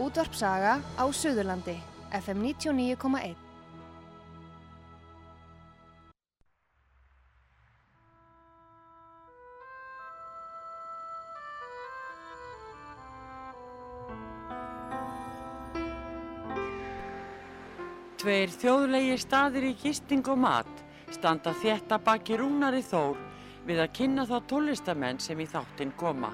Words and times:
Útvarp 0.00 0.32
Saga 0.32 0.78
á 0.96 1.04
Suðurlandi, 1.12 1.76
FM 2.16 2.40
99,1. 2.40 3.36
Tveir 18.20 18.52
þjóðlegi 18.56 19.18
staðir 19.20 19.66
í 19.68 19.76
gisting 19.82 20.24
og 20.32 20.40
mat 20.40 20.80
standa 21.12 21.52
þétta 21.60 22.00
baki 22.00 22.40
rúnari 22.40 22.80
þór 22.80 23.20
við 23.68 23.84
að 23.84 23.92
kynna 24.00 24.24
þá 24.24 24.38
tólistamenn 24.48 25.20
sem 25.20 25.40
í 25.40 25.48
þáttinn 25.48 25.92
koma. 26.00 26.32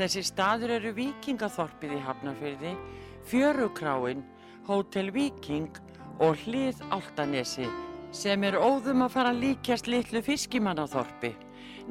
Þessi 0.00 0.22
staður 0.24 0.70
eru 0.78 0.90
Víkingaþorpið 0.96 1.90
í 1.92 1.98
Hafnarfyrði, 2.00 2.70
Fjörukráin, 3.28 4.22
Hótel 4.64 5.10
Víking 5.12 5.76
og 6.24 6.40
Hlið 6.46 6.80
Áltanesi 6.88 7.66
sem 8.16 8.46
er 8.48 8.56
óðum 8.56 9.04
að 9.04 9.12
fara 9.12 9.34
líkjast 9.36 9.90
litlu 9.92 10.22
fiskimannaþorpi. 10.24 11.34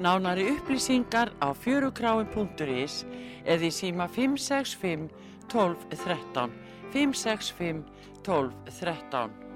Nánari 0.02 0.48
upplýsingar 0.56 1.30
á 1.38 1.54
fjörukráin.is 1.54 3.04
eða 3.46 3.70
í 3.70 3.72
síma 3.78 4.10
565 4.10 5.06
12 5.54 5.86
13 5.94 6.58
565 6.96 7.86
12 8.26 8.74
13 8.82 9.49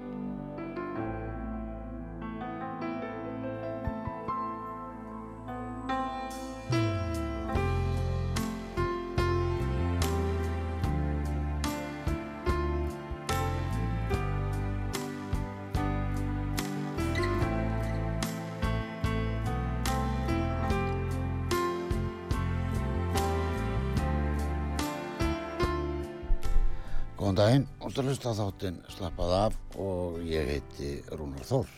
og 27.94 28.00
þú 28.00 28.10
hlusta 28.10 28.30
þáttinn 28.34 28.78
Slappað 28.90 29.32
af 29.36 29.56
og 29.78 30.16
ég 30.26 30.48
heiti 30.50 30.88
Rúnar 31.14 31.44
Þór 31.46 31.68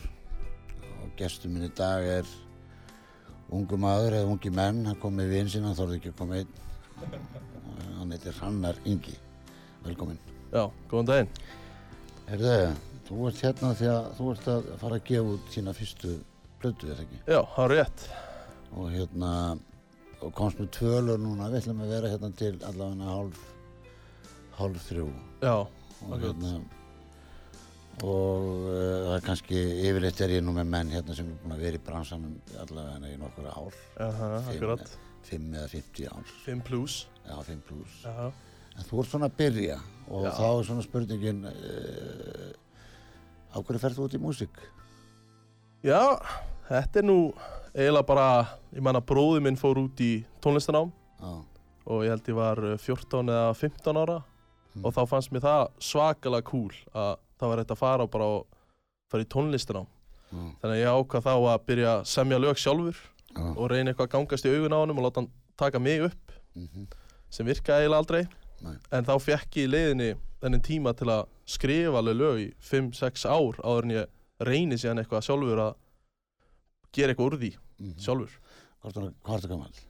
og 1.03 1.11
gestur 1.19 1.51
minn 1.53 1.67
í 1.67 1.69
dag 1.77 2.01
er 2.09 2.31
ungu 3.53 3.77
maður 3.77 4.15
eða 4.17 4.31
ungi 4.31 4.49
menn, 4.49 4.79
hann 4.89 4.97
kom 4.97 5.13
með 5.13 5.29
vinn 5.35 5.51
sín, 5.53 5.67
hann 5.67 5.77
þorði 5.77 5.99
ekki 5.99 6.15
að 6.15 6.17
koma 6.17 6.39
einn 6.39 7.99
hann 7.99 8.15
heitir 8.15 8.39
Hannar 8.39 8.81
Ingi 8.89 9.13
velkomin. 9.85 10.17
Já, 10.49 10.63
góðan 10.89 11.11
daginn. 11.11 11.31
Herðu, 12.31 12.55
þú 13.11 13.29
ert 13.29 13.45
hérna 13.45 13.73
því 13.77 13.93
að 13.93 14.09
þú 14.17 14.33
ert 14.33 14.51
að 14.55 14.73
fara 14.81 14.97
að 14.97 15.07
gefa 15.11 15.35
út 15.35 15.53
sína 15.53 15.77
fyrstu 15.77 16.17
blödu, 16.63 16.89
eða 16.95 17.05
ekki? 17.05 17.21
Já, 17.27 17.39
það 17.53 17.63
er 17.67 17.75
rétt. 17.75 18.07
og 18.73 18.89
hérna 18.91 19.31
og 20.25 20.33
komst 20.33 20.57
með 20.57 20.73
tvölur 20.81 21.21
núna, 21.21 21.51
við 21.53 21.61
ætlum 21.61 21.85
að 21.85 21.93
vera 21.93 22.09
hérna 22.15 22.33
til 22.41 22.55
allavega 22.65 23.13
hálf 23.13 23.43
hálf 24.57 24.87
þrjú 24.89 25.11
Já, 25.45 25.67
og 26.05 26.19
hérna 26.21 26.59
og 28.05 28.43
uh, 28.69 29.07
það 29.07 29.15
er 29.15 29.23
kannski 29.25 29.61
yfirleitt 29.87 30.19
er 30.21 30.35
ég 30.35 30.43
nú 30.45 30.53
með 30.53 30.67
menn 30.69 30.91
hérna 30.93 31.15
sem 31.17 31.31
er 31.31 31.39
búin 31.41 31.55
að 31.55 31.63
vera 31.65 31.79
í 31.79 31.83
bransanum 31.87 32.35
allavega 32.61 33.09
í 33.09 33.17
nokkur 33.17 33.47
ár. 33.49 33.79
Aha, 34.05 34.29
akkurat. 34.53 34.97
5 35.27 35.47
eða 35.57 35.69
50 35.71 36.11
ár. 36.13 36.35
5 36.45 36.61
plus. 36.67 36.97
já 37.27 37.35
5 37.43 37.63
pluss 37.67 38.03
Já, 38.05 38.31
en 38.77 38.87
þú 38.87 39.01
ert 39.01 39.11
svona 39.11 39.27
að 39.27 39.37
byrja 39.41 39.77
og 40.07 40.23
Já. 40.27 40.31
þá 40.37 40.45
er 40.47 40.65
svona 40.69 40.85
spurningin 40.85 41.41
uh, 41.49 42.51
á 43.51 43.57
hverju 43.59 43.81
ferð 43.81 43.99
þú 43.99 44.07
út 44.07 44.15
í 44.15 44.21
músík? 44.23 44.61
Já, 45.83 46.01
þetta 46.69 47.01
er 47.01 47.07
nú 47.07 47.17
eiginlega 47.73 48.07
bara, 48.07 48.29
ég 48.73 48.87
að 48.93 49.03
bróði 49.09 49.43
minn 49.43 49.59
fór 49.59 49.81
út 49.83 49.99
í 50.01 50.11
tónlistanám 50.43 50.93
já, 51.19 51.33
og 51.87 52.05
ég 52.05 52.13
held 52.13 52.31
ég 52.31 52.39
var 52.39 52.63
uh, 52.63 52.77
14 52.79 53.33
eða 53.33 53.53
15 53.57 54.01
ára 54.05 54.21
Mm. 54.77 54.85
og 54.85 54.93
þá 54.93 55.01
fannst 55.09 55.33
mér 55.33 55.43
það 55.45 55.61
svakalega 55.81 56.45
cool 56.51 56.73
að 56.93 57.13
það 57.37 57.51
var 57.51 57.61
hægt 57.61 57.73
að 57.73 57.79
fara 57.81 58.05
og 58.05 58.11
bara 58.13 58.27
fara 59.11 59.23
í 59.23 59.29
tónlistanám. 59.33 59.87
já, 60.27 60.41
Þannig 60.61 60.73
að 60.73 60.81
ég 60.81 60.97
ákvað 60.97 61.25
þá 61.27 61.33
að 61.37 61.65
byrja 61.69 61.93
að 61.93 62.07
semja 62.11 62.39
lög 62.41 62.59
sjálfur 62.61 62.97
já, 62.97 63.45
og 63.47 63.69
reyna 63.71 63.91
eitthvað 63.91 64.07
að 64.07 64.13
gangast 64.15 64.45
í 64.45 64.53
augun 64.53 64.75
á 64.75 64.79
honum 64.81 64.99
og 64.99 65.07
láta 65.07 65.21
hann 65.21 65.31
taka 65.57 65.79
mig 65.79 66.03
upp 66.09 66.35
mhm, 66.53 66.87
sem 67.29 67.47
virkaði 67.47 67.87
eiginlega 67.87 68.03
aldrei 68.03 68.21
Nei. 68.61 68.75
en 68.91 69.07
þá 69.07 69.13
fekk 69.21 69.59
ég 69.61 69.67
í 69.67 69.71
leiðinni 69.71 70.09
þennan 70.41 70.65
tíma 70.65 70.93
til 70.97 71.09
að 71.13 71.23
skrifa 71.47 72.01
alveg 72.01 72.19
lög 72.19 72.41
í 72.43 72.47
5-6 72.69 73.25
ár 73.25 73.61
áður 73.63 73.87
en 73.87 73.95
ég 73.95 74.13
reyni 74.43 74.77
síðan 74.77 75.01
eitthvað 75.01 75.25
sjálfur 75.25 75.63
að 75.63 75.73
gera 76.93 77.13
eitthvað 77.13 77.29
úr 77.31 77.39
því 77.41 77.51
mhm. 77.55 77.97
sjálfur. 78.01 78.37
Hvað 78.81 78.99
hvað 79.23 79.39
ertu 79.39 79.51
gammal? 79.51 79.81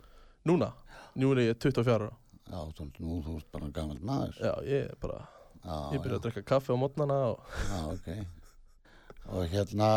Núna, 0.48 0.72
nú 1.20 1.34
er 1.34 1.44
ég 1.50 1.60
24 1.60 1.98
ára 1.98 2.12
Já, 2.48 2.60
þú, 2.78 2.88
nú 3.04 3.20
þú 3.26 3.36
ert 3.42 3.48
bara 3.52 3.70
gammal 3.76 4.00
maður. 4.08 4.40
Já, 4.40 4.54
ég 4.68 4.88
er 4.88 4.98
bara, 5.04 5.22
já, 5.60 5.76
ég 5.94 6.04
byrja 6.04 6.20
að 6.20 6.26
drekka 6.26 6.44
kaffi 6.54 6.72
á 6.72 6.78
mótnana 6.80 7.18
og 7.34 7.56
Já, 7.68 7.80
ok. 7.92 8.10
Og 9.28 9.50
hérna, 9.52 9.90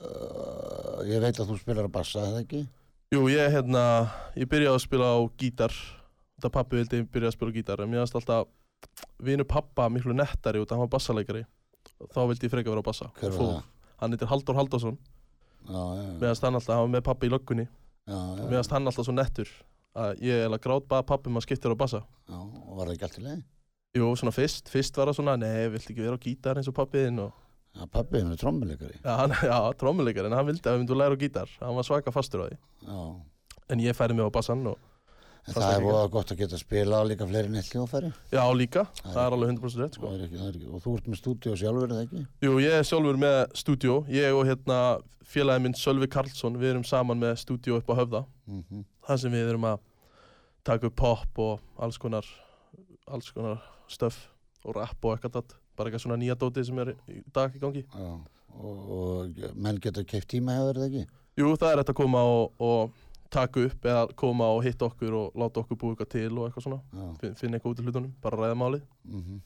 uh, 0.00 1.00
ég 1.04 1.20
veit 1.20 1.36
að 1.36 1.50
þú 1.50 1.58
spilar 1.60 1.88
að 1.90 1.96
bassa, 1.98 2.24
eða 2.30 2.44
ekki? 2.46 2.62
jú, 3.12 3.26
ég 3.28 3.52
hérna, 3.52 3.82
ég 4.38 4.48
byrjaði 4.48 4.78
að 4.78 4.84
spila 4.86 5.10
á 5.12 5.18
gítar. 5.36 5.74
Þetta 6.38 6.52
pappi 6.54 6.78
vildi 6.80 7.02
byrja 7.04 7.32
að 7.32 7.36
spila 7.36 7.52
á 7.52 7.56
gítar 7.58 7.84
en 7.84 7.90
mér 7.92 8.04
finnst 8.04 8.16
alltaf 8.16 8.48
vinu 9.20 9.44
pappa 9.44 9.90
miklu 9.92 10.14
nettari 10.16 10.62
út 10.62 10.70
af 10.70 10.78
hann 10.78 10.86
var 10.86 10.94
bassaleikari 10.94 11.42
þá 12.14 12.20
vildi 12.30 12.48
ég 12.48 12.52
freka 12.54 12.72
vera 12.72 12.80
á 12.80 12.86
bassa. 12.86 13.10
Hver 13.20 13.34
var 13.36 13.50
það? 13.50 13.66
hann 14.00 14.14
heitir 14.14 14.30
Halldór 14.30 14.56
Halldórsson. 14.56 14.96
Já, 15.68 15.76
já, 15.76 16.00
já, 16.00 16.14
meðan 16.22 16.46
hann 16.46 16.56
alltaf, 16.56 16.72
hann 16.72 16.86
var 16.86 16.94
með 16.94 17.04
pappi 17.10 17.28
í 17.28 17.32
löggunni. 17.34 17.66
Já, 18.08 18.16
já, 18.16 18.46
Mér 18.46 18.56
finnst 18.56 18.72
hann 18.72 18.88
alltaf 18.88 19.06
svo 19.06 19.14
nettur 19.16 19.50
að 19.98 20.20
ég 20.22 20.44
er 20.44 20.50
að 20.52 20.60
grátt 20.66 20.88
bara 20.90 21.02
pappi 21.06 21.30
maður 21.32 21.48
skiptir 21.48 21.74
á 21.74 21.76
bassa 21.80 22.00
já, 22.04 22.36
og 22.38 22.76
var 22.78 22.86
það 22.90 22.94
ekki 22.96 23.06
allt 23.08 23.18
í 23.18 23.24
leið? 23.26 23.40
Jú, 23.98 24.08
svona 24.20 24.32
fyrst, 24.34 24.68
fyrst 24.70 24.96
var 25.00 25.10
það 25.10 25.16
svona, 25.18 25.36
nei, 25.40 25.68
viltu 25.72 25.90
ekki 25.94 26.04
vera 26.04 26.14
á 26.18 26.22
gítar 26.22 26.60
eins 26.60 26.68
og 26.70 26.76
pappiðinn 26.76 27.22
og 27.26 27.32
Já, 27.70 27.84
pabbi, 27.86 28.18
hann 28.18 28.32
er 28.34 28.38
trommuleikari. 28.40 28.96
Já, 28.98 29.10
hann, 29.14 29.30
já 29.46 29.56
trommuleikar, 29.78 30.26
en 30.26 30.34
hann 30.34 30.48
vildi 30.48 30.66
að 30.66 30.74
við 30.74 30.80
myndum 30.82 30.98
læra 30.98 31.14
á 31.14 31.22
gítar 31.22 31.50
Hann 31.60 31.76
var 31.78 31.86
svaka 31.86 32.10
fastur 32.10 32.42
á 32.42 32.46
því 32.50 32.56
Já, 32.88 33.02
En 33.70 33.82
ég 33.84 33.94
færi 33.94 34.16
mig 34.18 34.26
á 34.26 34.30
bassan 34.34 34.64
og 34.66 34.78
en 35.46 35.54
það 35.56 35.72
er 35.74 35.84
voða 35.84 36.10
gott 36.14 36.32
að 36.34 36.40
geta 36.42 36.56
að 36.58 36.62
spila 36.64 37.00
á 37.00 37.02
líka 37.08 37.26
fleiri 37.30 37.48
neitt 37.52 37.70
hljóðfæri. 37.72 38.10
já, 38.30 38.42
líka, 38.54 38.84
Það 39.02 39.14
það 39.14 39.22
er 39.26 39.36
alveg 39.36 39.52
100% 39.54 39.80
rétt, 39.84 39.94
sko. 39.98 40.06
Það 40.10 40.18
er 40.18 40.24
ekki, 40.26 40.38
það 40.40 40.48
er 40.50 40.58
ekki, 40.58 40.68
og 40.70 40.82
þú 40.84 40.94
ert 40.98 41.08
með 41.10 41.20
stúdíu 41.20 41.56
sjálfur, 41.60 41.94
eða 41.94 42.04
ekki? 42.06 42.24
Jú, 42.46 42.52
ég 42.60 42.76
er 42.78 42.84
sjálfur 42.90 43.20
með 43.24 43.38
stúdíó. 43.62 43.96
Ég 44.12 44.36
og 44.36 44.44
hérna 44.50 44.78
félagi 45.30 45.62
minn 45.64 45.76
Sölvi 45.78 46.08
Karlsson 46.10 46.58
Við 46.58 46.72
erum 46.74 46.84
saman 46.84 47.18
með 47.22 47.36
stúdíó 47.44 47.78
upp 47.80 47.90
á 47.90 47.94
höfða. 48.02 48.24
Mm 48.50 48.84
Það 49.10 49.20
sem 49.24 49.32
við 49.32 49.48
erum 49.50 49.64
að 49.66 49.78
taka 50.62 50.86
upp 50.86 50.96
pop 51.00 51.38
og 51.40 51.60
alls 51.82 51.96
konar 51.98 52.26
alls 53.10 53.30
konar 53.34 53.58
stöf 53.90 54.28
og 54.62 54.76
rap 54.76 55.02
og 55.02 55.16
eitthvað 55.16 55.38
það 55.40 55.54
bara 55.76 55.88
eitthvað 55.88 56.02
svona 56.04 56.18
nýja 56.20 56.36
dóti 56.38 56.62
sem 56.66 56.78
er 56.78 56.92
í 57.08 57.22
dag 57.32 57.54
í 57.56 57.58
gangi. 57.62 57.82
Já, 57.90 58.10
og, 58.60 58.90
og 58.92 59.40
menn 59.56 59.80
geta 59.82 60.04
keift 60.04 60.28
tíma 60.30 60.54
hjá 60.54 60.66
þér, 60.68 60.78
eða 60.78 60.88
ekki? 60.90 61.04
Jú, 61.40 61.54
það 63.30 63.36
taka 63.36 63.60
upp 63.66 63.84
eða 63.86 64.16
koma 64.16 64.44
og 64.56 64.64
hitta 64.64 64.86
okkur 64.90 65.14
og 65.14 65.34
láta 65.38 65.60
okkur 65.62 65.76
búa 65.78 65.94
eitthvað 65.94 66.08
til 66.10 66.38
og 66.38 66.48
eitthvað 66.50 66.64
svona. 66.66 66.80
Já, 66.92 67.06
Fin- 67.20 67.34
finna 67.34 67.58
eitthvað 67.58 67.74
út 67.76 67.80
í 67.80 67.86
hlutunum, 67.86 68.12
bara 68.20 68.36
ræða 68.36 68.56
málið. 68.58 68.82
Mhm. 69.04 69.40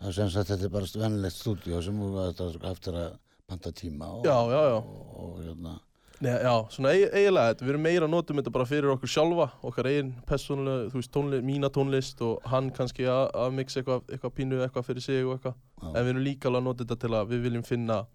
Það 0.00 0.08
er 0.08 0.12
sem 0.12 0.30
sagt, 0.30 0.48
þetta 0.50 0.64
er 0.64 0.68
bara 0.68 0.84
vennilegt 0.84 1.36
stúdíu 1.38 1.82
sem 1.82 1.98
þú 1.98 2.70
eftir 2.70 2.92
að 2.94 3.18
panta 3.48 3.70
tíma 3.72 4.06
og, 4.18 4.24
Já, 4.24 4.36
já, 4.50 4.62
já. 4.68 4.76
og, 4.76 5.16
og 5.16 5.38
hérna, 5.44 5.80
Nei, 6.20 6.30
Já, 6.30 6.68
svona 6.70 6.92
eig- 6.94 7.10
eiginlega, 7.12 7.54
við 7.58 7.68
erum 7.72 7.82
meira 7.82 8.06
að 8.06 8.10
notum 8.10 8.36
þetta 8.38 8.52
bara 8.52 8.64
fyrir 8.64 8.92
okkur 8.94 9.08
sjálfa, 9.10 9.50
okkar 9.64 9.84
eigin 9.90 10.12
persónulega, 10.24 10.90
þú 10.92 10.94
veist, 11.00 11.10
tónlist, 11.12 11.44
mína 11.44 11.68
tónlist 11.74 12.20
og 12.22 12.40
hann 12.46 12.70
kannski 12.70 13.02
að, 13.04 13.52
mixa 13.52 13.80
eitthvað, 13.82 14.02
eitthvað 14.08 14.32
pínu 14.36 14.60
eitthvað 14.62 14.84
fyrir 14.86 15.02
sig 15.02 15.24
og 15.26 15.34
eitthvað. 15.38 15.54
En 15.82 16.04
við 16.04 16.08
erum 16.14 16.22
líka 16.24 16.46
alveg 16.48 16.60
að 16.62 16.64
nota 16.64 16.84
þetta 16.84 17.00
til 17.00 17.10
að 17.10 17.28
við 17.34 17.42
viljum 17.48 17.64
finna 17.66 18.06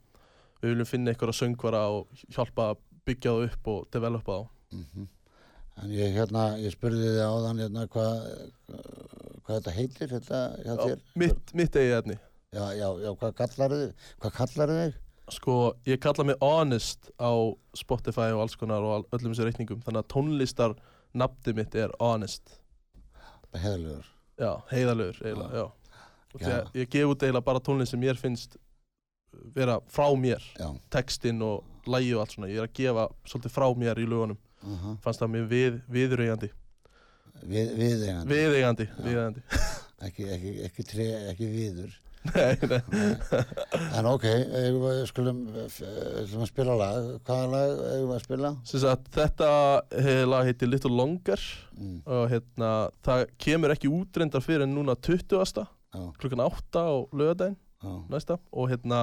við 0.64 0.72
viljum 0.74 0.88
finna 0.88 1.12
eitthvað 1.14 1.36
söngvara 1.42 1.84
og 1.92 2.08
hjálpa 2.32 2.70
að 2.72 2.78
byggja 3.06 3.32
það 3.36 3.44
upp 3.52 3.68
og 3.68 3.92
developa 3.92 4.32
þá 4.72 4.76
Mhm. 4.78 5.08
En 5.82 5.90
ég 5.96 6.12
hérna, 6.14 6.58
ég 6.60 6.74
spurði 6.76 7.06
þið 7.08 7.20
áðan 7.24 7.60
hérna 7.64 7.88
hvað 7.88 8.16
hvað 9.46 9.60
þetta 9.62 9.72
heitir 9.72 10.10
þetta 10.12 10.40
hjá 10.66 10.74
Já, 10.76 10.86
þér? 10.86 11.00
mitt, 11.16 11.54
mitt 11.56 11.72
eigið 11.80 11.98
efni 12.00 12.18
Já, 12.52 12.66
já, 12.76 12.88
já, 13.00 13.12
hvað 13.16 13.34
kallar 13.38 13.70
þið? 13.76 13.94
Hvað 14.20 14.34
kallar 14.34 14.68
þið? 14.74 14.94
sko, 15.30 15.56
ég 15.86 16.00
kalla 16.02 16.24
mig 16.26 16.36
Honest 16.42 17.12
á 17.22 17.32
Spotify 17.78 18.32
og 18.34 18.42
alls 18.42 18.56
konar 18.58 18.82
og 18.82 19.06
öllum 19.14 19.32
þessu 19.34 19.46
reikningum 19.48 19.82
þannig 19.86 20.04
að 20.04 20.10
tónlistar 20.10 20.76
nafni 21.14 21.54
mitt 21.56 21.76
er 21.76 21.90
Honest 22.00 22.60
Það 23.54 23.62
heðalegur. 23.64 24.06
já, 24.40 24.52
heiðalögur 24.72 25.22
eiginlega, 25.24 25.54
já, 25.54 25.72
Já. 26.40 26.46
þegar 26.46 26.72
ég 26.76 26.90
gef 26.90 27.06
út 27.14 27.24
eiginlega 27.24 27.46
bara 27.46 27.60
tónlist 27.60 27.92
sem 27.92 28.00
mér 28.02 28.18
finnst 28.18 28.58
vera 29.56 29.80
frá 29.88 30.10
mér 30.18 30.42
Já, 30.60 30.74
textinn 30.92 31.42
og 31.42 31.64
lægi 31.88 32.14
og 32.16 32.22
allt 32.26 32.32
svona 32.36 32.50
ég 32.52 32.58
er 32.60 32.68
að 32.68 32.74
gefa 32.74 33.08
svolítið 33.26 33.54
frá 33.56 33.70
mér 33.78 33.96
í 34.02 34.06
lögunum 34.10 34.38
uh 34.64 34.96
fannst 35.04 35.22
það 35.24 35.32
mér 35.36 35.48
við, 35.54 35.80
viðreigandi 35.90 36.50
við, 37.44 37.74
við 37.80 38.04
eigandi. 38.10 38.36
viðeigandi, 38.36 38.86
Já. 38.90 39.00
viðeigandi 39.06 39.42
ekki, 40.08 40.30
ekki, 40.36 40.54
ekki, 40.68 40.84
tre, 40.88 41.08
ekki 41.32 41.48
viður. 41.52 41.98
Nei, 42.36 42.58
nei, 42.68 42.82
En 43.98 44.08
ok, 44.10 44.26
við 44.84 45.06
skulum, 45.08 45.38
eh, 45.56 45.78
að 46.44 46.50
spila 46.52 46.76
lag. 46.76 47.06
Hvaða 47.24 47.46
lag 47.54 47.70
eigum 47.94 48.10
við 48.10 48.16
að 48.18 48.24
spila? 48.26 48.52
sagt, 48.84 49.08
þetta 49.16 49.50
eh, 50.02 50.24
lag 50.28 50.44
heitir 50.50 50.68
Little 50.72 50.92
Longer 50.92 51.40
Mm, 51.80 52.02
og 52.12 52.26
hérna, 52.28 52.70
það 53.08 53.22
kemur 53.40 53.72
ekki 53.72 53.88
útrendar 53.88 54.44
fyrir 54.44 54.66
en 54.66 54.74
núna 54.76 54.98
20. 55.00 55.64
já, 55.96 56.02
klukkan 56.20 56.42
8 56.44 56.82
á 56.84 56.92
lögadaginn 57.16 57.56
og 58.52 58.68
hérna 58.68 59.00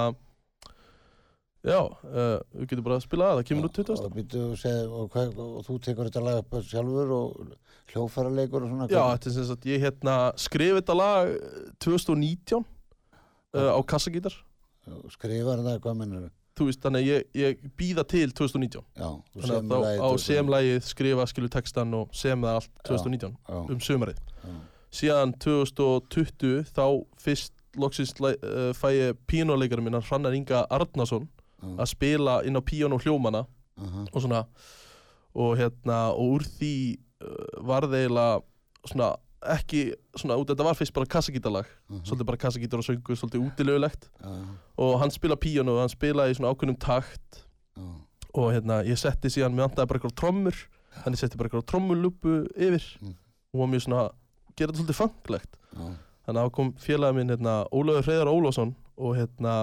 já, 1.65 1.79
uh, 1.81 2.37
við 2.53 2.69
getum 2.71 2.85
bara 2.85 2.99
að 2.99 3.05
spila 3.07 3.29
það, 3.29 3.39
það 3.39 3.47
kemur 3.49 3.69
út 3.69 3.79
20. 3.79 3.93
Og, 3.97 4.97
og, 5.01 5.09
hvað, 5.13 5.39
og 5.43 5.65
þú 5.67 5.77
tekur 5.87 6.09
þetta 6.09 6.25
lag 6.25 6.41
upp 6.43 6.57
sjálfur 6.69 7.13
og 7.17 7.53
hljófæraleikur 7.93 8.65
og 8.65 8.73
svona? 8.73 8.89
Já, 8.91 9.03
þetta 9.13 9.29
er 9.31 9.37
sem 9.37 9.47
sagt, 9.51 9.69
ég 9.69 9.83
hérna 9.83 10.17
skrif 10.39 10.79
þetta 10.79 10.97
lag 10.97 11.31
eh, 11.33 11.69
2019 11.83 12.63
uh, 12.63 13.71
á 13.73 13.79
kassagítar 13.87 14.35
Skrifar 15.11 15.59
það, 15.65 15.79
hvað 15.83 15.97
mennur 15.99 16.27
þú 16.57 16.69
veist, 16.69 16.81
þannig 16.83 17.03
að 17.03 17.09
ég, 17.11 17.25
ég 17.37 17.67
býða 17.77 18.05
til 18.09 18.31
2019 18.33 18.81
Já, 18.97 19.09
þannig 19.35 19.57
að 19.57 19.67
þá 19.67 19.77
á 19.77 20.07
2000. 20.07 20.23
semlægið 20.25 20.79
skrifa 20.87 21.27
skilu 21.29 21.51
textan 21.53 21.93
og 21.97 22.15
sem 22.17 22.47
það 22.47 22.59
allt 22.61 22.73
2019 22.87 23.35
Já, 23.37 23.59
um 23.59 23.83
sömarið 23.83 24.21
já, 24.23 24.55
síðan 24.97 25.35
2020 25.43 26.71
þá 26.71 26.85
fyrst 27.21 27.53
loksins 27.77 28.15
uh, 28.23 28.71
fæ 28.73 28.87
ég 28.95 29.19
píjónuleikarum 29.29 29.85
minna 29.85 30.01
Hrannar 30.01 30.33
Inga 30.37 30.63
Arnason 30.73 31.27
já, 31.27 31.36
að 31.65 31.87
spila 31.89 32.41
inn 32.45 32.59
á 32.59 32.61
píjónu 32.61 32.99
hljómana 33.01 33.45
aha, 33.77 34.05
og 34.13 34.21
svona 34.21 34.43
og 35.37 35.57
hérna 35.57 35.97
og 36.13 36.35
úr 36.37 36.45
því 36.57 36.73
uh, 37.21 37.63
var 37.65 37.87
það 37.87 37.97
eiginlega 38.01 38.41
svona 38.87 39.09
ekki 39.47 39.81
svona 40.17 40.37
út 40.41 40.49
þetta 40.49 40.65
var 40.65 40.77
fyrst 40.77 40.93
bara 40.95 41.05
kassagítarlag 41.05 41.67
aha, 41.67 41.99
svolítið 42.03 42.29
bara 42.29 42.41
kassagítar 42.41 42.81
og 42.81 42.87
söngu 42.87 43.17
svolítið 43.17 43.43
útilegulegt 43.45 44.09
og 44.77 44.99
hann 45.01 45.13
spila 45.13 45.37
píjónu 45.37 45.75
og 45.75 45.83
hann 45.83 45.93
spilaði 45.93 46.33
í 46.33 46.37
svona 46.39 46.53
ákveðnum 46.53 46.79
takt. 46.81 47.43
Og 48.37 48.51
hérna 48.53 48.83
ég 48.85 48.97
setti 48.99 49.29
síðan 49.33 49.55
mér 49.55 49.67
vantaði 49.69 49.87
bara 49.89 49.97
eitthvað 50.01 50.17
trommur 50.19 50.57
þannig 51.03 51.19
setti 51.21 51.37
bara 51.37 51.49
eitthvað 51.49 51.67
trommulúpu 51.71 52.33
yfir. 52.53 52.83
Mm. 53.01 53.13
og 53.53 53.59
var 53.61 53.69
mjög 53.71 53.83
svona 53.85 54.01
gera 54.57 54.71
þetta 54.73 54.81
svolítið 54.81 54.97
fanglegt 54.97 55.57
þannig 56.25 56.41
að 56.41 56.47
þá 56.49 56.53
kom 56.57 56.73
félagi 56.81 57.15
minn 57.17 57.29
hérna 57.33 57.53
Ólafur 57.71 58.05
Hreiðar 58.09 58.31
Ólafsson 58.33 58.75
og 58.97 59.15
hérna 59.17 59.53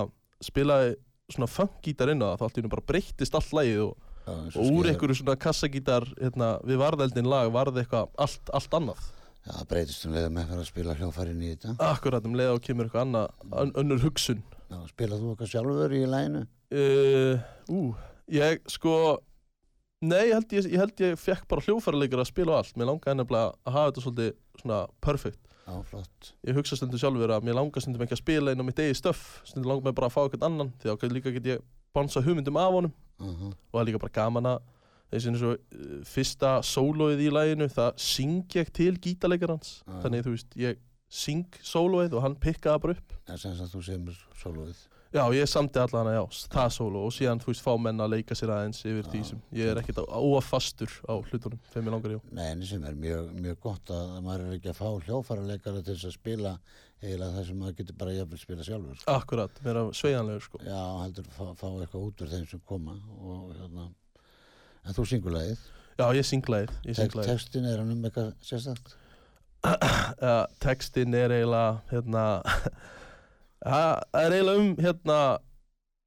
spilaði 0.43 0.95
svona 1.33 1.49
funkgítar 1.49 2.11
inn 2.13 2.21
á 2.25 2.35
það 2.35 2.41
þá 2.41 2.45
allt 2.47 2.57
í 2.59 2.61
hennu 2.63 2.73
bara 2.75 2.87
breyttist 2.91 3.37
allt 3.39 3.53
lagið 3.57 3.83
og, 3.87 3.93
eins 4.29 4.57
og 4.61 4.71
úr 4.79 4.89
einhverju 4.91 5.17
svona 5.21 5.37
kassagítar 5.41 6.07
hérna, 6.21 6.49
við 6.69 6.81
varðeldin 6.83 7.29
lag 7.31 7.51
varði 7.55 7.85
eitthvað 7.85 8.11
allt, 8.25 8.51
allt 8.57 8.77
annað. 8.81 9.05
Já, 9.45 9.53
það 9.59 9.69
breytist 9.75 10.07
um 10.09 10.15
leiðum 10.17 10.37
með 10.39 10.47
fyrir 10.51 10.63
að 10.65 10.69
spila 10.71 10.97
hljófærin 11.01 11.43
í 11.45 11.51
þetta. 11.53 11.75
Akkurat 11.91 12.25
um 12.29 12.37
leið 12.39 12.53
og 12.55 12.63
kemur 12.65 12.89
eitthvað 12.89 13.07
annað 13.07 13.61
ön- 13.65 13.75
önnur 13.83 14.03
hugsun. 14.05 14.43
Já, 14.73 14.79
spilað 14.89 15.21
þú 15.25 15.33
eitthvað 15.35 15.53
sjálfur 15.53 15.93
í 15.97 16.03
læginu? 16.09 16.45
uh, 16.75 17.43
ú, 17.69 17.81
ég 18.33 18.63
sko 18.73 18.95
nei, 20.05 20.29
ég 20.31 20.35
held 20.39 20.55
ég, 20.57 20.71
ég 20.73 20.81
held 20.81 21.03
ég 21.05 21.19
fekk 21.21 21.45
bara 21.49 21.65
hljófæraleikar 21.65 22.23
að 22.25 22.31
spila 22.33 22.57
á 22.57 22.59
allt. 22.63 22.77
Mér 22.81 22.89
langaði 22.93 23.19
nefnilega 23.21 23.53
að 23.69 23.77
hafa 23.77 23.91
þetta 23.93 24.05
svolítið 24.07 24.33
svona 24.63 24.81
perfect 25.05 25.41
Já, 25.65 25.79
flott. 25.89 26.33
Ég 26.45 26.59
hugsa 26.59 26.77
stundum 26.77 27.01
sjálfur 27.01 27.33
að 27.33 27.47
mér 27.47 27.57
langar 27.57 27.83
stundum 27.85 28.05
ekki 28.05 28.17
að 28.19 28.21
spila 28.21 28.53
inn 28.53 28.61
á 28.61 28.65
mitt 28.67 28.81
eigi 28.85 28.99
stöff 28.99 29.41
stundum 29.49 29.71
langar 29.71 29.89
mér 29.89 29.97
bara 29.97 30.11
að 30.11 30.17
fá 30.17 30.21
eitthvað 30.25 30.47
annan 30.51 30.73
því 30.83 30.93
að 30.93 31.15
líka 31.17 31.33
get 31.39 31.51
ég 31.55 31.65
bánsa 31.97 32.23
hugmyndum 32.25 32.59
af 32.61 32.73
honum. 32.75 32.95
Aha, 33.23 33.51
og 33.51 33.73
það 33.73 33.81
er 33.81 33.89
líka 33.89 34.03
bara 34.03 34.17
gaman 34.19 34.51
að 34.51 34.63
þessi 35.15 35.31
eins 35.31 35.45
og 35.47 35.55
uh, 35.55 36.01
fyrsta 36.11 36.55
sólóið 36.67 37.23
í 37.25 37.31
læginu 37.33 37.69
það 37.73 37.93
syng 38.03 38.57
ég 38.59 38.73
til 38.75 38.93
gítarleikarans 38.99 39.77
Já. 39.85 40.01
þannig 40.03 40.27
þú 40.27 40.35
veist 40.35 40.57
ég 40.59 40.81
syng 41.15 41.61
sólóið 41.63 42.17
og 42.19 42.25
hann 42.27 42.37
pikkaði 42.43 42.83
bara 42.83 42.97
upp. 42.99 43.17
Það 43.29 43.41
sem 43.45 43.63
að 43.65 43.77
þú 43.77 43.85
semur 43.89 44.21
sólóið 44.41 44.83
já 45.15 45.23
ég 45.39 45.49
samti 45.51 45.79
allan 45.79 46.09
að 46.11 46.17
já 46.19 46.25
það 46.55 46.73
sóló 46.77 47.03
og 47.07 47.13
síðan 47.15 47.43
þú 47.43 47.53
veist 47.53 47.65
fá 47.65 47.73
menn 47.79 48.03
að 48.03 48.15
leika 48.17 48.37
sér 48.39 48.53
aðeins 48.55 48.81
yfir 48.85 49.07
því 49.13 49.21
Já. 49.23 49.27
sem 49.31 49.43
ég 49.55 49.71
er 49.71 49.81
ekkert 49.83 50.01
óafastur 50.11 50.91
á 51.07 51.15
hlutunum 51.15 51.61
þegar 51.71 51.85
mér 51.87 51.95
langar 51.95 52.17
já 52.17 52.21
Nei, 52.35 52.49
en 52.51 52.65
sem 52.67 52.89
er 52.89 52.97
mjög, 52.99 53.29
mjög 53.45 53.61
gott 53.63 53.93
að 53.95 54.17
maður 54.27 54.49
er 54.49 54.57
ekki 54.59 54.73
að 54.73 54.81
fá 54.81 54.89
hljófæraleikara 55.07 55.85
til 55.87 55.95
þess 55.95 56.09
að 56.11 56.17
spila 56.19 56.55
eiginlega 57.05 57.37
það 57.37 57.47
sem 57.51 57.61
maður 57.61 57.77
getur 57.81 57.99
bara 58.01 58.17
jafnvel 58.17 58.41
spila 58.41 58.67
sjálfur 58.67 58.99
sko. 58.99 59.15
akkurat, 59.15 59.63
er 59.65 59.79
sveianlegur 59.99 60.45
sko. 60.49 60.61
Já, 60.65 60.81
heldur 61.05 61.31
fá, 61.37 61.45
fá 61.61 61.67
eitthvað 61.69 62.07
út 62.09 62.25
úr 62.25 62.33
þeim 62.33 62.47
sem 62.51 62.63
koma 62.65 62.95
og 63.21 63.55
hérna. 63.59 63.87
En 64.85 64.97
þú 64.97 65.07
syngur 65.09 65.35
lagið, 65.37 65.63
já 66.01 66.05
ég 66.19 66.29
syng 66.29 66.49
lagið 66.51 66.75
ég 66.89 66.99
syng 66.99 67.15
lagið. 67.17 67.31
textin 67.31 67.69
er 67.71 67.81
hann 67.83 67.93
um 67.95 68.05
eitthvað 68.09 68.33
sérstakt? 68.45 68.97
Ja, 70.25 70.47
textin 70.61 71.15
er 71.17 71.33
eiginlega 71.33 71.81
hérna 71.93 72.25
það 73.65 74.21
er 74.21 74.37
eiginlega 74.37 74.63
um 74.63 74.71
hérna 74.81 75.19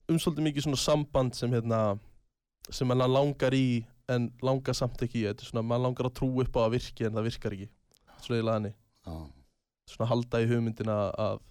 um 0.07 0.19
svolítið 0.21 0.48
mikið 0.48 0.65
svona 0.68 0.81
samband 0.81 1.38
sem 1.38 1.54
hérna 1.54 1.81
sem 2.71 2.88
maður 2.89 3.13
langar 3.15 3.56
í 3.57 3.68
en 4.12 4.30
langar 4.45 4.75
samt 4.77 5.01
ekki 5.04 5.24
í. 5.24 5.27
Þetta 5.27 5.48
svona 5.50 5.65
maður 5.68 5.88
langar 5.88 6.09
að 6.09 6.18
trú 6.19 6.30
upp 6.44 6.59
á 6.59 6.62
að 6.65 6.75
virki 6.77 7.07
en 7.07 7.18
það 7.18 7.27
virkar 7.30 7.56
ekki. 7.57 7.69
Svona 8.24 8.39
eiginlega 8.39 8.57
hannig 8.57 8.75
Já, 9.07 9.15
svona 9.94 10.09
halda 10.12 10.44
í 10.44 10.50
hugmyndina 10.51 10.98
að 11.27 11.42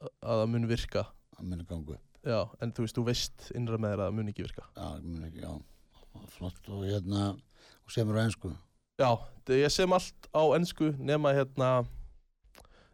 að 0.00 0.40
það 0.40 0.46
mun 0.54 0.70
virka. 0.70 1.04
Það 1.36 1.50
muni 1.52 1.68
gangu 1.68 1.96
upp. 1.98 2.06
Já 2.26 2.40
en 2.60 2.72
þú 2.76 2.86
veist 2.86 2.98
þú 2.98 3.04
veist 3.10 3.52
innra 3.56 3.78
með 3.80 3.94
þér 3.94 4.00
að 4.00 4.10
það 4.10 4.18
mun 4.18 4.32
ekki 4.32 4.46
virka. 4.46 4.66
Já, 4.76 4.88
muni 5.04 5.28
ekki, 5.30 5.44
já. 5.44 5.52
Flott 6.34 6.68
og 6.74 6.82
hérna, 6.84 7.30
og 7.86 7.94
semur 7.94 8.18
á 8.18 8.26
ennsku 8.26 8.50
já 9.00 9.16
ég 9.56 9.72
sem 9.72 9.92
allt 9.92 10.28
á 10.36 10.42
ennsku 10.56 10.92
nema 10.98 11.32
hérna 11.32 11.70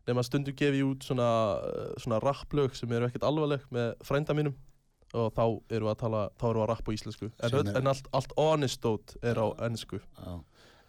nema 0.07 0.23
stundum 0.27 0.55
gef 0.57 0.75
ég 0.77 0.85
út 0.87 1.05
svona 1.07 1.29
eh, 1.67 1.93
svona 2.03 2.19
rapplög 2.23 2.75
sem 2.79 2.93
eru 2.93 3.09
ekkert 3.09 3.25
alvarleg 3.27 3.65
með 3.75 3.95
frænda 4.07 4.35
mínum. 4.39 4.55
Og 5.17 5.31
þá 5.33 5.43
erum 5.73 5.87
við 5.87 5.93
að 5.95 5.99
tala 6.03 6.21
þá 6.37 6.45
erum 6.49 6.59
við 6.61 6.65
að 6.67 6.71
rappa 6.73 6.93
á 6.93 6.97
íslensku. 6.97 7.29
En, 7.47 7.55
er- 7.61 7.77
en 7.79 7.87
allt, 7.93 8.09
allt 8.13 8.33
honestót 8.37 9.15
er 9.23 9.39
á 9.39 9.47
ennsku 9.69 10.01
Já, 10.03 10.33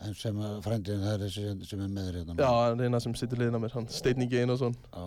en 0.08 0.14
sem 0.18 0.40
að 0.42 0.56
frændin 0.66 1.04
það 1.06 1.14
er 1.14 1.22
þessi 1.26 1.70
sem- 1.70 1.82
er 1.86 1.92
með 1.94 2.08
þér 2.10 2.18
hérna 2.22 2.36
já 2.42 2.72
en 2.74 2.82
eina 2.88 3.00
sem 3.02 3.14
situr 3.16 3.40
liðina 3.42 3.62
mér 3.62 3.76
hann 3.78 3.88
Steitningi 3.94 4.42
Einarsson. 4.42 4.76
Já, 4.94 5.06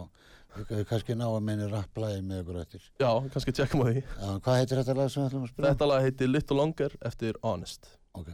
við, 0.70 0.84
kannski 0.90 1.14
ná 1.18 1.26
að 1.30 1.42
meina 1.46 1.68
rapplægi 1.70 2.22
með 2.26 2.40
ykkur 2.44 2.60
eftir. 2.62 2.86
Já 3.02 3.10
kannski 3.34 3.52
tjekkum 3.58 3.82
á 3.82 3.86
því. 3.90 4.02
Já, 4.06 4.30
hvað 4.46 4.60
heitir 4.62 4.80
þetta 4.82 4.96
lag 5.02 5.10
sem 5.10 5.22
við 5.22 5.28
ætlum 5.30 5.44
að 5.46 5.52
spila? 5.52 5.68
þetta 5.74 5.90
lag 5.92 6.06
heitir 6.06 6.32
Little 6.32 6.56
Longer 6.62 6.96
eftir 7.10 7.38
Honest 7.42 7.90
Ok 8.14 8.30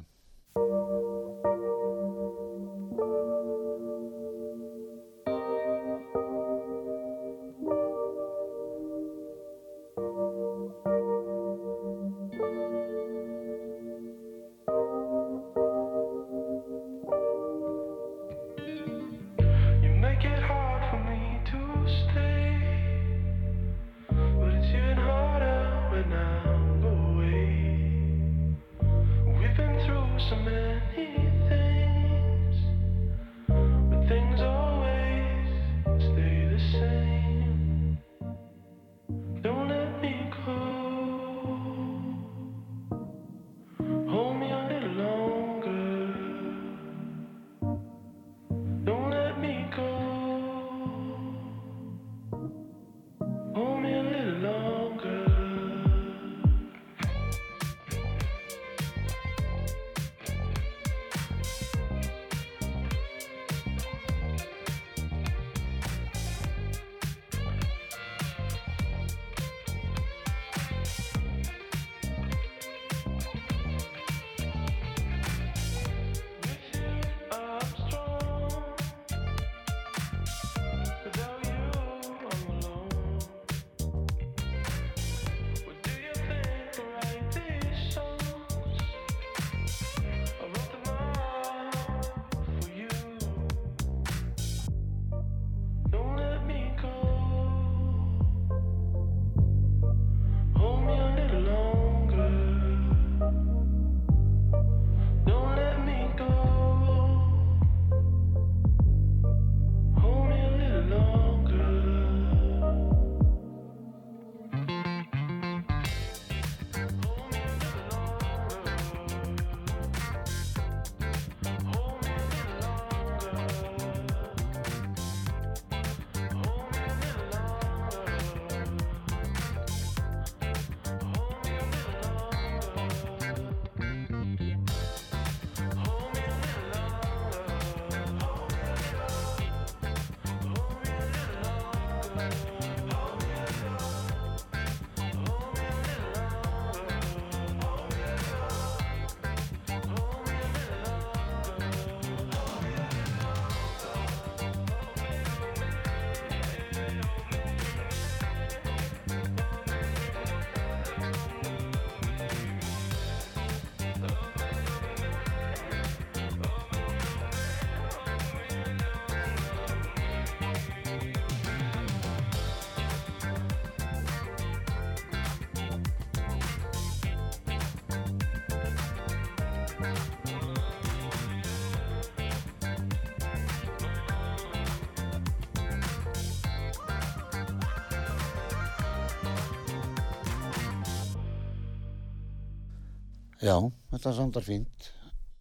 Já, 193.44 193.56
þetta 193.92 194.12
samtar 194.16 194.44
fínt, 194.46 194.86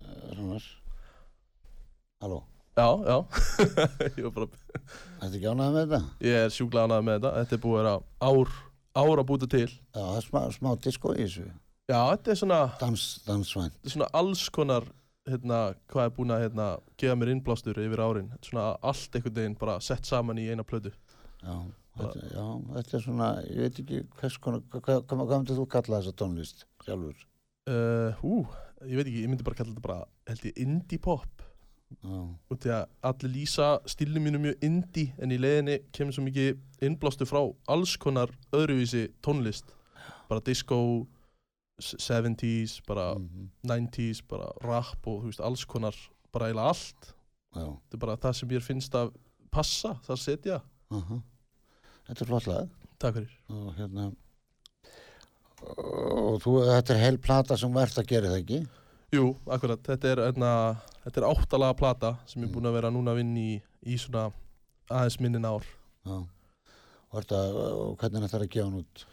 uh, 0.03 0.33
Rúnar. 0.35 0.65
Halló, 2.23 2.41
Já, 2.75 2.87
já 3.07 3.17
Ég 4.19 4.23
var 4.25 4.33
bara 4.35 4.47
þetta 5.21 5.29
ekki 5.29 5.47
ánægð 5.47 5.75
með 5.75 5.77
þetta? 5.81 5.99
Ég 6.27 6.39
er 6.43 6.49
sjúklega 6.51 6.87
ánægð 6.89 7.05
með 7.07 7.15
þetta 7.17 7.31
Þetta 7.37 7.55
er 7.55 7.61
búið 7.63 7.87
að 7.91 8.01
ár, 8.27 8.51
ár 8.99 9.21
að 9.21 9.27
búta 9.29 9.47
til 9.51 9.67
Já, 9.69 10.01
það 10.01 10.17
er 10.17 10.25
smá, 10.25 10.39
smá 10.57 10.69
disko 10.83 11.13
í 11.15 11.21
þessu, 11.23 11.45
Já, 11.85 11.99
þetta 12.11 12.33
er 12.33 12.39
svona, 12.41 12.59
dans, 12.81 13.05
dansvænt. 13.27 13.75
þetta 13.77 13.87
er 13.91 13.95
svona 13.95 14.09
alls 14.19 14.43
konar 14.57 14.87
hérna, 15.29 15.59
hvað 15.93 16.09
er 16.09 16.13
búin 16.17 16.33
að 16.35 16.43
hérna, 16.45 16.67
gefa 16.99 17.15
mér 17.21 17.31
innblástur 17.35 17.79
yfir 17.85 18.03
árin 18.03 18.27
er 18.35 18.41
svona 18.49 18.65
allt 18.91 19.15
einhvern 19.19 19.37
veginn 19.39 19.57
bara 19.61 19.77
sett 19.83 20.09
saman 20.09 20.41
í 20.41 20.49
eina 20.51 20.65
plötu 20.67 20.91
Já, 21.45 21.55
þetta, 22.01 22.25
já, 22.33 22.45
þetta 22.75 22.97
er 22.99 23.05
svona, 23.07 23.29
ég 23.51 23.63
veit 23.69 23.79
ekki 23.85 24.01
hvers 24.19 24.37
konar, 24.43 24.65
hvað, 24.73 24.83
hvað, 25.07 25.23
hvað 25.23 25.33
myndir 25.37 25.59
þú 25.61 25.67
kalla 25.77 26.01
þessa 26.01 26.15
tónlist 26.23 26.67
sjálfur? 26.83 27.23
Uh, 27.71 28.25
Ú, 28.25 28.43
ég 28.85 28.95
veit 28.99 29.07
ekki, 29.09 29.23
ég 29.25 29.31
myndi 29.31 29.45
bara 29.47 29.57
kalla 29.59 29.73
þetta 29.73 29.85
bara 29.85 29.99
held 30.29 30.45
ég 30.49 30.61
indie 30.65 30.99
pop. 31.01 31.43
Já, 32.01 32.17
út 32.51 32.65
í 32.65 32.71
að 32.73 32.85
allir 33.05 33.31
lýsa 33.35 33.67
stílum 33.87 34.25
mínu 34.25 34.39
mjög 34.41 34.63
indie 34.65 35.13
en 35.21 35.31
í 35.31 35.37
leiðinni 35.39 35.75
kemur 35.95 36.15
svo 36.15 36.23
mikið 36.25 36.57
innblástur 36.87 37.29
frá 37.29 37.41
alls 37.71 37.93
konar 38.01 38.33
öðruvísi 38.57 39.05
tónlist. 39.23 39.69
Bara 40.27 40.41
disco, 40.43 40.79
s- 41.79 41.95
70s 42.01 42.79
bara 42.87 43.11
mhm, 43.19 43.51
90s, 43.69 44.23
bara 44.27 44.49
rap 44.65 45.05
og 45.07 45.21
þú 45.23 45.29
veist 45.29 45.43
alls 45.45 45.63
konar, 45.69 45.95
bara 46.33 46.49
eiginlega 46.49 46.73
allt. 46.73 47.11
Já, 47.55 47.65
þetta 47.69 47.95
er 47.99 48.03
bara 48.07 48.17
það 48.25 48.35
sem 48.41 48.49
mér 48.51 48.65
finnst 48.65 48.97
að 48.99 49.13
passa, 49.53 49.93
það 50.09 50.19
setja. 50.25 50.57
Aha. 50.91 51.21
Þetta 52.09 52.21
er 52.25 52.29
flott 52.33 52.49
lag. 52.49 52.73
Takk 52.99 53.15
fyrir. 53.21 53.37
Og 53.53 53.69
hérna, 53.77 54.09
og 55.65 56.41
þú, 56.43 56.55
þetta 56.69 56.95
er 56.95 57.01
heil 57.03 57.17
plata 57.21 57.57
sem 57.59 57.73
verðt 57.73 58.01
að 58.01 58.09
gera 58.11 58.31
það 58.31 58.41
ekki? 58.41 58.59
Jú, 59.15 59.25
akkurat, 59.53 59.81
þetta 59.85 60.11
er, 60.11 60.21
hérna, 60.27 60.51
þetta 61.05 61.21
er 61.21 61.27
áttalaga 61.29 61.77
plata 61.79 62.13
sem 62.29 62.43
er 62.43 62.51
búin 62.51 62.67
að 62.67 62.79
vera 62.79 62.91
núna 62.93 63.13
að 63.13 63.21
vinna 63.21 63.41
í, 63.41 63.57
í 63.85 63.97
svona 64.01 64.29
aðeins 64.89 65.19
minnin 65.21 65.47
ár 65.47 65.65
Já. 66.05 66.17
Og, 66.17 67.19
þetta, 67.21 67.41
og 67.71 67.93
hvernig 68.01 68.25
þetta 68.25 68.39
er 68.39 68.45
að 68.45 68.51
gefa 68.55 68.67
hann 68.67 68.81
út? 68.81 69.05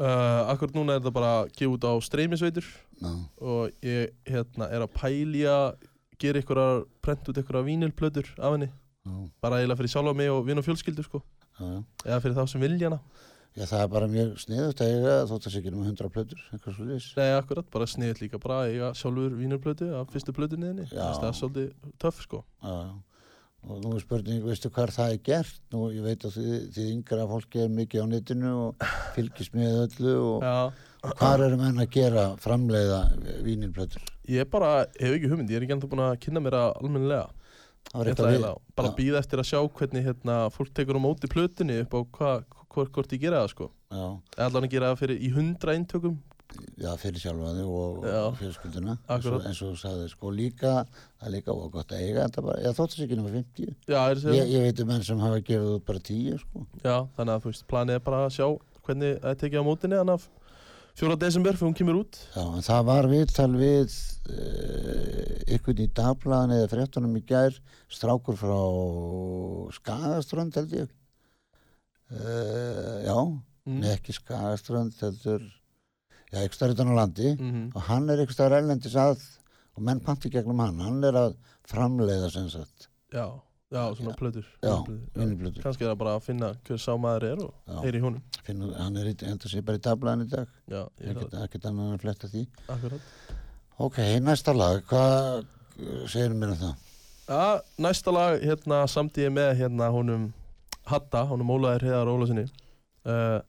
uh, 0.00 0.42
Akkurat 0.52 0.74
núna 0.76 0.96
er 0.96 1.02
þetta 1.02 1.14
bara 1.14 1.30
að 1.42 1.52
gefa 1.60 1.76
út 1.76 1.86
á 1.86 1.92
streymisveitur 2.08 2.68
og 3.38 3.86
ég 3.86 4.12
hérna, 4.26 4.68
er 4.72 4.84
að 4.84 4.94
pæli 4.96 5.44
að 5.48 5.88
gera 6.18 6.42
ykkur 6.42 6.62
prent 7.04 7.30
út 7.30 7.40
ykkur 7.40 7.62
vínilplötur 7.66 8.30
af 8.38 8.56
henni 8.56 8.68
já, 8.68 9.12
bara 9.42 9.60
eiginlega 9.60 9.78
fyrir 9.78 9.92
sjálfa 9.92 10.16
mig 10.18 10.32
og 10.32 10.44
vinn 10.48 10.58
og 10.58 10.66
fjölskyldu 10.66 11.04
sko. 11.06 11.22
já, 11.60 11.64
já. 11.64 11.82
eða 12.08 12.22
fyrir 12.24 12.38
þá 12.40 12.46
sem 12.50 12.64
vilja 12.64 12.90
hana 12.90 13.00
Já, 13.56 13.64
það 13.66 13.82
er 13.82 13.90
bara 13.94 14.08
mjög 14.12 14.32
sniðut 14.42 14.82
að 14.84 14.92
eiga 14.94 15.14
þótt 15.30 15.46
að 15.48 15.54
sé 15.54 15.60
ekki 15.62 15.72
um 15.72 15.84
100 15.86 16.10
plötur, 16.14 16.42
eitthvað 16.52 16.76
svo 16.76 16.86
lýs. 16.86 17.06
Nei, 17.18 17.28
akkurat, 17.34 17.68
bara 17.74 17.88
sniðið 17.90 18.22
líka 18.22 18.40
bara 18.42 18.58
að 18.62 18.74
eiga 18.74 18.90
sjálfur 19.00 19.36
vínilplötu 19.38 19.88
af 19.98 20.12
fyrstu 20.14 20.34
plötunni 20.36 20.70
þinni 20.70 20.88
Já. 20.92 21.04
það 21.18 21.28
er 21.30 21.38
svolítið 21.40 21.94
töff 22.04 22.20
sko 22.26 22.42
Já. 22.62 22.76
Og 23.68 23.80
nú 23.82 23.96
er 23.96 24.02
spurning, 24.04 24.44
veistu 24.46 24.70
hvar 24.70 24.92
það 24.94 25.16
er 25.16 25.24
gert? 25.26 25.56
Nú, 25.74 25.88
ég 25.90 26.04
veit 26.04 26.22
að 26.28 26.36
þið, 26.36 26.52
þið 26.76 26.92
yngra 26.92 27.24
fólki 27.32 27.64
er 27.64 27.72
mikið 27.74 28.04
á 28.04 28.06
netinu 28.12 28.52
og 28.68 28.84
fylgist 29.16 29.56
með 29.58 29.80
öllu 29.88 30.14
og, 30.28 30.46
og 31.02 31.18
hvar 31.18 31.42
eru 31.42 31.58
menn 31.58 31.82
að 31.82 31.90
gera 31.96 32.28
framleiða 32.38 33.00
vínilplötur? 33.42 34.06
ég 34.28 34.48
bara 34.52 34.84
hef 35.00 35.16
ekki 35.16 35.30
hugmynd, 35.30 35.50
ég 35.50 35.58
er 35.58 35.64
ekki 35.66 35.74
ennþá 35.76 35.90
búin 35.90 36.04
að 36.04 36.16
kynna 36.24 36.42
mér 36.44 36.56
við, 37.94 38.20
eiginlega 38.20 38.54
bara 38.76 38.90
að 38.90 38.98
býða 38.98 39.22
eftir 39.22 39.40
að 39.40 39.48
sjá 39.48 39.60
hvernig 39.78 40.04
hérna, 40.04 40.38
fólk 40.52 40.72
tekur 40.76 40.98
á 41.00 41.02
móti 41.02 41.30
plötunni 41.32 41.78
upp 41.84 41.94
á 41.96 42.00
hvað, 42.18 42.42
hvort, 42.78 42.94
hvort 42.94 43.14
ég 43.18 43.22
gera 43.26 43.44
það 43.44 43.54
sko. 43.54 43.70
Allan 43.92 44.66
að 44.68 44.72
gera 44.74 44.92
það 44.92 45.00
fyrir 45.02 45.22
í 45.26 45.32
hundra 45.34 45.74
eintökum. 45.76 46.18
Já, 46.80 46.94
fyrir 46.96 47.20
sjálfa 47.20 47.50
þig 47.58 47.66
og, 47.68 48.04
Já. 48.08 48.20
eins 48.40 48.56
og, 48.56 48.92
Akkurat. 49.12 49.46
eins 49.50 49.58
og 49.62 49.74
þú 49.74 49.80
sagði, 49.82 50.06
sko. 50.14 50.30
Líka 50.32 50.72
það 50.88 51.26
er 51.28 51.34
líka 51.34 51.52
og 51.52 51.68
gott 51.74 51.92
að 51.92 52.04
eiga 52.06 52.24
bara, 52.38 52.56
ég 52.64 52.76
þótt 52.78 52.94
þess 52.94 53.04
ekki 53.04 53.18
nema 53.18 53.32
50 53.34 53.74
Já, 53.92 53.98
er, 54.00 54.22
ég, 54.32 54.48
ég 54.54 54.64
veit 54.64 54.80
um 54.80 54.88
menn 54.88 55.04
sem 55.04 55.20
hafa 55.20 55.42
gefið 55.44 55.74
út 55.74 55.84
bara 55.90 56.02
10 56.08 56.40
sko, 56.40 56.64
já, 56.80 56.96
þannig 57.18 57.34
að 57.34 57.44
þú 57.44 57.52
veist, 57.52 57.66
planið 57.68 57.98
er 57.98 58.04
bara 58.08 58.22
að 58.24 58.34
sjá 58.38 58.46
hvernig 58.88 59.20
það 59.20 59.30
er 59.34 59.40
tekið 59.42 59.60
á 59.60 59.68
mótinni 59.68 60.00
hann 60.00 60.14
af 60.14 60.28
4. 60.98 61.14
desember 61.20 61.54
fyrir 61.54 61.68
hún 61.68 61.76
kemur 61.78 62.00
út. 62.00 62.16
Já, 62.34 62.42
en 62.42 62.64
það 62.66 62.86
var 62.88 63.06
viðtal 63.12 63.52
við 63.54 63.98
uh, 64.32 65.52
ykkur 65.54 65.84
í 65.84 65.90
dagblaðan 65.94 66.56
eða 66.56 66.70
fréttunum 66.72 67.20
í 67.20 67.22
gær 67.28 67.60
strákur 67.92 68.40
frá 68.40 68.56
Skagaströnd 69.76 70.56
held 70.58 70.74
ég 70.80 70.88
uh, 72.12 73.00
já, 73.04 73.16
mm. 73.68 73.82
Ekki 73.94 74.14
Skagaströnd, 74.16 74.94
heldur, 75.00 75.42
já, 76.32 76.38
ekki 76.44 76.56
stærri 76.58 76.76
utan 76.76 76.92
á 76.92 76.94
landi. 77.02 77.34
Mm 77.38 77.66
og 77.74 77.82
hann 77.90 78.08
er 78.10 78.22
ekki 78.24 78.36
stærri 78.36 78.60
erlendis 78.62 78.96
að 78.98 79.20
og 79.78 79.84
menn 79.86 80.00
panti 80.02 80.30
gegnum 80.32 80.58
hann, 80.64 80.80
hann 80.82 81.04
er 81.04 81.14
að 81.14 81.36
framleiða 81.68 82.30
sem 82.34 82.48
sagt, 82.50 82.88
Já, 83.12 83.26
já, 83.70 83.82
svona 83.94 84.14
vinnublötu. 85.14 85.60
Kannski 85.62 85.84
er 85.84 85.92
það 85.92 85.98
bara 86.00 86.14
að 86.18 86.24
finna 86.26 86.48
hver 86.66 86.80
sá 86.82 86.94
maður 86.98 87.26
er 87.28 87.42
og 87.44 87.82
heyri 87.84 88.00
í 88.00 88.02
honum. 88.02 88.22
Finnu, 88.44 88.72
hann 88.74 88.96
er, 88.96 89.06
í- 89.12 89.26
held 89.28 89.44
að 89.44 89.52
sé 89.52 89.62
bara 89.64 89.78
í 89.78 89.84
dablaðan 89.84 90.24
í 90.24 90.28
dag, 90.32 90.48
Já, 90.68 90.82
er 91.00 91.20
ekkert, 91.44 91.68
annan 91.70 91.94
að 91.94 92.02
fletta 92.02 92.28
því. 92.32 92.42
akkurat. 92.68 93.00
Ok, 93.78 93.98
næsta 94.24 94.52
lag, 94.56 94.82
hvað 94.90 95.46
segir 96.10 96.34
mér 96.34 96.54
um 96.56 96.60
það? 96.64 96.74
Já, 97.28 97.60
næsta 97.78 98.12
lag, 98.16 98.40
hérna, 98.42 98.82
samt 98.88 99.20
ég 99.22 99.30
með 99.30 99.52
hérna 99.60 99.90
honum 99.94 100.32
Hatta, 100.88 101.24
honum 101.28 101.54
Ólaður 101.54 101.86
Heiðar 101.88 102.10
Ólasinni 102.12 102.46
uh, 103.08 103.40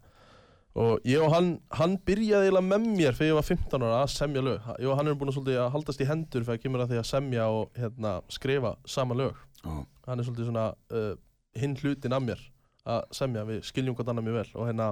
og 0.79 1.07
ég 1.07 1.19
og 1.19 1.33
hann, 1.33 1.49
hann 1.75 1.95
byrjaði 2.05 2.47
eiginlega 2.47 2.67
með 2.67 2.85
mér 2.93 3.17
þegar 3.17 3.29
ég 3.31 3.37
var 3.39 3.47
15 3.47 3.83
ára 3.83 4.01
að 4.03 4.11
semja 4.13 4.43
lög. 4.45 4.67
Ég 4.79 4.91
og 4.91 4.99
hann 4.99 5.09
erum 5.09 5.19
búin 5.19 5.31
að, 5.33 5.49
að 5.57 5.71
haldast 5.73 6.03
í 6.03 6.07
hendur 6.07 6.45
þegar 6.45 6.61
kemur 6.63 6.83
að 6.83 6.93
því 6.93 6.99
að 7.01 7.09
semja 7.09 7.47
og 7.51 7.79
hérna, 7.79 8.13
skrifa 8.31 8.75
sama 8.87 9.17
lög. 9.17 9.41
Já, 9.59 9.73
hann 10.07 10.21
er 10.21 10.27
svolítið 10.27 10.49
svona 10.51 10.65
uh, 10.95 11.11
hinn 11.59 11.75
hlutin 11.81 12.15
af 12.15 12.23
mér 12.23 12.43
að 12.89 13.01
semja, 13.17 13.45
við 13.49 13.63
skiljum 13.67 13.97
hvort 13.97 14.11
annað 14.13 14.29
mjög 14.29 14.37
vel. 14.39 14.51
Og 14.55 14.69
hérna, 14.69 14.91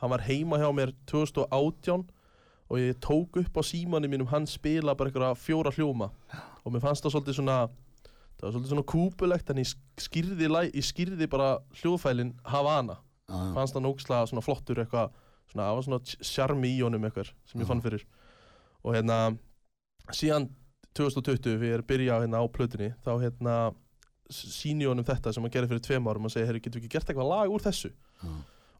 hann 0.00 0.14
var 0.14 0.24
heima 0.24 0.60
hjá 0.62 0.68
mér 0.78 0.94
2018 1.10 2.06
og 2.66 2.80
ég 2.80 3.02
tók 3.02 3.36
upp 3.42 3.60
á 3.60 3.62
símanum 3.66 4.10
mínum 4.10 4.30
hann 4.30 4.46
spila 4.48 4.94
bara 4.96 5.10
einhverja 5.10 5.36
fjóra 5.38 5.74
hljóma. 5.74 6.08
Og 6.64 6.72
mér 6.72 6.86
fannst 6.86 7.04
það 7.04 7.18
svolítið 7.18 7.40
svona 7.42 7.58
það 8.36 8.46
var 8.46 8.54
svolítið 8.54 8.72
svona 8.72 8.86
kúpulegt 8.92 9.50
en 9.52 9.62
ég 9.62 9.72
skýrði, 10.02 10.50
ég 10.68 10.84
skýrði 10.86 11.28
bara 11.32 11.48
hljóðfælin 11.80 12.34
Havana, 12.52 12.98
já, 13.26 13.36
fannst 13.56 13.76
það 13.76 13.86
nógslega 13.86 14.28
svona 14.30 14.44
flottur 14.44 14.82
eitthvað, 14.82 15.16
svona, 15.52 15.64
það 15.64 15.78
var 15.78 15.88
svona 15.88 16.28
sjarmi 16.30 16.74
í 16.74 16.82
honum 16.84 17.08
eitthvað 17.08 17.32
sem 17.48 17.62
ég 17.62 17.70
fann 17.70 17.82
fyrir. 17.84 18.04
Og 18.84 18.94
hérna 18.96 19.18
síðan 20.14 20.50
2020 20.96 21.42
þegar 21.42 21.66
ég 21.66 21.76
er 21.76 21.84
að 21.84 21.90
byrja 21.90 22.20
hérna 22.22 22.40
á 22.40 22.46
plötunni 22.52 22.92
þá 23.04 23.12
hérna 23.24 23.56
síni 24.32 24.86
honum 24.88 25.06
þetta 25.06 25.32
sem 25.32 25.44
hann 25.44 25.52
gerði 25.54 25.72
fyrir 25.74 25.84
tveim 25.86 26.08
árum 26.10 26.28
og 26.28 26.32
segi, 26.34 26.48
herru, 26.48 26.60
getur 26.62 26.80
við 26.80 26.86
ekki 26.86 26.96
gert 26.96 27.10
eitthvað 27.10 27.30
lag 27.30 27.52
úr 27.52 27.62
þessu? 27.62 27.92
Já, 28.22 28.32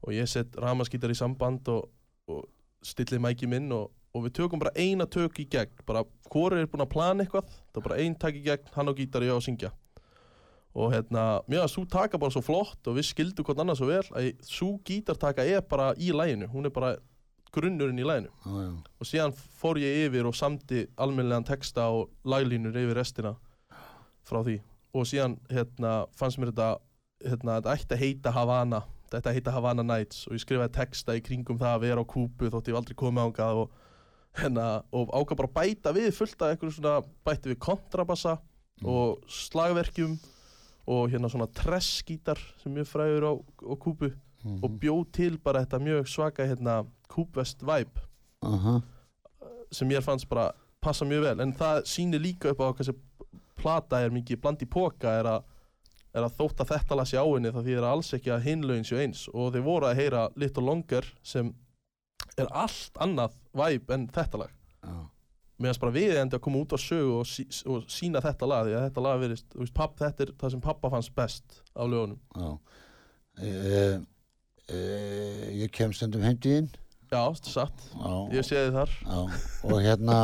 og 0.07 0.15
ég 0.15 0.31
set 0.31 0.57
ramaskítar 0.61 1.13
í 1.13 1.19
samband 1.19 1.69
og, 1.73 1.89
og 2.31 2.45
stilli 2.85 3.21
mæki 3.23 3.49
minn 3.51 3.71
og, 3.75 3.91
og 4.17 4.25
við 4.27 4.37
tökum 4.41 4.63
bara 4.63 4.73
eina 4.77 5.07
tök 5.07 5.41
í 5.43 5.49
gegn. 5.53 5.75
Bara 5.89 6.05
hvori 6.33 6.63
er 6.63 6.71
búin 6.71 6.85
að 6.85 6.93
plana 6.95 7.25
eitthvað 7.25 7.51
það 7.51 7.83
er 7.83 7.89
bara 7.89 7.99
ein 8.03 8.17
tak 8.23 8.39
í 8.39 8.45
gegn, 8.47 8.71
hann 8.77 8.91
á 8.91 8.93
gítar 8.97 9.27
ég 9.27 9.35
á 9.35 9.39
að 9.39 9.45
syngja. 9.49 9.73
Og 10.77 10.93
hérna, 10.93 11.25
mér 11.49 11.65
að 11.65 11.73
svo 11.73 11.87
taka 11.89 12.21
bara 12.21 12.35
svo 12.35 12.43
flott 12.45 12.89
og 12.89 12.99
við 12.99 13.11
skildum 13.11 13.47
hvort 13.49 13.61
annað 13.63 13.81
svo 13.81 13.91
vel 13.91 14.03
að 14.13 14.31
svo 14.45 14.75
gítartaka 14.85 15.45
er 15.49 15.63
bara 15.65 15.93
í 15.97 16.11
læginu 16.13 16.51
hún 16.53 16.69
er 16.69 16.75
bara 16.75 16.97
grunnurinn 17.57 18.03
í 18.03 18.05
læginu 18.05 18.29
já, 18.29 18.57
já, 18.67 18.73
og 19.01 19.09
síðan 19.09 19.33
fór 19.33 19.81
ég 19.81 20.03
yfir 20.05 20.29
og 20.29 20.37
samdi 20.37 20.83
almennilegan 21.01 21.49
texta 21.49 21.87
og 21.95 22.11
laglínur 22.29 22.77
yfir 22.77 22.99
restina 22.99 23.33
frá 24.27 24.43
því. 24.43 24.59
Og 24.97 25.09
síðan 25.09 25.39
hérna, 25.53 25.95
fannst 26.17 26.41
mér 26.41 26.53
þetta 26.53 26.69
hérna, 27.25 27.57
þetta 27.59 27.75
ætti 27.75 27.97
að 27.97 28.03
heita 28.03 28.33
Havana. 28.35 28.83
Þetta 29.07 29.19
ætti 29.19 29.31
að 29.31 29.39
heita 29.39 29.55
Havana 29.55 29.85
Nights. 29.87 30.25
Og 30.27 30.37
ég 30.37 30.45
skrifaði 30.45 30.75
texta 30.77 31.17
í 31.17 31.25
kringum 31.25 31.61
það 31.61 31.75
að 31.75 31.85
vera 31.87 32.05
á 32.05 32.13
kúpu 32.13 32.51
þótt 32.53 32.71
ég 32.73 32.79
aldrei 32.81 32.99
komið 32.99 33.29
ángað 33.29 33.63
og, 33.63 33.83
hérna, 34.37 34.67
og 34.93 35.13
ákvað 35.15 35.41
bara 35.43 35.55
bæta 35.61 35.93
við 35.97 36.11
fullt 36.17 36.43
af 36.43 36.53
einhverju 36.53 36.77
svona 36.77 36.99
bæti 37.27 37.53
við 37.53 37.61
kontrabassa 37.63 38.37
og 38.85 39.23
slagverkjum 39.33 40.17
og 40.87 41.09
hérna 41.11 41.31
svona 41.33 41.49
treskítar 41.51 42.39
sem 42.61 42.75
mjög 42.75 42.91
frægur 42.91 43.27
á, 43.27 43.33
á 43.41 43.75
kúpu 43.75 44.11
mhm, 44.11 44.61
og 44.63 44.77
bjóð 44.83 45.03
til 45.13 45.39
bara 45.43 45.65
þetta 45.65 45.83
mjög 45.83 46.13
svaka 46.13 46.47
hérna 46.47 46.85
kúpvest 47.11 47.65
vibe. 47.65 48.05
Aha, 48.47 48.81
sem 49.73 49.89
mér 49.89 50.05
fannst 50.05 50.29
bara 50.29 50.53
passa 50.81 51.05
mjög 51.05 51.27
vel. 51.31 51.41
En 51.41 51.53
það 51.57 51.83
sýnir 51.91 52.23
líka 52.23 52.53
upp 52.53 52.63
á 52.63 52.71
hvað 52.71 52.81
þessi 52.85 52.97
plata 53.57 54.01
er 54.05 54.15
mikið 54.15 54.41
bland 54.43 54.63
í 54.63 54.69
póka 54.71 55.19
er 55.21 55.31
er 56.17 56.25
að 56.25 56.37
þótt 56.39 56.63
að 56.65 56.71
þetta 56.73 56.97
lasi 56.97 57.19
á 57.21 57.25
henni 57.27 57.53
það 57.53 57.67
því 57.67 57.75
er 57.77 57.87
alls 57.91 58.15
ekki 58.17 58.33
að 58.33 58.47
hinlaugin 58.47 58.87
séu 58.89 59.01
eins. 59.03 59.27
Og 59.37 59.51
þeir 59.53 59.65
voru 59.67 59.89
að 59.89 59.99
heyra 60.01 60.23
Little 60.41 60.65
Longer 60.65 61.09
sem 61.27 61.51
er 62.45 62.51
allt 62.53 62.99
annað 63.01 63.37
vibe 63.57 63.95
en 63.97 64.09
þetta 64.13 64.41
lag. 64.43 64.51
Já, 64.87 64.97
meðan 65.59 65.81
bara 65.81 65.95
við 65.97 66.17
endi 66.21 66.37
að 66.37 66.43
koma 66.45 66.61
út 66.61 66.75
á 66.77 66.79
sögu 66.79 67.15
og, 67.21 67.27
sí, 67.31 67.47
og 67.67 67.87
sína 67.89 68.21
þetta 68.25 68.49
lag 68.51 68.67
því 68.69 68.75
að 68.77 68.85
þetta 68.89 69.05
lag 69.07 69.21
verist, 69.23 69.47
þú 69.55 69.63
veist, 69.65 69.75
papp, 69.79 69.95
þetta 70.03 70.27
er 70.27 70.33
það 70.43 70.53
sem 70.57 70.65
pappa 70.67 70.91
fannst 70.93 71.15
best 71.17 71.63
af 71.75 71.89
lögunum. 71.89 72.19
Já. 72.37 72.51
E, 73.37 73.53
e, 74.73 74.81
ég 75.63 75.73
kem 75.77 75.93
stundum 75.93 76.23
heimtíðin 76.25 76.69
Já, 77.13 77.23
satt, 77.47 77.83
Já, 77.95 78.13
ég 78.35 78.47
sé 78.49 78.57
þið 78.67 78.77
þar. 78.81 78.95
Já, 79.07 79.19
og 79.71 79.83
hérna 79.85 80.17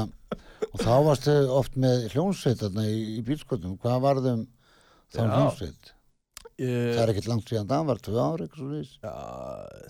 og 0.72 0.80
þá 0.80 0.92
varstu 1.06 1.34
oft 1.54 1.76
með 1.78 2.08
hljónsveit 2.14 2.58
þarna 2.62 2.86
í, 2.90 2.96
í 3.18 3.24
bílskotum, 3.26 3.76
hvað 3.82 4.00
varðum 4.02 4.46
þá 5.14 5.20
hljónsveit? 5.28 5.92
ég, 6.58 6.96
Það 6.96 7.02
er 7.04 7.12
ekkert 7.12 7.28
langt 7.30 7.52
síðan 7.52 7.70
það 7.70 7.86
var 7.92 8.00
tvö 8.08 8.18
ári, 8.24 8.48
eitthvað 8.48 8.64
svo 8.64 8.72
vís, 8.72 8.90
Já, 9.04 9.14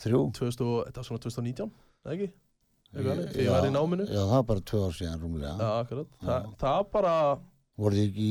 þrjú. 0.05 0.21
2000, 0.37 0.67
og- 0.69 0.85
þetta 0.91 1.01
var 1.03 1.09
svona 1.09 1.25
2019, 1.27 1.73
eða 1.73 1.92
ekki? 2.07 2.29
Ég- 2.93 3.49
var 3.49 3.65
í 3.65 3.73
náminu? 3.73 4.05
Já, 4.05 4.21
það 4.21 4.35
var 4.37 4.43
bara 4.51 4.61
tvö 4.69 4.83
ár 4.85 4.93
síðan 4.99 5.23
rúmlega. 5.23 5.55
Já, 5.57 5.71
akkurat, 5.81 6.09
Þa, 6.21 6.37
það 6.61 6.83
bara 6.93 7.15
voruð 7.81 7.99
þið 7.99 8.09
ekki, 8.11 8.29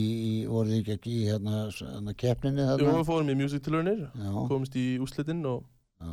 þið 0.70 0.94
ekki 0.96 1.12
í 1.18 1.26
hérna, 1.26 1.56
hérna 1.72 2.14
keppninni 2.14 2.62
Jú, 2.62 2.70
þarna? 2.70 2.94
við 3.00 3.08
fórum 3.10 3.32
í 3.34 3.36
Music 3.40 3.64
Tilraunir 3.66 4.04
Já, 4.14 4.32
komist 4.52 4.76
í 4.78 4.86
úslitinn 5.02 5.42
og 5.50 5.64
já, 6.00 6.12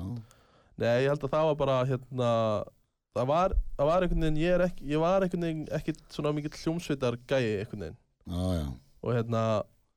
Nei, 0.79 1.03
ég 1.05 1.09
held 1.13 1.25
að 1.27 1.33
það 1.35 1.49
var 1.51 1.57
bara 1.61 1.77
hérna 1.85 2.31
það 3.19 3.27
var, 3.29 3.55
það 3.77 3.91
var 3.91 4.05
einhvern 4.07 4.25
veginn 4.25 4.41
ég, 4.41 4.55
er 4.55 4.65
ekki, 4.69 4.85
ég 4.93 5.03
var 5.03 5.27
einhvern 5.27 5.47
veginn 5.49 5.65
ekkit 5.75 6.01
svona 6.15 6.33
mikill 6.37 6.55
hljómsveitar 6.57 7.19
gæi 7.29 7.59
einhvern 7.65 7.85
veginn. 7.85 7.99
Já, 8.29 8.45
já, 8.63 8.67
og 9.03 9.17
hérna 9.17 9.43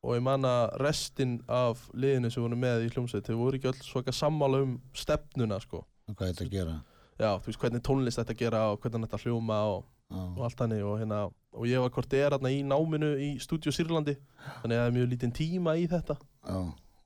og 0.02 0.15
ég 0.17 0.24
man 0.26 0.47
að 0.50 0.76
restin 0.82 1.36
af 1.47 1.84
liðinu 1.93 2.32
sem 2.34 2.41
voru 2.43 2.58
með 2.58 2.88
í 2.88 2.93
hljómsveit 2.95 3.28
þau 3.30 3.38
voru 3.38 3.60
ekki 3.60 3.69
öll 3.69 3.84
svaka 3.86 4.13
sammála 4.15 4.63
um 4.65 4.80
stefnuna 4.97 5.60
sko. 5.62 5.84
Hvað 6.10 6.28
er 6.28 6.34
þetta 6.34 6.47
að 6.47 6.56
gera? 6.56 6.78
Já, 7.19 7.32
þú 7.41 7.45
veist 7.52 7.60
hvernig 7.63 7.84
tónlist 7.88 8.19
þetta 8.21 8.34
að 8.36 8.39
gera 8.45 8.62
og 8.71 8.80
hvernig 8.84 9.08
þetta 9.10 9.21
hljóma 9.26 9.58
og, 9.74 9.84
og 10.12 10.39
allt 10.47 10.60
hannig 10.63 10.84
og 10.84 10.97
hérna 11.02 11.19
og 11.52 11.67
ég 11.67 11.80
var 11.84 11.89
hvort 11.95 12.13
er 12.13 12.32
hérna 12.36 12.52
í 12.52 12.62
náminu 12.63 13.12
í 13.19 13.30
Studio 13.43 13.71
Sýrlandi 13.76 14.15
þannig 14.62 14.76
að 14.78 14.82
það 14.82 14.88
er 14.88 14.95
mjög 14.97 15.10
lítinn 15.12 15.36
tíma 15.36 15.76
í 15.80 15.88
þetta. 15.91 16.15
Já, 16.47 16.60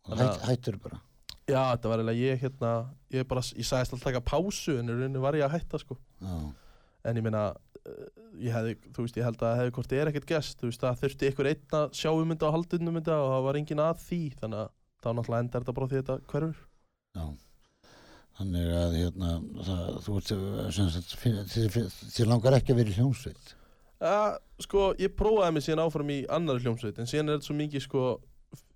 hætt, 0.09 0.21
að- 0.29 0.45
hættur 0.49 0.77
bara. 0.83 1.01
Já, 1.45 1.61
þetta 1.75 1.89
var 1.91 2.01
eiginlega 2.01 2.25
ég 2.25 2.39
hérna 2.41 2.71
ég 3.13 3.27
bara, 3.29 3.41
ég 3.53 3.65
sagðist 3.69 3.93
alltaf 3.93 4.07
taka 4.07 4.21
pásu 4.25 4.79
en 4.79 4.89
í 4.89 4.93
rauninni 4.95 5.21
var 5.21 5.33
ég 5.37 5.45
að 5.45 5.53
hætta 5.59 5.77
sko. 5.81 5.97
Já, 6.21 6.35
en 7.05 7.19
ég 7.19 7.25
meina 7.27 7.43
uh, 7.85 8.07
ég 8.41 8.49
hefði, 8.55 8.75
þú 8.95 9.05
veist, 9.05 9.17
ég 9.21 9.27
held 9.27 9.43
að 9.45 9.57
hefði 9.59 9.75
hvort 9.77 9.93
er 9.93 10.09
ekkert 10.09 10.25
gest, 10.31 10.57
þú 10.61 10.71
veist, 10.71 10.81
það 10.81 11.01
þurfti 11.03 11.29
einhver 11.29 11.49
einn 11.51 11.77
að 11.81 11.91
sjá 12.01 12.09
um 12.15 12.33
þetta 12.33 13.19
og 13.21 13.29
það 13.35 13.45
var 13.45 13.59
engin 13.61 13.83
að 13.85 14.01
því, 14.07 14.21
þannig 14.41 14.63
að 14.63 14.71
þá 15.05 15.09
náttúrulega 15.13 15.43
endar 15.45 15.61
þetta 15.65 15.75
bara 15.77 15.85
á 15.85 15.89
því 15.91 15.99
þetta 16.01 16.17
hverfur. 16.33 16.63
já 17.15 17.25
Þannig 18.35 18.71
að 18.75 18.95
hérna, 18.99 19.33
það, 19.63 19.83
þú 20.03 20.15
ert 20.19 20.31
þið 22.17 22.27
langar 22.27 22.57
ekki 22.57 22.73
að 22.73 22.81
vera 22.81 22.91
í 22.91 22.97
hljómsveit? 22.97 23.53
Uh, 24.03 24.33
sko, 24.59 24.89
ég 24.99 25.13
prófaði 25.15 25.55
mig 25.55 25.63
síðan 25.63 25.85
áfram 25.85 26.09
í 26.11 26.17
annari 26.35 26.65
hljómsveit, 26.65 26.97
en 26.99 27.07
síðan 27.07 27.31
er 27.31 27.37
þetta 27.37 27.47
svo 27.47 27.55
mikið, 27.55 27.83
sko, 27.85 28.01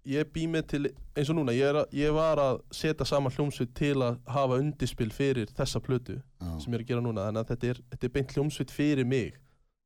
ég 0.08 0.32
bý 0.32 0.45
mig 0.48 0.63
til, 0.72 0.88
eins 1.12 1.32
og 1.32 1.38
núna, 1.41 1.54
ég, 1.58 1.76
að, 1.76 1.91
ég 2.00 2.15
var 2.15 2.39
að 2.39 2.62
setja 2.72 3.08
saman 3.08 3.36
hljómsveit 3.36 3.76
til 3.76 3.98
að 4.00 4.22
hafa 4.32 4.62
undirspil 4.63 5.10
fyrir 5.13 5.52
þessa 5.58 5.84
plötu 5.84 6.15
Já, 6.15 6.50
sem 6.63 6.72
ég 6.72 6.80
er 6.80 6.86
að 6.86 6.89
gera 6.93 7.04
núna, 7.04 7.28
þannig 7.28 7.43
að 7.43 7.52
þetta 7.52 7.72
er, 7.74 7.84
þetta 7.91 8.08
er 8.08 8.15
beint 8.15 8.36
hljómsveit 8.38 8.74
fyrir 8.74 9.12
mig, 9.12 9.38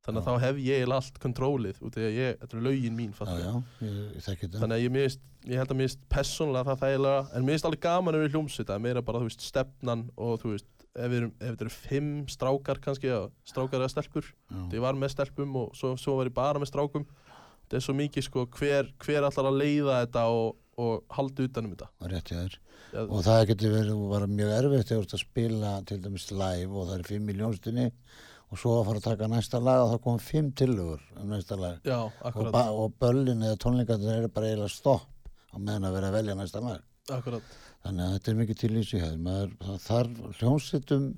þannig 0.06 0.22
að 0.22 0.24
Já. 0.24 0.30
þá 0.30 0.46
hef 0.46 0.64
ég 0.68 0.94
allt 1.00 1.20
kontrólið, 1.26 1.82
út 1.82 1.90
af 1.90 1.98
því 1.98 2.08
að 2.12 2.18
ég, 2.20 2.38
þetta 2.44 2.60
er 2.60 2.66
lögin 2.68 2.98
mín, 3.02 3.10
já, 3.10 3.18
fattar 3.18 3.42
já, 3.42 3.52
ég, 3.88 4.00
ég 4.14 4.26
þekki 4.28 4.46
þetta. 4.46 4.62
Þannig 4.62 4.78
að 4.78 4.86
ég, 4.86 4.94
mist, 5.00 5.26
ég 5.44 5.60
held 5.60 5.72
að 5.72 5.78
mér 5.78 5.88
finnst 5.88 6.04
persónulega 6.12 6.70
það 6.70 6.84
þægilega 6.84 7.24
en 7.34 7.44
mér 7.44 7.54
finnst 7.54 7.66
alveg 7.68 7.82
gaman 7.84 8.16
vera 8.16 8.28
í 8.28 8.32
hljómsveit 8.32 8.70
það 8.70 8.88
er 8.90 9.02
bara 9.04 9.20
þú 9.20 9.28
veist 9.28 9.44
stefnan 9.44 10.06
og 10.16 10.38
þú 10.40 10.54
veist 10.54 10.74
ef, 10.94 11.10
við 11.10 11.20
erum, 11.20 11.30
ef 11.38 11.52
þetta 11.52 11.66
eru 11.66 11.74
fimm 11.74 12.10
strákar 12.30 12.80
kannski 12.82 13.10
eða 13.10 13.28
strákar 13.48 13.82
eða 13.82 13.92
stelpur. 13.92 14.32
Þegar 14.50 14.78
ég 14.78 14.84
var 14.84 14.98
með 14.98 15.14
stelpum 15.14 15.56
og 15.60 15.78
svo, 15.78 15.94
svo 16.00 16.18
var 16.18 16.30
ég 16.30 16.36
bara 16.36 16.62
með 16.62 16.70
strákum. 16.70 17.06
Þetta 17.64 17.78
er 17.78 17.86
svo 17.86 17.94
mikið 17.98 18.28
sko 18.28 18.44
hver, 18.58 18.90
hver 19.02 19.26
allar 19.28 19.48
að 19.50 19.62
leiða 19.62 20.02
þetta 20.04 20.26
og, 20.34 20.60
og 20.84 21.16
halda 21.16 21.48
utanum 21.48 21.72
þetta? 21.74 21.88
Og 22.02 22.12
rétt 22.12 22.30
hjá 22.30 22.38
þér. 22.42 22.60
Já, 22.94 23.00
og 23.04 23.24
það 23.26 23.40
getur 23.50 23.74
verið 23.74 24.04
bara 24.12 24.28
mjög 24.30 24.52
erfitt 24.58 24.94
að 25.00 25.24
spila 25.24 25.72
til 25.88 25.98
dæmis 26.04 26.28
live 26.30 26.70
og 26.70 26.86
það 26.90 26.94
er 26.98 27.08
fimm 27.08 27.32
í 27.32 27.36
hljómsveitinni 27.38 27.88
og 28.52 28.60
svo 28.60 28.74
að 28.76 28.84
fara 28.86 29.00
að 29.00 29.06
taka 29.08 29.28
næsta 29.32 29.58
lag 29.58 29.80
og 29.82 29.88
það 29.90 30.02
kom 30.04 30.20
fimm 30.22 30.50
tillögur 30.54 31.00
um 31.18 31.32
næsta 31.32 31.58
lag. 31.58 31.80
Já 31.82 32.04
og, 32.04 32.52
og 32.52 32.94
böllin 33.02 33.42
eða 33.42 33.58
tónleikarnir 33.64 34.20
eru 34.20 34.30
bara 34.30 34.52
eiginlega 34.52 34.70
stopp 34.70 35.08
á 35.54 35.58
meðan 35.58 35.88
að 35.88 35.96
vera 35.98 36.10
að 36.10 36.18
velja 36.18 36.36
næsta 36.40 36.64
lag 36.64 36.82
akkurat. 37.14 37.54
Þannig 37.84 38.04
að 38.04 38.14
þetta 38.16 38.30
er 38.32 38.38
mikið 38.40 38.60
til 38.62 38.70
í 38.74 38.84
maður, 39.24 39.50
það 39.64 39.82
þarf 39.88 40.38
hljómsveitum 40.40 41.08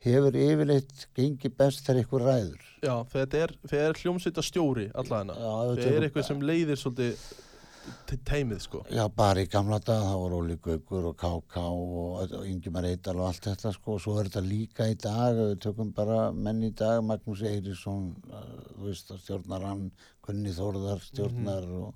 hefur 0.00 0.38
yfirleitt 0.40 1.04
gengið 1.16 1.54
best 1.60 1.84
þegar 1.86 2.02
ykkur 2.04 2.24
ræður. 2.26 2.64
Já 2.80 2.94
þetta 3.12 3.44
er, 3.44 3.54
er 3.84 4.00
hljómsveita 4.00 4.44
stjóri 4.44 4.88
við 5.76 5.84
þegar 5.84 5.94
er 5.98 6.08
eitthvað 6.08 6.28
sem 6.30 6.42
leiðir 6.50 6.80
svolítið 6.80 7.24
te- 8.08 8.18
teimið 8.30 8.62
sko. 8.64 8.80
Já, 8.90 9.02
bara 9.16 9.44
í 9.44 9.48
gamla 9.50 9.78
dag, 9.82 10.02
það 10.08 10.18
voru 10.22 10.40
Óli 10.40 10.56
Gaukur 10.64 11.08
og 11.10 11.16
KK 11.20 11.64
og, 11.68 12.34
Ingimar 12.48 12.88
Eidal 12.88 13.16
og 13.20 13.28
allt 13.28 13.48
þetta 13.50 13.72
sko, 13.76 13.96
og 13.96 14.02
svo 14.04 14.16
er 14.20 14.30
þetta 14.30 14.44
líka 14.46 14.88
í 14.90 14.96
dag, 15.00 15.36
við 15.38 15.56
tökum 15.66 15.92
bara 15.96 16.20
menn 16.32 16.62
í 16.66 16.72
dag, 16.76 17.02
Magnús 17.06 17.44
Eirísson, 17.46 18.10
uh, 18.32 18.46
þú 18.76 18.88
veist, 18.88 19.14
stjórnar 19.24 19.66
hann, 19.68 19.86
Gunni 20.26 20.54
Þórðar 20.56 21.04
stjórnar 21.06 21.68
og, 21.80 21.92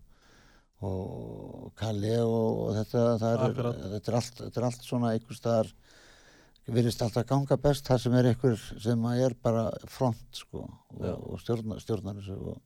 og 0.83 1.73
Kalli 1.79 2.13
og, 2.21 2.59
og 2.67 2.75
þetta, 2.79 3.05
það 3.21 3.33
er, 3.33 3.57
þetta, 3.95 4.11
er 4.11 4.19
allt, 4.19 4.41
þetta 4.41 4.61
er 4.61 4.67
allt 4.69 4.87
svona 4.87 5.13
einhvers 5.15 5.41
staðar, 5.41 5.71
virðist 6.75 7.05
alltaf 7.05 7.27
ganga 7.29 7.59
best 7.61 7.89
það 7.89 8.03
sem 8.05 8.17
er 8.19 8.31
einhver 8.31 8.61
sem 8.83 9.07
er 9.13 9.37
bara 9.45 9.65
front 9.93 10.41
sko 10.41 10.65
og, 10.65 11.05
og 11.05 11.41
stjórnar, 11.43 11.81
stjórnar 11.83 12.21
og, 12.35 12.59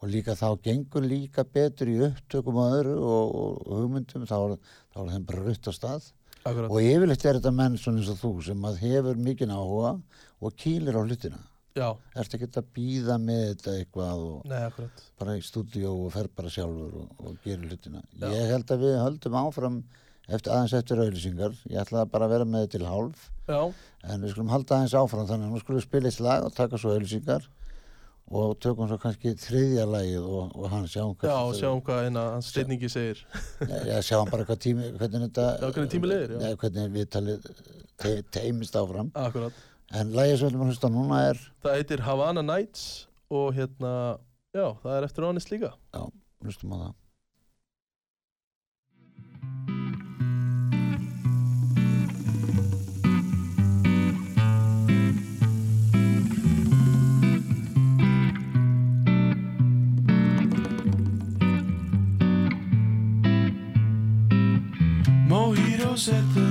og 0.00 0.12
líka 0.12 0.36
þá 0.38 0.48
gengur 0.64 1.04
líka 1.04 1.44
betur 1.44 1.90
í 1.92 1.98
upptökum 2.10 2.60
og 2.60 2.78
öðru 2.78 2.96
og, 3.00 3.36
og, 3.42 3.60
hugmyndum 3.80 4.26
þá 4.28 4.38
er, 4.38 4.56
þá 4.94 5.02
er 5.04 5.12
þeim 5.14 5.28
bara 5.28 5.46
rutt 5.46 5.70
á 5.70 5.72
stað. 5.76 6.10
Akkurat, 6.40 6.72
og 6.72 6.80
yfirleitt 6.80 7.24
er 7.28 7.36
þetta 7.36 7.52
menn 7.52 7.74
svona 7.76 8.00
eins 8.00 8.08
og 8.08 8.20
þú 8.20 8.30
sem 8.46 8.62
að 8.64 8.78
hefur 8.80 9.18
mikinn 9.20 9.52
áhuga 9.52 9.98
og 10.40 10.54
kýlir 10.56 10.96
á 10.96 11.04
hlutina 11.04 11.40
ertu 11.78 12.36
ekki 12.36 12.48
að 12.50 12.70
býða 12.74 13.16
með 13.22 13.42
þetta 13.52 13.74
eitthvað 13.78 14.24
og 14.26 14.50
nei 14.50 14.88
bara 15.20 15.36
í 15.38 15.42
stúdíó 15.44 15.92
og 16.06 16.12
fer 16.14 16.28
bara 16.34 16.50
sjálfur 16.50 16.96
og, 17.04 17.12
og 17.22 17.36
gerir 17.44 17.70
hlutina? 17.70 18.02
Já. 18.18 18.26
ég 18.34 18.50
held 18.54 18.74
að 18.74 18.84
við 18.86 18.96
höldum 19.04 19.38
áfram 19.38 19.78
eftir 20.30 20.54
aðeins 20.54 20.74
eftir 20.78 21.02
auðlýsingar 21.02 21.56
ég 21.70 21.80
ætla 21.82 22.04
bara 22.10 22.26
að 22.26 22.34
vera 22.36 22.48
með 22.48 22.66
þetta 22.66 22.76
til 22.78 22.90
hálf. 22.90 23.24
Já, 23.50 23.62
en 24.06 24.22
við 24.24 24.34
skulum 24.34 24.52
halda 24.52 24.76
aðeins 24.76 24.98
áfram 24.98 25.30
þannig 25.30 25.48
að 25.48 25.54
nú 25.54 25.62
skulum 25.62 25.80
við 25.80 25.88
spila 25.88 26.10
eitt 26.10 26.22
lag 26.26 26.46
og 26.46 26.54
taka 26.58 26.80
svo 26.80 26.94
auðlýsingar 26.94 27.48
og 28.30 28.52
tökum 28.62 28.86
svo 28.86 28.98
kannski 29.02 29.32
þriðja 29.42 29.86
lagið 29.90 30.26
og, 30.26 30.52
og 30.54 30.68
hann 30.70 30.86
sjáum 30.86 31.16
já, 31.18 31.34
og 31.34 31.56
sjáum 31.58 31.80
hvað 31.86 32.04
eina 32.06 32.26
hans 32.36 32.52
steinningi 32.52 32.90
segir. 32.92 33.24
Já, 33.88 33.96
sjáum 34.06 34.30
bara 34.30 34.46
hvað 34.46 34.60
tími, 34.66 34.92
hvernig 35.00 35.24
þetta 35.26 35.46
Já, 35.56 35.66
hvernig 35.66 35.90
tími 35.96 36.12
leiðir, 36.12 36.36
já. 36.36 36.54
Hvernig 36.62 36.94
við 36.94 37.08
talið 37.16 37.50
te, 37.98 38.14
teimist 38.30 38.78
áfram. 38.78 39.10
Akkurat 39.18 39.66
en 39.90 40.14
lagið 40.14 40.38
sem 40.38 40.46
við 40.46 40.52
erum 40.52 40.64
að 40.64 40.72
hlusta 40.72 40.90
núna 40.92 41.20
er 41.30 41.44
Það 41.64 41.78
heitir 41.78 42.06
Havana 42.06 42.46
Nights 42.46 42.86
og 43.30 43.52
hérna, 43.56 43.92
já, 44.54 44.66
það 44.82 44.96
er 44.96 45.06
eftir 45.08 45.26
Honest 45.26 45.54
líka. 45.54 45.74
hlustum 46.44 46.74
á 46.74 46.78
það 46.80 46.98
Mojitos 65.30 66.08
at 66.08 66.34
the 66.34 66.49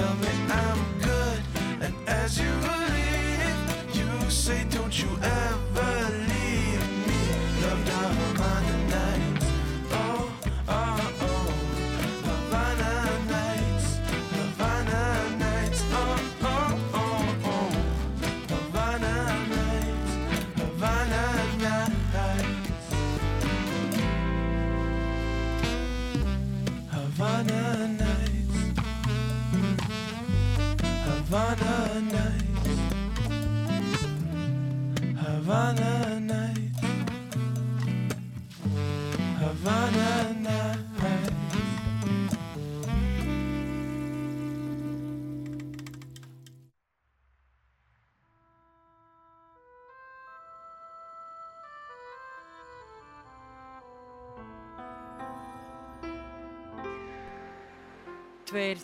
tell 0.00 0.14
me 0.14 0.28
I'm 0.48 0.99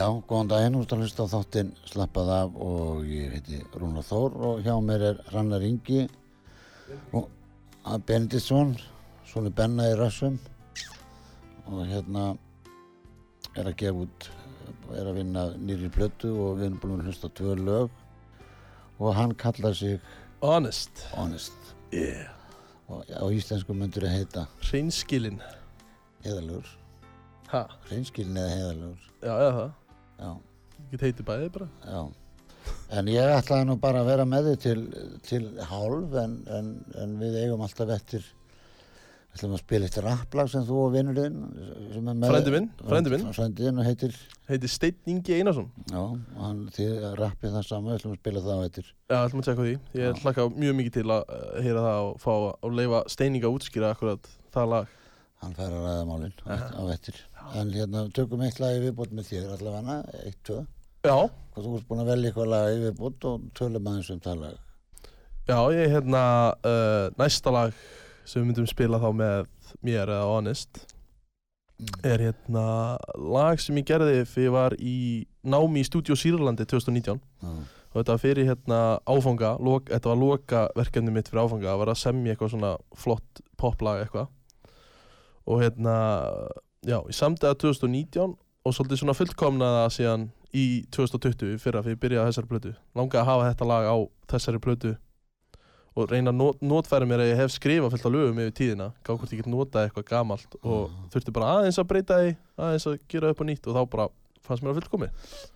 Já, 0.00 0.06
góðan 0.24 0.48
daginn, 0.48 0.76
þú 0.78 0.82
ert 0.86 0.92
að 0.94 1.00
hlusta 1.02 1.24
á 1.28 1.32
þáttinn 1.34 1.70
Slappað 1.84 2.28
af 2.32 2.54
og 2.64 3.00
ég 3.04 3.34
heiti 3.34 3.58
Rúnar 3.76 4.04
Þór 4.08 4.36
og 4.48 4.60
hjá 4.64 4.72
mér 4.80 5.02
er 5.10 5.18
Rannar 5.28 5.64
Ingi 5.66 6.06
og 7.12 7.26
Benediktsson, 8.08 8.70
svona 9.28 9.50
Benna 9.52 9.90
í 9.90 9.98
Rassum 9.98 10.38
og 11.66 11.82
hérna 11.90 12.30
er 13.60 13.68
að 13.68 13.76
gefa 13.82 14.06
út, 14.06 14.28
er 14.96 15.10
að 15.10 15.18
vinna 15.18 15.42
nýri 15.58 15.90
plötu 15.92 16.32
og 16.32 16.62
við 16.62 16.70
erum 16.70 16.78
búin 16.80 17.02
að 17.02 17.10
hlusta 17.10 17.30
tvö 17.36 17.58
lög. 17.60 17.92
Og 18.96 19.12
hann 19.18 19.34
kallar 19.36 19.76
sig 19.76 20.00
Honest. 20.40 21.04
Honest. 21.12 21.74
Yeah. 21.92 22.32
og 22.88 23.04
á 23.04 23.24
íslensku 23.28 23.76
myndur 23.76 24.08
að 24.08 24.16
heita? 24.16 24.46
Hreinskilin 24.64 25.42
heiðalögur, 26.24 26.72
Ha, 27.52 27.66
hreinskilin 27.90 28.40
eða 28.40 28.56
heiðalögur, 28.56 29.06
já, 29.20 29.34
eða 29.34 29.52
það. 29.58 29.76
Ég 30.20 30.90
get 30.94 31.06
heiti 31.06 31.26
bæði 31.26 31.52
bara. 31.54 31.68
Já, 31.86 32.00
en 32.98 33.08
ég 33.12 33.32
ætlaði 33.38 33.68
nú 33.68 33.78
bara 33.80 34.02
að 34.02 34.10
vera 34.10 34.26
með 34.28 34.50
þið 34.50 34.60
til, 34.64 34.80
til 35.28 35.42
hálf 35.70 36.16
en, 36.24 36.36
en, 36.58 36.70
en 37.00 37.16
við 37.20 37.40
eigum 37.44 37.64
alltaf 37.66 37.92
eftir 37.94 38.24
við 39.30 39.38
ætlum 39.38 39.52
að 39.54 39.60
spila 39.62 39.86
eitt 39.86 39.98
rapplag 40.02 40.48
sem 40.50 40.64
þú 40.66 40.78
og 40.82 40.94
vinnurinn 40.96 41.36
minn 43.14 43.28
og 43.78 43.84
heitir, 43.86 44.16
Heiti 44.50 44.70
Steinn 44.70 45.12
Ingi 45.12 45.36
Einarsson. 45.38 45.68
Já, 45.86 46.00
hann 46.40 46.64
rappið 47.20 47.54
það 47.54 47.66
saman, 47.68 47.92
við 47.92 48.00
ætlum 48.00 48.16
að 48.16 48.20
spila 48.24 48.42
það 48.46 48.58
á 48.58 48.66
eftir. 48.66 48.88
Já, 49.06 49.16
ætlum 49.20 49.42
að 49.42 49.46
tjekka 49.48 49.66
því. 49.68 49.74
Ég 50.00 50.08
Já. 50.08 50.22
hlakka 50.24 50.48
mjög 50.56 50.78
mikið 50.80 50.96
til 50.98 51.06
að 51.14 51.34
heyra 51.62 51.84
það 51.86 52.08
og 52.08 52.18
fá 52.24 52.32
að 52.50 52.78
leifa 52.80 53.02
Steininga 53.14 53.52
útskýra 53.54 53.92
akkurat 53.94 54.32
það 54.50 54.72
lag. 54.74 54.96
Hann 55.40 55.54
fær 55.56 55.72
að 55.72 55.86
ræða 55.86 56.08
málinn 56.10 56.34
á, 56.42 56.50
Aha. 56.50 56.70
En 57.58 57.72
hérna 57.74 58.04
tökum 58.14 58.42
eitt 58.46 58.60
lag 58.62 58.78
viðbót 58.82 59.14
með 59.16 59.30
þér 59.32 59.54
allavega, 59.56 59.96
eitt, 60.24 60.38
tvö. 60.46 60.60
Já, 61.06 61.16
og 61.16 61.56
þú 61.64 61.74
ert 61.78 61.88
búin 61.88 62.02
að 62.04 62.10
velja 62.12 62.30
eitthvað 62.30 62.52
lag 62.52 62.82
viðbót 62.84 63.26
og 63.30 63.48
tölum 63.56 63.88
aðeins 63.90 64.10
um 64.14 64.20
það 64.20 64.44
lag. 64.44 64.60
Já, 65.48 65.58
ég 65.74 65.80
er 65.86 65.94
hérna 65.96 66.22
uh, 66.62 67.08
næsta 67.18 67.50
lag 67.54 67.74
sem 68.28 68.42
við 68.42 68.50
myndum 68.50 68.68
spila 68.70 69.00
þá 69.02 69.10
með 69.16 69.50
mér 69.82 70.06
eða 70.12 70.30
Honest 70.30 70.86
Mm. 71.80 71.94
er 72.04 72.20
hérna 72.20 72.62
lag 73.16 73.56
sem 73.56 73.78
ég 73.80 73.86
gerði 73.88 74.26
fyrir 74.28 74.50
ég 74.50 74.52
var 74.52 74.74
í 74.76 74.96
námi 75.48 75.80
í 75.80 75.86
Studio 75.88 76.12
Sýrlandi 76.12 76.66
2019 76.68 77.16
Já, 77.40 77.48
og 77.48 77.94
þetta 77.96 78.12
var 78.12 78.20
fyrir 78.20 78.48
hérna 78.50 78.80
áfanga 79.08 79.54
lok, 79.64 79.88
þetta 79.88 80.10
var 80.10 80.18
loka 80.20 80.60
verkefni 80.76 81.14
mitt 81.14 81.30
fyrir 81.32 81.46
áfanga 81.46 81.70
að 81.72 81.80
vera 81.80 81.94
að 81.96 82.02
semja 82.02 82.34
eitthvað 82.34 82.52
svona 82.52 82.74
flott 83.00 83.40
poplag 83.56 84.02
eitthvað. 84.02 84.28
Og 85.48 85.62
hérna 85.64 85.94
já, 86.86 86.96
ég 87.04 87.16
samdi 87.16 87.44
það 87.44 87.58
2019 87.64 88.36
og 88.66 88.74
svolítið 88.76 89.00
svona 89.02 89.16
fullkomnaði 89.16 89.80
það 89.80 89.92
síðan 89.96 90.24
í 90.56 90.64
2020 90.92 91.54
í 91.54 91.60
fyrra 91.62 91.82
fyrir 91.84 91.96
ég 91.96 92.00
byrjaði 92.02 92.24
á 92.24 92.28
þessari 92.30 92.50
plötu. 92.50 92.72
Langaði 92.98 93.20
að 93.22 93.28
hafa 93.30 93.48
þetta 93.50 93.68
lag 93.70 93.88
á 93.88 93.96
þessari 94.32 94.60
plötu 94.64 94.92
og 95.98 96.06
reyna 96.12 96.30
að 96.32 96.38
not, 96.38 96.60
notfæra 96.62 97.06
mér 97.08 97.22
að 97.24 97.30
ég 97.32 97.40
hef 97.40 97.52
skrifað 97.52 97.92
fullt 97.96 98.06
af 98.06 98.14
lögum 98.14 98.38
yfir 98.44 98.54
tíðina 98.60 98.86
gá 99.04 99.10
hvort 99.12 99.32
ég 99.34 99.40
get 99.42 99.50
notað 99.50 99.88
eitthvað 99.88 100.06
gamalt 100.12 100.56
og 100.62 100.90
Mhm. 100.90 101.08
þurfti 101.12 101.32
bara 101.34 101.48
aðeins 101.58 101.78
að 101.82 101.88
breyta 101.90 102.18
því 102.20 102.36
aðeins 102.58 102.86
að 102.86 102.98
gera 103.10 103.30
upp 103.30 103.40
á 103.42 103.44
nýtt 103.44 103.66
og 103.66 103.74
þá 103.74 103.90
bara 103.90 104.08
fannst 104.46 104.62
mér 104.62 104.70
að 104.70 104.78
fullkomi 104.80 105.08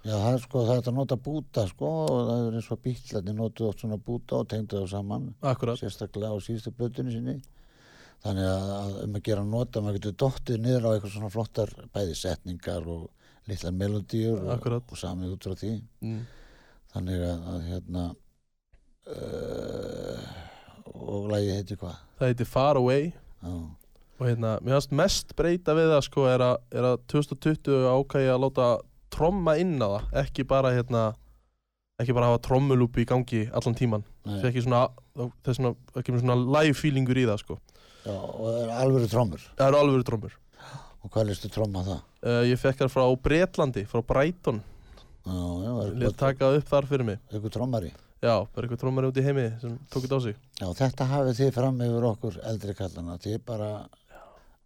Já, 0.04 0.14
það 0.18 0.34
er 0.34 0.38
sko, 0.42 0.64
það 0.66 0.76
er 0.76 0.82
að 0.90 0.94
nota 0.98 1.16
búta 1.16 1.66
sko 1.70 1.86
og 1.86 2.26
það 2.28 2.48
er 2.48 2.58
eins 2.58 2.70
og 2.74 2.82
bílarnir 2.82 3.34
notuð 3.38 3.68
oft 3.68 3.78
svona 3.80 3.96
búta 3.98 4.32
og 4.42 4.48
tengdu 4.48 4.82
það 4.82 4.90
saman 4.90 5.34
Akkurat, 5.42 5.78
sérstaklega 5.78 6.34
á 6.34 6.36
síðustu 6.42 6.74
blötunni 6.74 7.12
sinni 7.14 7.40
þannig 8.24 8.48
að, 8.48 8.96
um 9.04 9.18
að 9.18 9.26
gera 9.28 9.44
nota 9.48 9.82
maður 9.84 9.98
getur 10.00 10.16
dottið 10.24 10.62
niður 10.64 10.88
á 10.88 10.90
eitthvað 10.94 11.14
svona 11.16 11.32
flottar 11.34 11.74
bæði 11.94 12.16
setningar 12.18 12.88
og 12.88 13.04
litlar 13.50 13.76
melodíur 13.76 14.46
og, 14.48 14.68
og 14.80 14.96
samið 14.96 15.34
út 15.36 15.48
frá 15.48 15.58
því. 15.60 15.74
Mm. 16.04 16.20
þannig 16.94 17.24
að, 17.28 17.48
að 17.52 17.66
hérna 17.68 18.04
uh, 19.12 20.28
og 20.94 21.30
lagið 21.32 21.58
heiti 21.58 21.78
hvað? 21.80 21.98
Það 22.18 22.30
heiti 22.32 22.46
Far 22.48 22.80
Away. 22.80 23.10
Já, 23.44 23.54
og 24.14 24.28
hérna, 24.28 24.54
mér 24.62 24.78
finnst 24.78 24.94
mest 24.94 25.34
breyta 25.36 25.74
við 25.76 25.90
það 25.92 26.02
sko 26.06 26.24
er 26.30 26.44
að, 26.46 26.56
er 26.72 26.88
að 26.92 26.96
2020 27.12 27.86
ákæði 27.90 28.30
að 28.30 28.42
láta 28.44 28.68
tromma 29.14 29.56
inn 29.60 29.76
á 29.82 29.88
það 29.90 30.18
ekki 30.24 30.46
bara 30.48 30.72
hérna 30.74 31.04
ekki 32.00 32.14
bara 32.14 32.30
hafa 32.30 32.42
trommulúpi 32.46 33.04
í 33.04 33.08
gangi 33.10 33.44
allan 33.54 33.76
tíman 33.78 34.04
það 34.24 34.40
er 34.40 34.50
ekki 34.50 34.64
svona, 34.64 34.84
það 35.14 35.50
er 35.50 35.58
svona, 35.58 35.74
það 35.92 36.06
kemur 36.06 36.22
svona 36.24 36.38
live 36.56 36.78
feelingur 36.78 37.20
í 37.20 37.26
það 37.28 37.42
sko 37.42 37.58
já, 38.04 38.14
og 38.14 38.44
það 38.44 38.60
er 38.62 38.72
alvöru 38.84 39.10
trommur. 39.10 39.44
Það 39.58 39.70
eru 39.70 39.80
alveg 39.80 40.06
trommur. 40.08 40.38
Og 41.04 41.12
hvað 41.12 41.26
listu 41.28 41.50
tromma 41.52 41.82
það? 41.84 42.00
uh, 42.24 42.42
ég 42.48 42.60
fekk 42.60 42.84
þar 42.84 42.92
frá 42.94 43.04
Bretlandi, 43.26 43.84
frá 43.90 44.00
Brighton. 44.08 44.62
Já, 45.24 45.34
já, 45.34 45.72
er 45.72 45.90
Lét 45.92 46.08
eitthvað, 46.08 46.16
taka 46.20 46.46
það 46.46 46.56
upp 46.60 46.70
þar 46.70 46.88
fyrir 46.92 47.08
mig. 47.10 47.20
Eitthvað 47.32 47.54
trommari? 47.58 47.90
Já, 48.24 48.34
bara 48.54 48.64
eitthvað 48.64 48.80
trommari 48.80 49.10
út 49.10 49.20
í 49.20 49.24
heimi 49.24 49.44
sem 49.60 49.76
tók 49.92 50.06
þetta 50.06 50.16
á 50.16 50.24
sig. 50.24 50.38
Já, 50.60 50.66
þetta 50.80 51.10
hafið 51.10 51.38
þið 51.40 51.52
fram 51.58 51.84
yfir 51.84 52.08
okkur 52.08 52.40
eldri 52.52 52.76
kallana, 52.78 53.18
þið 53.20 53.38
bara 53.44 53.70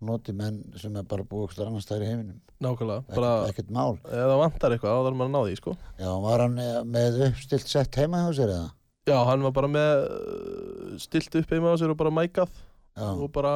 noti 0.09 0.35
menn 0.39 0.61
sem 0.79 0.95
er 0.95 1.07
bara 1.11 1.27
búið 1.27 1.49
okkur 1.49 1.67
annars 1.67 1.87
staðar 1.89 2.05
í 2.07 2.11
heiminum, 2.13 2.41
nákvæmlega, 2.63 3.03
bara 3.17 3.31
ekkert 3.51 3.71
mál. 3.75 3.97
Það 4.07 4.35
vantar 4.45 4.75
eitthvað, 4.77 4.95
þá 4.95 5.07
þarf 5.09 5.19
maður 5.19 5.31
að 5.31 5.35
ná 5.35 5.41
því 5.49 5.57
sko. 5.59 5.75
Já, 5.99 6.11
var 6.23 6.45
hann 6.45 6.59
eh, 6.63 6.77
með 6.87 7.23
uppstilt 7.33 7.73
sett 7.73 7.99
heima 7.99 8.23
hjá 8.23 8.31
sér 8.39 8.53
eða? 8.55 8.69
já, 9.09 9.17
hann 9.25 9.45
var 9.47 9.55
bara 9.57 9.71
með 9.73 10.03
uh, 10.05 10.97
stilt 11.01 11.35
upp 11.41 11.53
heima 11.55 11.73
á 11.73 11.77
sér 11.81 11.93
og 11.95 11.99
bara 12.01 12.13
mækað 12.15 12.53
Já, 12.99 13.09
og 13.15 13.31
bara 13.35 13.53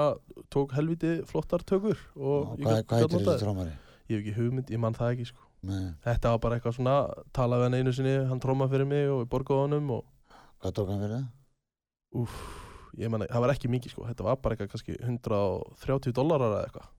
tók 0.55 0.75
helviti 0.77 1.17
flottar 1.27 1.65
tökur 1.67 1.99
og 2.15 2.53
ég 2.61 2.67
hvað, 2.67 2.83
hvað 2.87 3.03
heitir 3.03 3.25
þessi 3.27 3.43
trommari? 3.43 3.73
ég 4.09 4.17
hef 4.17 4.23
ekki 4.23 4.35
hugmynd, 4.39 4.71
ég 4.71 4.83
mann 4.83 4.97
það 4.97 5.15
ekki 5.17 5.29
sko. 5.33 5.47
Þetta 6.03 6.33
var 6.35 6.41
bara 6.43 6.59
eitthvað 6.59 6.77
svona, 6.79 6.97
talaði 7.35 7.63
við 7.63 7.69
hann 7.69 7.79
einu 7.79 7.95
sinni 7.97 8.15
hann 8.31 8.43
tróma 8.43 8.69
fyrir 8.71 8.89
mig 8.91 9.07
og 9.11 9.23
ég 9.25 9.31
borgaði 9.33 9.67
honum 9.67 9.93
og 9.99 10.39
hvað 10.63 10.75
tók 10.79 10.91
hann 10.93 11.03
fyrir 11.05 11.17
það? 11.17 11.29
úff, 12.23 12.41
ég 12.99 13.13
manna, 13.13 13.29
það 13.31 13.45
var 13.47 13.55
ekki 13.55 13.71
mikið 13.73 13.95
sko. 13.95 14.09
Þetta 14.11 14.27
var 14.27 14.43
bara 14.43 14.57
eitthvað 14.57 14.75
kannski 14.75 14.99
130 15.01 16.17
dólarar 16.19 16.53
eða 16.53 16.67
eitthvað. 16.67 16.91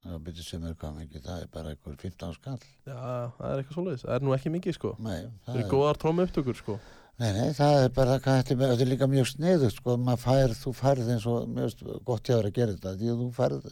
Já, 0.00 0.14
byrju 0.24 0.44
sem 0.46 0.62
er 0.64 0.76
hvað 0.80 0.94
mikið, 1.02 1.24
það 1.26 1.42
er 1.42 1.48
bara 1.52 1.74
eitthvað 1.74 1.96
15 2.06 2.36
skall. 2.38 2.60
Já, 2.88 3.00
það 3.36 3.50
er 3.50 3.58
eitthvað 3.60 3.76
svoleiðis, 3.76 4.04
það 4.06 4.14
er 4.14 4.24
nú 4.24 4.36
ekki 4.36 4.52
mikið 4.54 4.76
sko. 4.78 4.92
Nei, 5.04 5.18
það 5.18 5.50
það 5.50 5.58
eru 5.60 5.72
góðar 5.74 6.00
tróma 6.00 6.24
upptökur 6.28 6.56
sko 6.60 6.78
nei, 7.20 7.30
nei, 7.36 7.50
það 7.56 7.82
er 7.84 7.92
bara 7.96 8.16
þetta 8.22 8.54
er, 8.56 8.72
er 8.74 8.88
líka 8.88 9.08
mjög 9.10 9.28
sniðugt 9.34 9.76
sko, 9.76 9.96
fær, 10.20 10.56
þú 10.56 10.72
færð 10.76 11.12
eins 11.14 11.26
og 11.28 11.50
mjög 11.52 11.84
gott 12.08 12.24
hjá 12.24 12.36
þér 12.38 12.48
að 12.48 12.56
gera 12.56 12.76
þetta 12.76 12.94
því 12.96 13.12
að 13.12 13.20
þú 13.20 13.28
færð, 13.36 13.68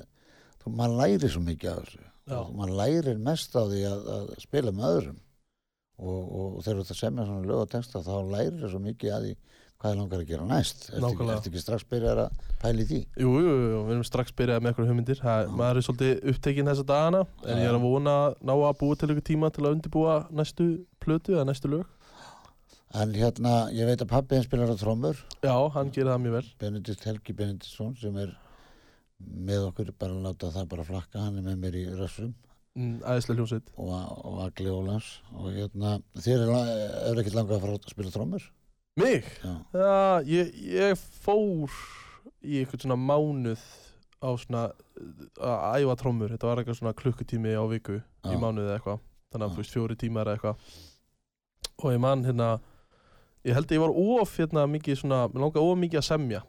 þú, 0.62 0.74
maður 0.76 0.98
lærir 1.00 1.34
svo 1.34 1.42
mikið 1.46 1.72
af 1.72 1.80
þessu. 1.86 2.04
Maður 2.28 2.74
lærir 2.82 3.24
mest 3.24 3.56
á 3.56 3.62
því 3.64 3.82
að, 3.88 4.08
að 4.14 4.30
spila 4.44 4.74
með 4.76 4.94
öðrum. 4.98 5.20
Og, 5.98 6.18
og 6.38 6.58
þegar 6.62 6.78
þú 6.78 6.94
að 6.94 7.00
semja 7.00 7.26
svona 7.26 7.48
lög 7.48 7.62
og 7.64 7.70
texta 7.72 8.04
þá 8.06 8.12
lærir 8.30 8.68
svo 8.70 8.82
mikið 8.84 9.14
að 9.16 9.24
því 9.26 9.36
hvað 9.78 9.92
er 9.92 9.98
langar 9.98 10.22
að 10.22 10.28
gera 10.28 10.46
næst. 10.46 10.88
Ertu 10.90 11.08
ekki, 11.08 11.26
ekki 11.38 11.60
strax 11.62 11.84
byrjar 11.88 12.20
að 12.24 12.46
pæli 12.58 12.86
því? 12.86 12.98
Jú, 13.22 13.32
jú, 13.38 13.52
jú, 13.54 13.82
við 13.86 13.92
erum 13.94 14.06
strax 14.06 14.34
byrjað 14.38 14.62
með 14.62 14.72
eitthvað 14.72 14.88
hugmyndir. 14.90 15.20
Það, 15.22 15.42
Já. 15.44 15.52
maður 15.60 15.78
er 15.78 15.86
svolítið 15.86 16.32
upptekinn 16.32 16.70
þessa 16.72 16.86
dagana 16.88 17.20
en 17.44 17.60
ég 17.62 17.68
er 17.70 17.78
að 17.78 17.84
vona 17.86 18.16
að 18.24 18.40
ná 18.42 18.54
að 18.56 18.80
búa 18.82 18.98
til 18.98 19.10
ykkur 19.14 19.26
tíma 19.28 19.50
til 19.54 19.64
að 19.64 19.76
undirbúa 19.76 20.16
næstu 20.34 20.66
plötu 21.02 21.36
eða 21.36 21.46
næstu 21.46 21.70
lög 21.70 21.86
en 22.94 23.12
hérna, 23.12 23.54
ég 23.74 23.86
veit 23.88 24.00
að 24.00 24.08
pappi 24.08 24.34
henn 24.38 24.44
spilar 24.46 24.70
á 24.72 24.76
trommur. 24.80 25.16
Já, 25.44 25.54
hann 25.74 25.90
gerir 25.92 26.08
það 26.12 26.22
mjög 26.24 26.36
vel. 26.38 26.48
Benedikt 26.62 27.04
Helgi 27.04 27.32
Benediktsson 27.36 27.96
sem 28.00 28.16
er 28.16 28.34
með 29.20 29.66
okkur 29.70 29.90
bara 29.98 30.14
að 30.14 30.22
láta 30.28 30.52
það 30.54 30.68
bara 30.70 30.84
flakka 30.86 31.20
hann 31.24 31.38
er 31.40 31.42
með 31.48 31.58
mér 31.64 31.76
í 31.80 31.84
rössum. 31.98 32.34
Mm, 32.78 33.00
æðislega 33.02 33.40
hljómsveit. 33.40 33.72
Og, 33.76 33.90
og 34.28 34.38
Agli 34.46 34.70
Ólafs. 34.70 35.08
Og 35.34 35.48
hérna, 35.56 35.96
þér 36.16 36.44
er, 36.44 36.52
la- 36.52 36.76
er 37.10 37.20
ekkert 37.24 37.34
langað 37.34 37.56
að 37.58 37.64
fara 37.66 37.78
að 37.80 37.90
spila 37.92 38.14
trommur? 38.14 38.46
Mig? 38.98 39.24
já, 39.42 39.52
Já, 39.74 40.22
ég, 40.26 40.54
ég 40.72 41.02
fór 41.22 41.70
í 42.42 42.60
eitthvað 42.62 42.84
svona 42.86 42.96
mánuð 42.98 43.62
á 44.22 44.30
svona 44.38 44.62
að 45.38 45.82
æfa 45.84 45.96
trommur, 46.00 46.32
þetta 46.34 46.48
var 46.48 46.58
eitthvað 46.62 46.78
svona 46.80 46.94
klukkutími 46.98 47.52
á 47.54 47.62
viku 47.70 47.98
Já. 48.00 48.32
í 48.32 48.38
mánuð 48.42 48.64
eða 48.70 48.78
eitthvað. 48.80 49.02
Þannig 49.28 49.44
að 49.46 49.52
þú 49.54 49.60
veist 49.62 49.74
fjóri 49.76 49.96
tímar 50.00 50.30
eða 50.30 50.38
eitthvað. 50.38 50.78
Og 51.84 51.92
ég 51.94 52.00
man 52.02 52.24
hérna 52.26 52.48
ég 53.48 53.56
held 53.56 53.68
að 53.70 53.76
ég 53.78 53.84
var 53.84 53.94
of 54.22 54.34
hérna 54.38 54.66
mikið 54.70 55.00
svona 55.02 55.22
mér 55.32 55.44
langaði 55.44 55.64
of 55.72 55.80
mikið 55.82 56.00
að 56.02 56.08
semja, 56.08 56.42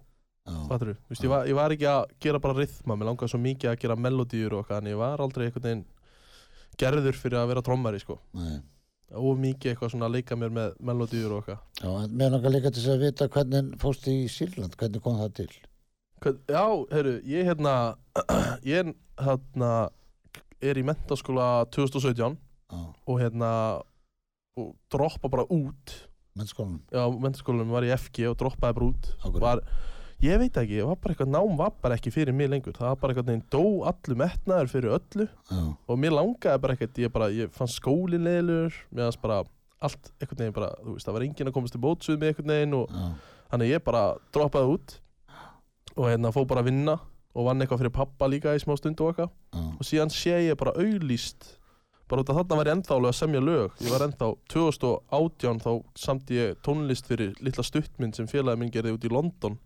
fattur 0.70 0.96
þú 1.10 1.30
ég 1.30 1.52
ég 1.52 1.58
var 1.60 1.76
ekki 1.76 1.88
að 1.90 2.18
gera 2.26 2.42
bara 2.44 2.58
rithma 2.60 2.98
mér 2.98 3.12
langaði 3.12 3.34
svo 3.34 3.40
mikið 3.44 3.72
að 3.72 3.80
gera 3.86 3.98
melodíur 4.08 4.58
og 4.58 4.64
eitthvað 4.64 4.84
en 4.84 4.92
ég 4.92 5.00
var 5.00 5.24
aldrei 5.24 5.48
einhvern 5.48 5.68
veginn 5.70 5.88
gerður 6.80 7.18
fyrir 7.20 7.42
að 7.42 7.50
vera 7.54 7.64
trommari 7.66 8.02
sko. 8.02 8.20
Of 9.20 9.40
mikið 9.42 9.72
eitthvað 9.72 9.94
svona 9.94 10.08
að 10.08 10.20
leika 10.20 10.38
mér 10.38 10.52
með 10.54 10.76
melodíur 10.86 11.34
og 11.34 11.48
eitthvað. 11.50 12.12
Mér 12.14 12.36
langar 12.36 12.54
líka 12.54 12.72
til 12.72 12.84
þess 12.84 12.94
að 12.94 13.06
vita 13.08 13.28
hvernig 13.34 13.72
fórst 13.82 14.08
í 14.12 14.18
Sýrland, 14.30 14.78
hvernig 14.80 15.04
kom 15.04 15.18
það 15.20 15.34
til? 15.42 15.50
Hvern, 16.20 16.42
já, 16.52 16.64
heyrðu, 16.94 17.16
ég 17.32 17.48
hérna 17.48 17.74
ég 18.76 18.92
hérna 19.24 19.72
er 20.60 20.80
í 20.80 20.84
mentaskóla 20.84 21.48
2017 21.72 22.36
já, 22.36 22.80
og 23.08 23.22
hérna 23.22 23.52
og 24.60 24.74
droppa 24.92 25.32
bara 25.32 25.48
út 25.48 25.96
mennskólanum 26.40 26.80
já, 26.96 27.04
mentaskólanum 27.26 27.74
var 27.76 27.88
í 27.88 27.94
FG 27.96 28.28
og 28.32 28.38
droppaði 28.40 28.78
bara 28.80 28.90
út. 28.90 29.10
Ákveður. 29.20 29.44
var, 29.46 29.62
ég 30.26 30.42
veit 30.42 30.60
ekki, 30.64 30.80
það 30.82 30.90
var 30.90 31.00
bara 31.04 31.16
eitthvað 31.16 31.32
nám 31.36 31.60
var 31.60 31.74
bara 31.84 31.98
ekki 32.00 32.14
fyrir 32.16 32.36
mig 32.36 32.50
lengur, 32.52 32.76
það 32.78 32.90
var 32.92 33.00
bara 33.04 33.14
eitthvað 33.14 33.30
neginn 33.32 33.46
dó 33.54 33.64
allu 33.92 34.18
metnaður 34.24 34.72
fyrir 34.74 34.96
öllu. 34.98 35.28
Já, 35.52 35.62
og 35.88 36.02
mér 36.02 36.16
langaði 36.18 36.64
bara 36.66 36.76
eitthvað, 36.78 37.04
ég 37.04 37.14
bara 37.16 37.30
ég 37.36 37.54
fann 37.56 37.72
skólinn 37.72 38.26
leðilur, 38.28 38.80
mér 38.92 39.10
fannst 39.10 39.24
bara 39.24 39.44
allt 39.80 40.10
eitthvað 40.20 40.42
neginn 40.44 40.58
bara, 40.58 40.72
þú 40.84 40.96
veist, 40.98 41.08
það 41.08 41.20
var 41.20 41.28
enginn 41.28 41.52
að 41.52 41.56
komast 41.60 41.76
til 41.78 41.84
móts 41.86 42.10
við 42.12 42.20
mig 42.20 42.34
eitthvað 42.34 42.52
neginn 42.54 42.76
og 42.82 42.90
já, 42.96 43.06
þannig 43.54 43.72
ég 43.76 43.86
bara 43.86 44.04
droppaði 44.36 44.74
út 44.76 44.98
og 45.96 46.04
hérna 46.10 46.34
fóð 46.36 46.50
bara 46.52 46.64
að 46.64 46.70
vinna 46.72 46.98
og 47.38 47.46
vann 47.46 47.62
eitthvað 47.62 47.84
fyrir 47.84 47.94
pappa 47.96 48.28
líka 48.28 48.56
í 48.58 48.60
smá 48.62 48.74
stund 48.80 49.00
og 49.04 49.12
eitthvað. 49.14 49.32
Og 49.80 49.86
síðan 49.88 50.12
sé 50.12 50.34
ég 50.50 50.58
bara 50.60 50.74
auðlýst 50.76 51.56
bara 52.10 52.24
út 52.24 52.32
af 52.32 52.40
þarna 52.40 52.58
var 52.60 52.70
ég 52.70 52.78
ennþá 52.78 52.96
alveg 52.96 53.14
að 53.14 53.20
semja 53.20 53.42
lög. 53.44 53.76
Ég 53.86 53.94
var 53.94 54.06
ennþá 54.06 54.30
2018 54.54 55.62
þá 55.66 55.72
samt 56.04 56.34
ég 56.34 56.58
tónlist 56.66 57.10
fyrir 57.10 57.36
litla 57.46 57.66
stuttmynd 57.66 58.18
sem 58.18 58.30
félagi 58.30 58.62
minn 58.62 58.74
gerði 58.74 58.96
út 58.96 59.06
í 59.06 59.14
London. 59.14 59.60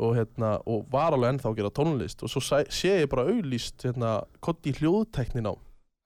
Og 0.00 0.16
hérna 0.16 0.56
og 0.70 0.84
var 0.92 1.14
alveg 1.14 1.36
ennþá 1.36 1.50
að 1.52 1.60
gera 1.60 1.72
tónlist. 1.76 2.24
Og 2.26 2.32
svo 2.32 2.42
sæ, 2.42 2.64
sé 2.72 3.00
ég 3.02 3.10
bara 3.12 3.28
auðlýst 3.30 3.86
hérna 3.86 4.18
kotti 4.42 4.74
hljóðteknin 4.80 5.50
á. 5.50 5.54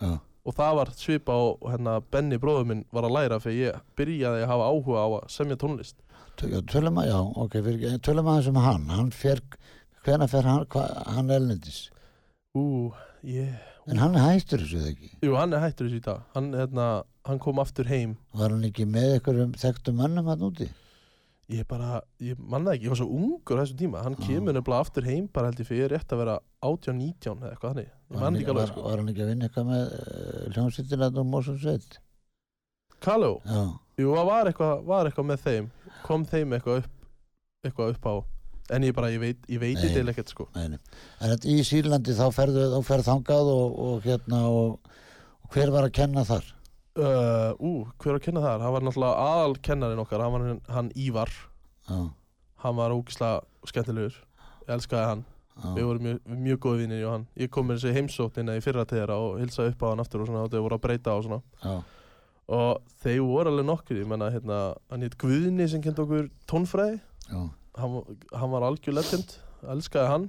Já, 0.04 0.14
og 0.44 0.56
það 0.58 0.78
var 0.80 0.94
svipa 0.98 1.36
og 1.40 1.68
hérna 1.72 1.98
Benny 2.12 2.38
bróður 2.40 2.68
minn 2.68 2.86
var 2.92 3.06
að 3.08 3.16
læra 3.16 3.40
fyrir 3.40 3.70
ég 3.70 3.84
byrjaði 3.96 4.44
að 4.44 4.50
hafa 4.52 4.70
áhuga 4.72 5.04
á 5.04 5.08
að 5.08 5.28
semja 5.32 5.60
tónlist. 5.60 5.96
Tölum 6.36 6.98
að, 6.98 7.12
já, 7.12 7.18
ok, 7.44 7.60
tölum 8.02 8.28
að 8.28 8.40
þessum 8.40 8.58
hann, 8.58 8.88
hann 8.90 9.12
fer, 9.14 9.40
hvenær 10.04 10.28
fer 10.32 10.48
hann, 10.50 10.64
hva, 10.72 10.88
hann 11.14 11.30
elnendis, 11.30 11.84
ú, 12.58 12.90
ég 13.22 13.54
en 13.90 14.00
hann 14.00 14.16
hættur 14.18 14.62
þessu 14.62 14.80
eða 14.80 14.92
ekki, 14.94 15.10
Jú, 15.24 15.34
hann 15.38 15.52
hættur 15.52 15.88
þessu 15.88 16.00
í 16.00 16.04
dag. 16.04 16.22
Hann, 16.34 16.52
hérna, 16.56 16.86
hann 17.28 17.42
kom 17.42 17.60
aftur 17.62 17.88
heim. 17.90 18.16
Var 18.36 18.54
hann 18.54 18.64
ekki 18.68 18.86
með 18.88 19.18
einhverjum 19.18 19.52
þekktum 19.60 20.00
mönnum 20.00 20.30
hann 20.32 20.48
úti, 20.48 20.70
Ég 21.52 21.66
bara, 21.68 21.98
ég 22.24 22.38
manna 22.40 22.72
ekki, 22.72 22.86
ég 22.86 22.92
var 22.94 22.96
svo 23.02 23.10
ungur 23.12 23.58
á 23.60 23.62
þessum 23.62 23.76
tíma. 23.82 24.00
Hann 24.06 24.14
Já. 24.16 24.22
kemur 24.30 24.54
nefnilega 24.56 24.80
aftur 24.80 25.04
heim 25.04 25.26
bara 25.28 25.50
held 25.50 25.60
ég 25.60 25.68
fyrir 25.68 25.92
rétt 25.92 26.14
að 26.14 26.22
vera 26.22 26.36
18-19 26.64 27.42
eða 27.44 27.50
eitthvað 27.50 27.74
þannig. 27.74 27.90
Ég 27.92 28.16
manna 28.22 28.40
ekki 28.40 28.48
alveg 28.54 28.62
var, 28.62 28.70
sko. 28.72 28.84
var 28.86 29.02
hann 29.02 29.10
ekki 29.12 29.24
að 29.24 29.28
vinna 29.34 29.48
eitthvað 29.50 29.66
með 29.68 29.82
uh, 29.98 30.46
hljómsveitina 30.54 31.10
og 31.12 31.28
Mósusveit, 31.28 31.98
Kalló, 33.04 33.32
já, 33.44 33.60
jú, 34.00 34.14
það 34.16 34.30
var 34.30 34.48
eitthvað, 34.48 34.84
var 34.88 35.10
eitthvað 35.10 35.28
með 35.28 35.44
þeim. 35.44 35.68
Kom 36.06 36.24
þeim 36.32 36.56
eitthvað 36.56 36.80
upp 36.80 36.94
eitthvað 37.64 37.92
upp 37.94 38.08
á 38.08 38.14
En 38.72 38.84
ég 38.86 38.94
bara, 38.96 39.10
ég 39.12 39.20
veit, 39.20 39.40
ég 39.52 39.60
veit 39.60 39.76
Nei. 39.76 39.90
þetta 39.92 40.12
ekkert 40.14 40.30
sko. 40.32 40.46
neini, 40.54 40.78
en 41.20 41.32
þetta 41.34 41.48
í 41.52 41.64
Sýrlandi 41.68 42.14
þá 42.16 42.24
ferðu, 42.32 42.62
þá 42.72 42.78
ferð 42.86 43.08
þangað 43.10 43.50
og, 43.52 43.74
og 43.86 44.06
hérna 44.06 44.38
og, 44.48 44.94
og 45.44 45.50
hver 45.52 45.72
var 45.74 45.84
að 45.84 45.92
kenna 45.98 46.24
þar, 46.24 46.46
uh, 46.96 47.50
Ú, 47.60 47.72
hver 48.00 48.14
var 48.14 48.20
að 48.22 48.24
kenna 48.24 48.44
þar? 48.44 48.64
Hann 48.64 48.72
var 48.76 48.86
náttúrulega 48.86 49.28
aðal 49.34 49.58
kennarinn 49.68 50.00
okkar. 50.00 50.24
Hann 50.24 50.32
var 50.32 50.74
hann, 50.78 50.90
Ívar. 50.96 51.32
Já, 51.88 51.98
Hann 52.64 52.76
var 52.78 52.94
ógislega 52.96 53.42
skemmtilegur. 53.68 54.16
Ég 54.64 54.72
elskaði 54.78 55.08
hann. 55.10 55.24
Við 55.60 55.82
já, 55.82 55.86
vorum 55.86 56.06
mjög, 56.08 56.22
mjög 56.46 56.56
góði 56.64 56.80
vinnir 56.80 57.02
og 57.06 57.12
hann 57.12 57.24
Ég 57.38 57.50
kom 57.54 57.68
með 57.68 57.76
þessi 57.78 57.92
heimsóknina 57.94 58.56
í 58.58 58.62
fyrra 58.64 58.82
þeirra 58.90 59.18
og 59.22 59.36
hilsaði 59.38 59.70
upp 59.70 59.84
á 59.84 59.90
hann 59.92 60.00
aftur 60.02 60.24
og 60.24 60.26
svona 60.26 60.40
og 60.42 60.50
þau 60.50 60.62
voru 60.64 60.74
að 60.74 60.82
breyta 60.82 61.12
og 61.14 61.26
svona. 61.28 61.38
Já, 61.62 61.74
og 62.58 62.96
þeir 63.04 63.20
voru 63.28 63.52
alveg 63.52 63.68
nokkur 63.68 64.00
ég 64.00 64.08
menna 64.10 64.32
hérna, 64.34 64.56
hann 64.90 65.04
heit 65.06 65.14
Guðni 65.20 65.68
sem 65.70 65.84
kendi 65.84 66.02
okkur 66.02 66.26
tónfræði 66.50 66.98
hann, 67.78 68.00
hann 68.32 68.50
var 68.54 68.66
algjör 68.68 68.94
legend, 68.98 69.36
elskaði 69.74 70.10
hann. 70.10 70.26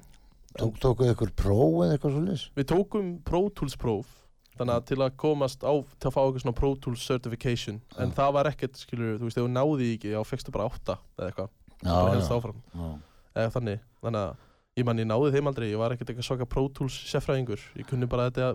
Tók, 0.55 0.77
tókuð 0.79 1.09
ykkur 1.11 1.31
próf 1.35 1.81
eða 1.83 1.95
eitthvað 1.97 2.13
svolítið, 2.15 2.43
við 2.55 2.67
tókum 2.71 3.07
Pro 3.27 3.41
Tools 3.51 3.75
próf 3.75 4.13
þannig 4.55 4.71
að 4.77 4.85
til 4.87 4.97
að 5.03 5.15
komast 5.19 5.65
á 5.67 5.73
til 5.99 6.07
að 6.07 6.13
fá 6.15 6.19
eitthvað 6.23 6.43
svona 6.45 6.55
Pro 6.55 6.69
Tools 6.79 7.01
certification 7.03 7.81
en 7.99 8.13
Já. 8.13 8.15
það 8.21 8.29
var 8.37 8.47
ekkert, 8.53 8.79
skilur, 8.79 9.17
þú 9.19 9.27
veist, 9.27 9.35
ef 9.41 9.43
þú 9.43 9.49
náði 9.51 9.89
ekki 9.97 10.13
þá 10.15 10.21
fekstu 10.29 10.53
bara 10.55 10.69
átta 10.71 10.95
eða 11.19 11.27
eitthvað, 11.27 11.49
bara 11.83 12.05
já, 12.05 12.13
helst 12.15 12.31
áfram. 12.37 12.61
Já, 12.71 12.87
eða 13.35 13.51
þannig, 13.57 13.83
þannig 14.05 14.21
að 14.21 14.79
ég 14.79 14.87
man 14.87 15.03
ég 15.03 15.09
náði 15.11 15.33
þeim 15.35 15.51
aldrei, 15.51 15.67
ég 15.73 15.81
var 15.83 15.91
ekkert 15.97 16.13
eitthvað 16.13 16.29
svaka 16.29 16.47
Pro 16.55 16.63
Tools 16.79 16.95
sérfræðingur, 17.11 17.67
ég 17.75 17.89
kunni 17.91 18.07
bara 18.07 18.29
þetta 18.31 18.53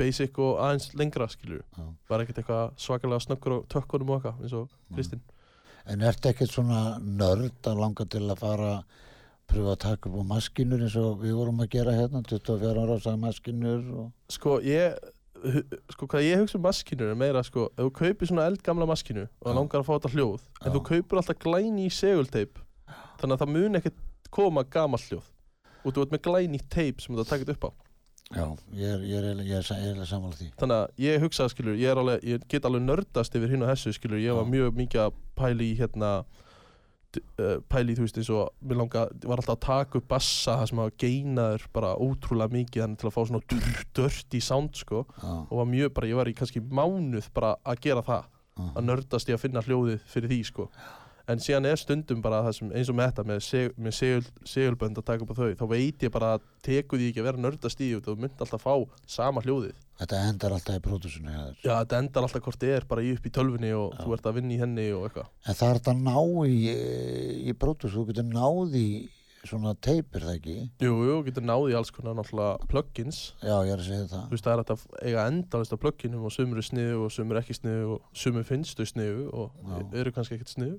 basic 0.00 0.38
og 0.40 0.56
aðeins 0.64 0.88
lengra 0.96 1.28
skilur, 1.28 1.60
Já. 1.76 1.84
var 2.08 2.24
ekkert 2.24 2.40
eitthvað 2.40 2.72
svakalega 2.80 3.20
snöggur 3.26 3.58
og 3.58 3.68
tökkunum 3.68 4.14
og 4.16 4.22
eitthvað 4.24 4.40
eins 4.48 4.56
og 4.56 4.72
Mm. 4.72 4.96
Kristinn 4.96 5.20
En 5.90 6.04
ertu 6.06 6.30
ekkert 6.30 6.52
svona 6.52 6.82
nörd 7.02 7.66
að 7.66 7.80
langa 7.82 8.06
til 8.06 8.22
að 8.28 8.38
fara 8.42 8.74
pröfa 9.50 9.74
að 9.74 9.80
taka 9.82 10.08
upp 10.10 10.20
á 10.22 10.24
maskinur 10.36 10.84
eins 10.84 10.94
og 11.00 11.24
við 11.24 11.34
vorum 11.40 11.64
að 11.64 11.72
gera 11.74 11.96
hérna 11.96 12.22
24 12.22 12.70
ára 12.72 12.94
á 12.94 12.98
sagði 13.02 13.22
maskinur 13.24 13.82
og 14.02 14.12
sko 14.32 14.60
ég 14.64 14.94
sko 15.90 16.06
hvað 16.06 16.28
ég 16.28 16.38
hugsa 16.38 16.60
um 16.60 16.64
maskinur 16.68 17.10
er 17.10 17.18
meira 17.18 17.42
sko 17.42 17.66
ef 17.74 17.82
þú 17.82 17.90
kaupir 17.98 18.30
svona 18.30 18.46
eldgamla 18.46 18.86
maskinu 18.86 19.26
og 19.26 19.48
það 19.48 19.58
langar 19.58 19.82
að 19.82 19.88
fá 19.88 19.92
þetta 19.96 20.12
hljóð 20.14 20.46
en 20.46 20.70
Já. 20.70 20.74
þú 20.76 20.82
kaupir 20.86 21.20
alltaf 21.20 21.42
glæni 21.42 21.88
í 21.88 21.92
segulteip 21.92 22.62
þannig 23.18 23.34
að 23.34 23.42
það 23.42 23.54
mun 23.56 23.80
ekkert 23.80 24.00
koma 24.32 24.64
gamall 24.64 25.02
hljóð. 25.02 25.28
Og 25.82 25.94
þú 25.94 26.04
ert 26.04 26.14
með 26.14 26.22
glæni 26.26 26.60
teip 26.72 27.02
sem 27.02 27.16
þú 27.16 27.26
takit 27.26 27.52
upp 27.52 27.68
á 27.68 27.70
já, 28.34 28.44
ég 28.74 28.88
er, 28.88 29.00
er, 29.00 29.24
eiginlega- 29.28 29.48
ég 29.48 29.56
er, 29.58 29.62
sa- 29.68 29.76
eiginlega 29.80 30.06
sammála 30.10 30.38
því. 30.38 30.50
Þannig 30.60 30.78
að 30.78 31.02
ég 31.06 31.20
hugsa 31.26 31.48
skilur 31.52 31.76
ég, 31.80 31.96
alveg, 31.96 32.22
ég 32.24 32.46
get 32.48 32.64
alveg 32.68 32.82
nördast 32.86 33.34
yfir 33.36 33.50
hinn 33.52 33.62
og 33.66 33.68
þessu 33.74 33.92
skilur 33.96 34.18
ég 34.22 34.34
var 34.36 34.44
Já. 34.46 34.52
mjög 34.54 34.78
mikið 34.82 35.00
að 35.06 35.12
pæli 35.36 35.68
í 35.72 35.78
hérna 35.78 36.12
pæli 37.68 37.92
í 37.92 37.96
þú 37.98 38.06
veist 38.06 38.16
eins 38.22 38.30
og 38.32 38.46
mér 38.64 38.78
langa, 38.80 39.02
var 39.28 39.36
alltaf 39.42 39.58
að 39.58 39.64
taka 39.66 39.98
upp 40.00 40.06
bassa 40.08 40.54
það 40.62 40.68
sem 40.70 40.78
hafa 40.80 40.94
geinaður 41.02 41.66
bara 41.76 41.90
ótrúlega 42.00 42.54
mikið 42.54 42.82
þannig 42.86 43.00
til 43.02 43.08
að 43.10 43.12
fá 43.18 43.22
svona 43.28 43.42
dörr, 43.52 43.82
dört 43.98 44.36
í 44.38 44.40
sound 44.40 44.78
sko. 44.80 45.02
Já, 45.20 45.32
og 45.50 45.52
var 45.60 45.68
mjög 45.68 45.92
bara, 45.98 46.08
ég 46.08 46.16
var 46.16 46.30
í 46.32 46.34
kannski 46.38 46.62
mánuð 46.64 47.28
bara 47.36 47.50
að 47.68 47.82
gera 47.84 48.00
það, 48.06 48.24
já, 48.56 48.64
að 48.78 48.86
nördast 48.88 49.28
í 49.28 49.36
að 49.36 49.42
finna 49.44 49.60
hljóðið 49.66 50.00
fyrir 50.14 50.32
því 50.32 50.40
sko 50.48 50.70
en 51.30 51.42
síðan 51.42 51.68
er 51.70 51.78
stundum 51.80 52.22
bara 52.24 52.42
það 52.46 52.56
sem 52.58 52.72
eins 52.72 52.90
og 52.90 52.98
með 52.98 53.10
þetta 53.12 53.24
með, 53.28 53.40
seg, 53.46 53.76
með 53.78 53.96
segul, 53.98 54.26
segulbönd 54.54 54.98
að 54.98 55.06
taka 55.10 55.26
upp 55.26 55.32
á 55.32 55.36
þau 55.38 55.54
þá 55.60 55.64
veit 55.70 56.02
ég 56.06 56.14
bara 56.14 56.34
að 56.36 56.44
teku 56.66 56.98
því 56.98 57.08
ekki 57.12 57.22
að 57.22 57.28
vera 57.30 57.42
nördast 57.46 57.82
í 57.84 57.92
og 57.96 58.04
þú 58.06 58.16
mynd 58.24 58.44
alltaf 58.44 58.66
fá 58.66 58.74
sama 59.06 59.44
hljóðið. 59.44 59.78
Þetta 60.02 60.20
endar 60.26 60.56
alltaf 60.56 60.78
í 60.78 60.82
pródúsinu 60.82 61.32
já 61.62 61.72
þetta 61.76 62.02
endar 62.02 62.26
alltaf 62.26 62.42
hvort 62.42 62.62
þið 62.62 62.76
er 62.76 62.86
bara 62.90 63.06
í 63.06 63.12
upp 63.14 63.26
í 63.26 63.34
tölvunni 63.34 63.72
og 63.76 63.92
Já. 63.92 64.02
þú 64.02 64.14
ert 64.16 64.28
að 64.30 64.38
vinna 64.40 64.54
í 64.54 64.60
henni 64.62 64.86
og 64.96 65.08
eitthvað. 65.08 65.32
En 65.46 65.58
það 65.58 65.68
er 65.72 65.80
þetta 65.80 65.94
að 65.94 66.06
ná 66.08 66.16
í 66.48 66.56
í 67.52 67.58
pródús, 67.58 67.94
þú 67.94 68.06
getur 68.10 68.30
náð 68.32 68.78
í 68.80 68.86
svona 69.42 69.72
teipir 69.82 70.22
það 70.22 70.36
ekki? 70.38 70.56
Jú, 70.84 70.92
jú, 71.06 71.16
getur 71.26 71.44
náði 71.46 71.74
alls 71.74 71.90
konar 71.94 72.14
náttúrulega 72.14 72.68
plugins. 72.70 73.20
Já, 73.42 73.56
ég 73.66 73.72
er 73.74 73.80
að 73.82 73.88
segja 73.88 74.08
það. 74.12 74.24
Þú 74.28 74.36
veist 74.36 74.46
það 74.46 74.54
er 74.54 74.62
að 74.62 74.84
eiga 75.02 75.24
endalist 75.32 75.74
af 75.74 75.80
pluginum 75.82 76.26
og 76.28 76.34
sumur 76.34 76.60
er 76.62 76.66
sniðu 76.68 77.00
og 77.02 77.14
sumur 77.14 77.40
ekki 77.40 77.56
sniðu 77.58 77.96
og 77.96 78.20
sumur 78.22 78.46
finnst 78.46 78.78
þau 78.78 78.86
sniðu 78.92 79.24
og 79.34 79.96
eru 79.98 80.14
kannski 80.14 80.38
ekkert 80.38 80.54
sniðu 80.54 80.78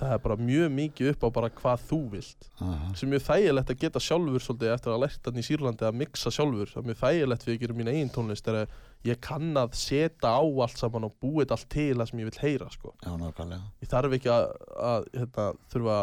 það 0.00 0.12
er 0.14 0.22
bara 0.24 0.36
mjög 0.40 0.70
mikið 0.76 1.10
upp 1.12 1.24
á 1.24 1.28
bara 1.36 1.50
hvað 1.60 1.82
þú 1.90 1.98
vilt 2.14 2.46
Aha. 2.60 2.92
sem 2.96 3.08
er 3.08 3.12
mjög 3.14 3.26
þægilegt 3.26 3.72
að 3.74 3.82
geta 3.84 4.02
sjálfur 4.04 4.44
svolítið 4.44 4.72
eftir 4.74 4.94
að 4.94 5.02
lært 5.04 5.28
hann 5.28 5.40
í 5.40 5.44
Sýrlandi 5.46 5.86
að 5.88 5.98
mixa 6.00 6.32
sjálfur 6.34 6.72
það 6.72 6.80
er 6.80 6.88
mjög 6.90 7.00
þægilegt 7.02 7.46
fyrir 7.46 7.58
að 7.58 7.64
gera 7.64 7.78
mín 7.80 7.92
eigin 7.92 8.12
tónlist 8.14 8.50
er 8.50 8.58
að 8.62 8.74
ég 9.10 9.20
kann 9.24 9.50
að 9.56 9.76
setja 9.80 10.32
á 10.32 10.42
allt 10.42 10.80
saman 10.80 11.08
og 11.08 11.14
búið 11.22 11.44
þetta 11.44 11.58
allt 11.58 11.70
til 11.72 11.96
það 11.96 12.10
sem 12.10 12.22
ég 12.22 12.30
vil 12.30 12.42
heyra 12.44 12.70
sko. 12.72 12.94
já, 13.00 13.12
nákvæmlega 13.20 13.62
ég 13.80 13.92
þarf 13.92 14.16
ekki 14.18 14.32
að, 14.34 14.46
að 14.90 15.08
hérna, 15.16 15.46
þurfa 15.72 15.98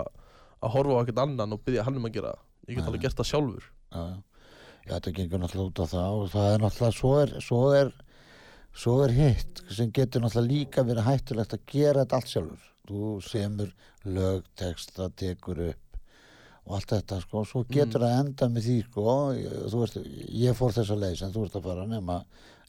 að 0.57 0.73
horfa 0.73 0.97
á 0.97 1.01
ekkert 1.03 1.23
annan 1.25 1.53
og 1.53 1.63
byggja 1.65 1.85
hann 1.85 1.99
um 1.99 2.09
að 2.09 2.17
gera 2.17 2.33
það 2.33 2.71
ég 2.71 2.79
get 2.79 2.89
alveg 2.89 3.05
gert 3.05 3.21
það 3.21 3.29
sjálfur 3.31 3.67
já, 3.67 4.01
já. 4.01 4.17
já, 4.87 4.93
þetta 4.95 5.15
gengur 5.19 5.43
náttúrulega 5.43 5.69
út 5.69 5.81
á 5.81 5.85
það 5.93 6.17
og 6.21 6.31
það 6.33 6.49
er 6.53 6.63
náttúrulega, 6.65 6.97
svo 6.97 7.13
er 7.21 7.35
svo 7.45 7.61
er, 7.77 7.93
svo 8.77 8.99
er 9.05 9.13
hitt 9.15 9.63
sem 9.73 9.91
getur 9.93 10.23
náttúrulega 10.23 10.53
líka 10.53 10.85
verið 10.85 11.07
hættulegt 11.09 11.57
að 11.57 11.65
gera 11.71 12.03
þetta 12.03 12.19
allt 12.19 12.33
sjálfur. 12.33 12.63
Þú 12.87 13.11
semur 13.25 13.73
lög, 14.07 14.45
texta, 14.55 15.09
tekur 15.09 15.63
upp 15.71 15.87
og 16.67 16.75
allt 16.75 16.91
þetta 16.91 17.21
sko, 17.23 17.43
svo 17.47 17.63
getur 17.71 18.03
það 18.03 18.17
enda 18.21 18.49
með 18.51 18.65
því 18.67 18.77
sko, 18.89 19.13
veist, 19.71 19.99
ég 20.35 20.55
fór 20.57 20.73
þessa 20.75 20.97
leið 20.99 21.15
sem 21.21 21.31
þú 21.31 21.45
ert 21.47 21.55
að 21.59 21.67
fara 21.69 21.85
nema 21.87 22.17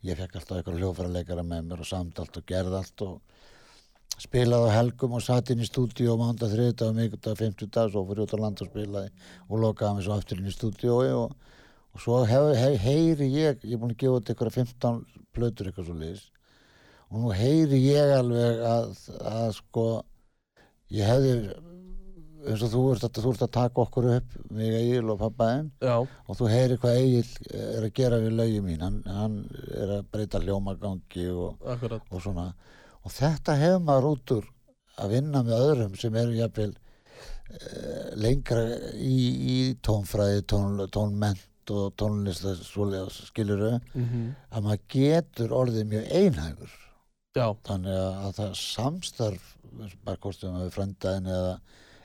ég 0.07 0.18
fekk 0.18 0.37
alltaf 0.38 0.61
eitthvað 0.61 0.79
hljófæra 0.79 1.11
leikara 1.11 1.42
með 1.42 1.64
mér 1.66 1.83
og 1.83 1.88
samt 1.88 2.21
allt 2.23 2.38
og 2.38 2.47
gerði 2.47 2.79
allt 2.79 3.05
og 3.07 4.23
spilaði 4.23 4.71
á 4.71 4.77
helgum 4.77 5.16
og 5.18 5.25
satt 5.25 5.51
inn 5.51 5.62
í 5.62 5.66
stúdíu 5.66 6.12
og 6.12 6.20
mánda 6.22 6.47
þriðdag, 6.51 6.95
mikuldag, 6.95 7.39
fimmtudag 7.39 7.91
svo 7.91 8.05
fór 8.07 8.22
ég 8.22 8.28
út 8.28 8.35
á 8.39 8.43
land 8.45 8.62
og 8.62 8.70
spilaði 8.70 9.11
og 9.49 9.62
lokaði 9.64 9.99
mig 9.99 10.07
svo 10.07 10.18
aftur 10.18 10.39
inn 10.39 10.51
í 10.51 10.55
stúdíói 10.55 11.11
og, 11.18 11.35
og 11.99 12.03
svo 12.05 12.18
hef, 12.30 12.53
hef, 12.55 12.76
heyri 12.84 13.26
ég 13.34 13.64
ég 13.66 13.74
er 13.74 13.80
búin 13.82 13.96
að 13.96 14.03
gefa 14.05 14.20
út 14.20 14.30
eitthvað 14.30 14.59
15 14.61 15.01
plötur 15.34 15.66
eitthvað 15.66 15.88
svo 15.88 15.96
liðis 15.99 16.28
og 17.09 17.24
nú 17.24 17.32
heyri 17.34 17.80
ég 17.88 18.12
alveg 18.14 18.62
að, 18.70 18.92
að 19.26 19.49
sko 19.57 19.86
ég 20.94 21.11
hefði 21.11 21.34
eins 22.46 22.62
og 22.62 22.70
þú 22.70 22.82
ert, 22.92 23.07
að, 23.09 23.20
þú 23.24 23.32
ert 23.32 23.44
að 23.44 23.55
taka 23.57 23.82
okkur 23.82 24.09
upp 24.12 24.34
mig 24.55 24.76
Egil 24.78 25.11
og 25.11 25.18
pappaðinn 25.24 25.70
og 25.82 26.38
þú 26.38 26.51
heyri 26.53 26.78
hvað 26.78 27.01
Egil 27.01 27.32
er 27.59 27.86
að 27.88 27.94
gera 27.99 28.20
við 28.22 28.36
lögi 28.38 28.61
mín. 28.64 28.84
Hann, 28.84 29.01
hann 29.11 29.38
er 29.74 29.94
að 29.99 30.07
breyta 30.12 30.42
hljómagangi 30.44 31.26
og 31.34 31.66
og 31.66 32.22
svona. 32.22 32.53
Og 33.03 33.14
þetta 33.14 33.59
hefur 33.59 33.82
maður 33.88 34.11
út 34.12 34.36
úr 34.38 34.49
að 35.03 35.16
vinna 35.16 35.42
með 35.46 35.66
öðrum 35.66 35.99
sem 35.99 36.16
eru 36.22 36.38
jafnvel 36.38 36.70
uh, 36.70 38.09
lengra 38.22 38.64
í, 38.94 39.18
í 39.59 39.59
tónfræði, 39.82 40.46
tón, 40.51 40.82
tónment 40.94 41.42
og 41.75 41.95
tónlist 42.01 42.45
svolega 42.66 43.09
skiluru 43.12 43.79
mm 43.95 44.35
að 44.53 44.64
maður 44.66 44.85
getur 44.95 45.55
orðið 45.55 45.89
mjög 45.93 46.11
einhæfur 46.21 46.75
já, 47.37 47.47
þannig 47.69 47.95
að, 47.95 48.19
að 48.27 48.37
það 48.39 48.53
samstarf 48.62 49.55
bara 50.05 50.21
kostum 50.23 50.59
við 50.62 50.75
fröndaðin 50.75 51.31
eða, 51.31 51.55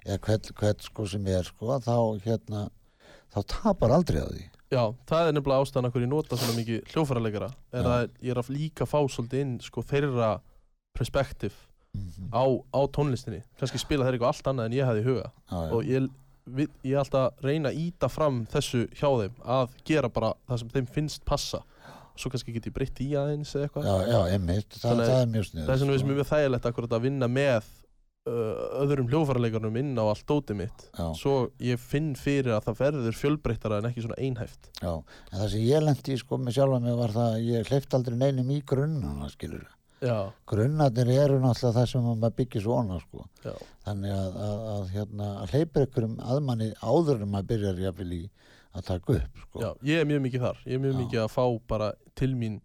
eða 0.05 0.21
hvern, 0.27 0.55
hvern 0.59 0.87
sko 0.87 1.05
sem 1.09 1.27
er 1.31 1.47
sko 1.47 1.77
þá 1.81 1.95
hérna 2.25 2.65
þá 3.33 3.39
tapar 3.49 3.93
aldrei 3.95 4.21
á 4.21 4.27
því. 4.29 4.47
Já, 4.73 4.83
það 5.09 5.27
er 5.27 5.35
nefnilega 5.37 5.65
ástæðan 5.65 5.89
okkur 5.89 6.03
ég 6.03 6.09
nota 6.09 6.37
svona 6.39 6.55
mikið 6.57 6.93
hljófæraleikara 6.93 7.49
er 7.73 7.85
Já. 7.85 7.91
að 7.93 8.03
ég 8.25 8.33
er 8.33 8.41
að 8.41 8.49
líka 8.53 8.87
fá 8.89 8.97
svolítið 9.05 9.43
inn 9.45 9.53
sko 9.61 9.83
þeirra 9.85 10.33
perspektíf 10.97 11.53
mm 11.93 12.31
á, 12.33 12.43
á 12.73 12.81
tónlistinni. 12.89 13.43
Kannski 13.61 13.77
spila 13.81 14.07
þeir 14.07 14.17
eitthvað 14.17 14.31
allt 14.31 14.47
annað 14.49 14.69
en 14.69 14.75
ég 14.79 14.87
hefði 14.89 15.03
í 15.03 15.07
huga. 15.11 15.27
Og 15.69 15.83
ég, 15.85 16.07
ég 16.51 16.91
er 16.91 17.01
alltaf 17.01 17.29
að 17.29 17.45
reyna 17.47 17.71
að 17.71 17.83
íta 17.83 18.09
fram 18.11 18.41
þessu 18.51 18.87
hjá 18.91 19.07
þeim 19.07 19.37
að 19.57 19.77
gera 19.87 20.09
bara 20.11 20.33
það 20.49 20.63
sem 20.63 20.73
þeim 20.73 20.89
finnst 20.97 21.23
passa. 21.27 21.63
Svo 22.19 22.29
kannski 22.29 22.53
get 22.53 22.67
ég 22.69 22.75
breytt 22.75 22.99
í 23.01 23.13
aðeins 23.17 23.55
eða 23.55 23.67
eitthvað. 23.67 23.87
Já, 23.87 24.11
já, 24.11 24.19
einmitt, 24.35 24.75
það, 24.75 24.99
það 25.01 25.15
er 25.21 25.31
mjög 25.31 25.47
snið 25.47 25.63
það 25.63 25.73
er 25.73 25.79
svona 25.81 25.95
við 25.95 26.03
sem 26.03 26.11
er 26.11 26.19
mjög 26.19 26.29
þægilegt 26.29 26.67
akkurat 26.69 26.93
að 26.93 27.07
vinna 27.07 27.29
með 27.31 27.69
uh, 28.29 28.65
öðrum 28.83 29.09
hljófarleikarnum 29.09 29.79
inn 29.81 29.93
á 29.97 30.03
allt 30.03 30.25
dótið 30.29 30.59
mitt. 30.59 30.85
Já, 30.93 31.05
svo 31.17 31.35
ég 31.63 31.81
finn 31.81 32.11
fyrir 32.19 32.53
að 32.53 32.67
það 32.67 32.81
verður 32.83 33.17
fjölbreyttara 33.17 33.79
en 33.81 33.89
ekki 33.89 34.05
svona 34.05 34.19
einhæft. 34.21 34.69
Já, 34.77 34.93
en 34.93 35.39
það 35.39 35.47
sem 35.55 35.65
ég 35.65 35.87
lendi 35.87 36.19
sko 36.21 36.41
með 36.43 36.59
sjálfa 36.59 36.83
mig 36.85 36.99
var 37.01 37.15
það 37.17 37.31
að 37.39 37.47
ég 37.49 37.71
hleypt 37.71 37.97
aldrei 37.97 38.19
neinum 38.19 38.53
í 38.53 38.59
grunnana 38.73 39.31
skilur 39.33 39.65
já, 39.65 39.73
grunnarnir 40.49 41.11
eru 41.15 41.39
náttúrulega 41.41 41.77
það 41.77 41.87
sem 41.91 42.07
maður 42.07 42.35
byggir 42.39 42.63
svona 42.65 42.99
sko. 43.03 43.25
Þannig 43.85 44.15
að, 44.15 44.35
að, 44.47 44.65
að, 44.73 44.83
hérna, 44.95 45.29
hleypir 45.51 45.87
ykkurum 45.87 46.17
aðmanni 46.19 46.69
áður 46.81 47.23
en 47.23 47.31
maður 47.31 47.49
byrjar 47.53 47.81
jafnvel 47.85 48.11
í 48.17 48.21
að 48.73 48.85
taka 48.89 49.15
upp 49.19 49.41
sko. 49.45 49.61
já, 49.61 49.69
ég 49.85 50.01
er 50.01 50.09
mjög 50.09 50.21
mikið 50.27 50.45
þar. 50.47 50.61
Ég 50.65 50.77
er 50.77 50.83
mjög 50.83 50.93
Já. 50.93 50.99
mikið 51.03 51.23
að 51.23 51.31
fá 51.33 51.43
bara 51.69 51.89
til 52.19 52.29
mín 52.35 52.59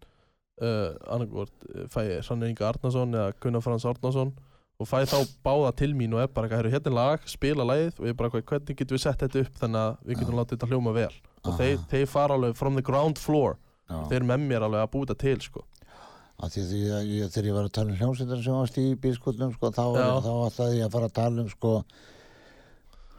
uh, 0.61 0.91
annarkvort 1.07 1.67
uh, 1.69 1.87
fæ 1.93 2.01
Sanne 2.25 2.49
Inga 2.49 2.69
Arnason 2.69 3.13
eða 3.13 3.33
Gunnar 3.39 3.65
Frans 3.65 3.85
Arnason 3.85 4.33
og 4.79 4.87
fæ 4.87 5.03
þá 5.11 5.17
báða 5.45 5.73
til 5.75 5.91
mín 5.93 6.13
og 6.15 6.23
er 6.23 6.27
bara 6.31 6.47
eitthvað, 6.47 6.63
"Heyrðu, 6.63 6.73
hérna 6.75 6.91
er 6.91 6.97
lag, 6.97 7.25
spila 7.27 7.65
lagið. 7.67 7.99
Og 7.99 8.05
ég 8.07 8.13
er 8.15 8.19
bara 8.19 8.29
hvernig 8.29 8.75
getum 8.75 8.97
við 8.97 9.03
sett 9.03 9.19
þetta 9.19 9.41
upp 9.45 9.57
þannig 9.59 9.81
að 9.85 9.97
við 10.07 10.21
getum 10.21 10.39
látið 10.39 10.55
þetta 10.57 10.69
hljóma 10.71 10.93
vel? 10.95 11.11
Og 11.43 11.57
þeir, 11.59 11.77
þeir 11.91 12.07
fara 12.07 12.33
alveg 12.35 12.55
from 12.55 12.75
the 12.75 12.81
ground 12.81 13.17
floor. 13.19 13.57
Já. 13.89 14.03
þeir 14.05 14.25
með 14.29 14.43
mér 14.45 14.65
alveg 14.67 14.83
að 14.85 14.91
búta 14.93 15.15
til 15.17 15.39
sko. 15.41 15.63
Af 16.39 16.53
því 16.53 16.63
að 16.95 17.09
ég, 17.11 17.31
þegar 17.33 17.49
ég 17.49 17.57
var 17.57 17.67
að 17.67 17.73
tala 17.75 17.91
um 17.91 17.99
hljómsveitar 17.99 18.41
sem 18.45 18.55
varst 18.55 18.79
í 18.79 18.85
bílskotnum 19.03 19.51
sko, 19.57 19.71
þá, 19.75 19.83
þá 20.23 20.31
ætlaði 20.45 20.77
ég 20.79 20.85
að 20.85 20.93
fara 20.95 21.09
að 21.09 21.17
tala 21.17 21.43
um 21.43 21.49
sko, 21.51 21.73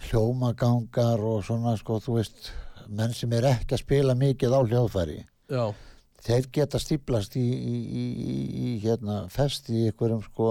hljómagangar 0.06 1.24
og 1.28 1.42
svona 1.44 1.74
sko, 1.76 1.98
þú 2.00 2.16
veist 2.16 2.50
menn 2.88 3.12
sem 3.14 3.32
er 3.36 3.50
ekki 3.50 3.76
að 3.76 3.82
spila 3.84 4.16
mikið 4.16 4.56
á 4.56 4.60
hljóðfæri. 4.64 5.18
Já, 5.52 5.64
þeir 6.24 6.48
geta 6.56 6.80
stíplast 6.80 7.36
í, 7.36 7.44
í, 7.44 7.76
í, 7.76 8.06
í, 8.06 8.38
í 8.64 8.72
hérna, 8.86 9.22
fest 9.32 9.68
í 9.68 9.84
einhverjum 9.90 10.24
sko 10.24 10.48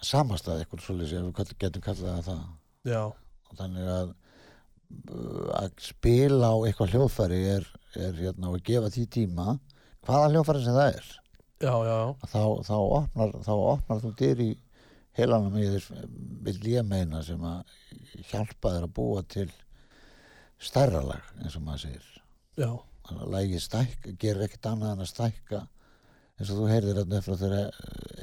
samastað 0.00 0.62
eitthvað 0.62 0.86
svolítið 0.86 1.54
getum 1.60 1.84
kallað 1.84 2.24
það. 2.30 2.42
Já, 2.88 3.02
og 3.12 3.60
þannig 3.60 3.92
að 3.98 4.16
að 5.54 5.74
spila 5.84 6.50
á 6.50 6.56
eitthvað 6.66 6.94
hljóðfæri 6.94 7.40
er, 7.52 7.66
er 7.98 8.16
hérna 8.18 8.50
og 8.50 8.62
gefa 8.66 8.90
því 8.90 9.04
tíma 9.14 9.54
hvaða 10.06 10.30
hljóðfæri 10.32 10.64
sem 10.64 10.76
það 10.78 10.92
er 10.94 11.08
já, 11.60 11.72
já, 11.84 11.96
já. 12.00 12.28
þá, 12.32 12.42
þá, 12.68 12.74
opnar, 13.00 13.34
þá 13.46 13.52
opnar 13.56 14.02
þú 14.04 14.12
dyr 14.20 14.42
í 14.46 14.50
heilanum 15.18 15.56
í 15.60 15.66
þess 15.74 15.90
vil 16.46 16.58
ég 16.72 16.86
meina 16.88 17.20
sem 17.26 17.42
að 17.44 17.74
hjálpa 18.30 18.72
þér 18.76 18.86
að 18.88 18.94
búa 18.96 19.24
til 19.28 19.48
stærra 20.60 21.02
lag 21.04 21.24
eins 21.40 21.56
og 21.58 21.64
maður 21.66 21.84
segir 21.86 22.06
já. 22.60 22.70
að 23.10 23.22
lagið 23.34 23.62
stækka, 23.64 24.14
gerir 24.20 24.46
ekkert 24.46 24.68
annað 24.70 24.92
en 24.94 25.04
að 25.04 25.10
stækka 25.10 25.60
eins 26.40 26.52
og 26.54 26.60
þú 26.62 26.68
heyrðir 26.70 27.00
hérna 27.02 27.20
frá 27.24 27.34
þegar 27.40 27.80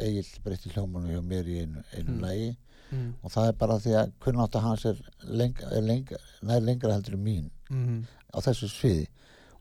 Egil 0.07 0.25
breytti 0.45 0.71
hljómanu 0.73 1.11
hjá 1.13 1.21
mér 1.25 1.49
í 1.53 1.59
einu, 1.65 1.83
einu 1.93 2.15
Mm. 2.15 2.21
lagi 2.23 2.49
mm. 2.91 3.09
og 3.21 3.31
það 3.33 3.47
er 3.51 3.55
bara 3.61 3.77
því 3.83 3.93
að 3.99 4.11
kunnátt 4.23 4.57
hans 4.63 4.85
er, 4.89 5.01
lengra, 5.27 5.69
er 5.77 5.81
lengra, 5.85 6.17
nær 6.41 6.61
lengra 6.65 6.93
heldur 6.97 7.17
mín 7.21 7.49
Mm. 7.69 8.05
á 8.33 8.37
þessu 8.39 8.69
sviði 8.71 9.07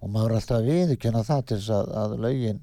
og 0.01 0.13
maður 0.13 0.35
er 0.35 0.41
alltaf 0.41 0.59
að 0.59 0.71
viðurkenna 0.71 1.25
það 1.27 1.45
til 1.51 1.59
þess 1.61 1.75
að, 1.77 1.93
að 2.03 2.15
lögin, 2.27 2.63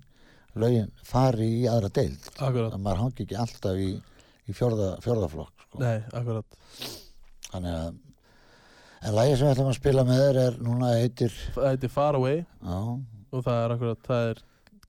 lögin 0.63 0.89
fari 1.07 1.49
í 1.59 1.67
aðra 1.71 1.91
deild. 1.97 2.29
Akkurat, 2.37 2.71
að 2.73 2.83
maður 2.85 3.03
hangi 3.03 3.25
ekki 3.25 3.39
alltaf 3.43 3.81
í, 3.81 3.91
í 4.47 4.55
fjórða, 4.57 4.89
fjórðaflokk 5.05 5.67
sko. 5.67 5.81
nei, 5.81 5.97
akkurat. 6.13 6.59
Þannig 7.49 7.77
að 7.81 8.01
en 9.03 9.17
lagi 9.17 9.35
sem 9.35 9.47
við 9.47 9.53
ætlum 9.53 9.69
að 9.73 9.79
spila 9.79 10.07
með 10.07 10.21
þér 10.23 10.41
er 10.45 10.57
núna 10.63 10.93
heitir 10.95 11.33
Það 11.57 11.69
heitir 11.73 11.91
Far 11.91 12.17
Away. 12.19 12.43
Já, 12.63 12.77
og 13.33 13.43
það 13.43 13.59
er 13.59 13.75
akkurat, 13.75 14.03
það 14.07 14.29
er 14.31 14.43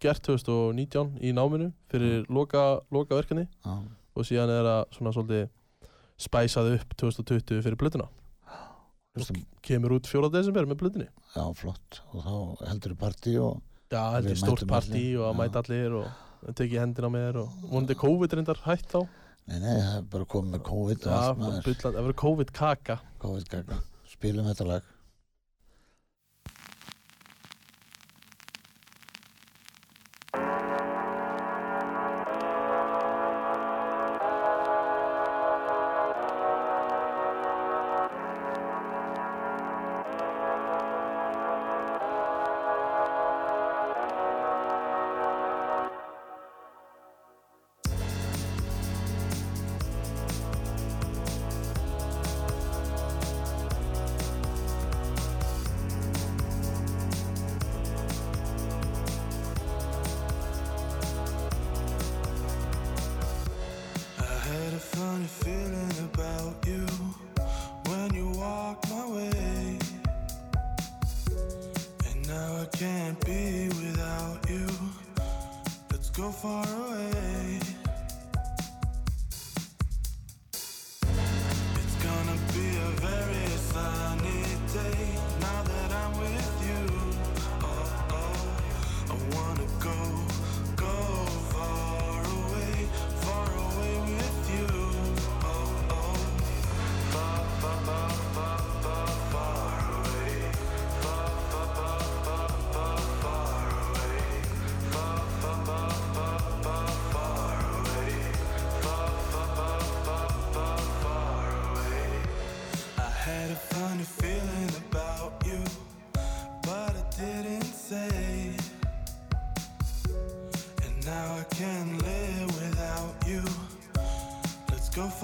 gert 0.05 0.27
2019 0.29 1.15
í 1.25 1.33
náminu 1.35 1.71
fyrir 1.93 2.27
loka, 2.33 2.65
loka 2.95 3.17
verkefni 3.17 3.47
já, 3.49 3.75
og 4.15 4.27
síðan 4.29 4.53
er 4.53 4.69
það 4.69 4.83
svona 4.99 5.15
svolítið 5.17 5.47
spæsað 6.25 6.75
upp 6.77 6.95
2020 7.01 7.65
fyrir 7.65 7.79
blötuna 7.81 8.09
hlustum, 9.15 9.41
kemur 9.65 9.97
út 9.99 10.09
4. 10.11 10.31
desember 10.35 10.67
með 10.71 10.81
blötunni 10.83 11.07
já, 11.09 11.45
flott. 11.59 12.01
Og 12.13 12.25
þá 12.25 12.67
heldur 12.71 12.97
partí 12.99 13.37
og 13.41 13.61
Já, 13.93 14.01
held 14.17 14.27
Við 14.27 14.33
ég 14.33 14.41
stórt 14.41 14.65
partí 14.67 15.03
og 15.21 15.27
að 15.29 15.37
mæta 15.39 15.61
allir 15.63 15.93
og 16.01 16.55
tekið 16.59 16.81
hendina 16.83 17.11
með 17.13 17.27
þér 17.29 17.39
og 17.43 17.61
vonandi 17.69 17.97
COVID 18.01 18.35
reyndar 18.35 18.63
hætt 18.65 18.89
þá. 18.91 19.05
Nei, 19.45 19.59
nei, 19.61 19.75
það 19.77 19.99
er 19.99 20.07
bara 20.15 20.27
komið 20.35 20.55
með 20.57 20.63
COVID 20.71 21.05
Já, 21.05 21.19
það 21.85 21.99
verður 22.01 22.17
COVID 22.25 22.53
kaka 22.57 22.97
COVID 23.23 23.51
gagna, 23.53 23.79
spilum 24.09 24.49
þetta 24.51 24.67
lag 24.71 24.91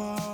far 0.00 0.29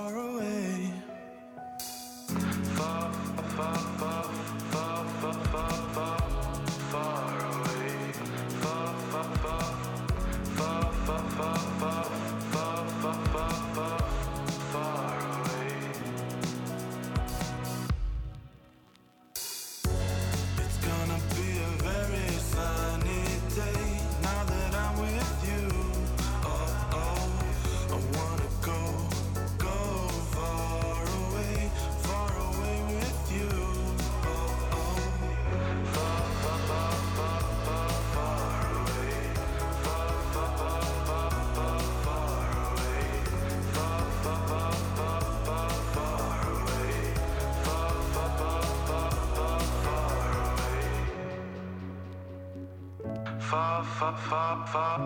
Far, 53.97 54.13
far, 54.29 54.67
far, 54.67 55.01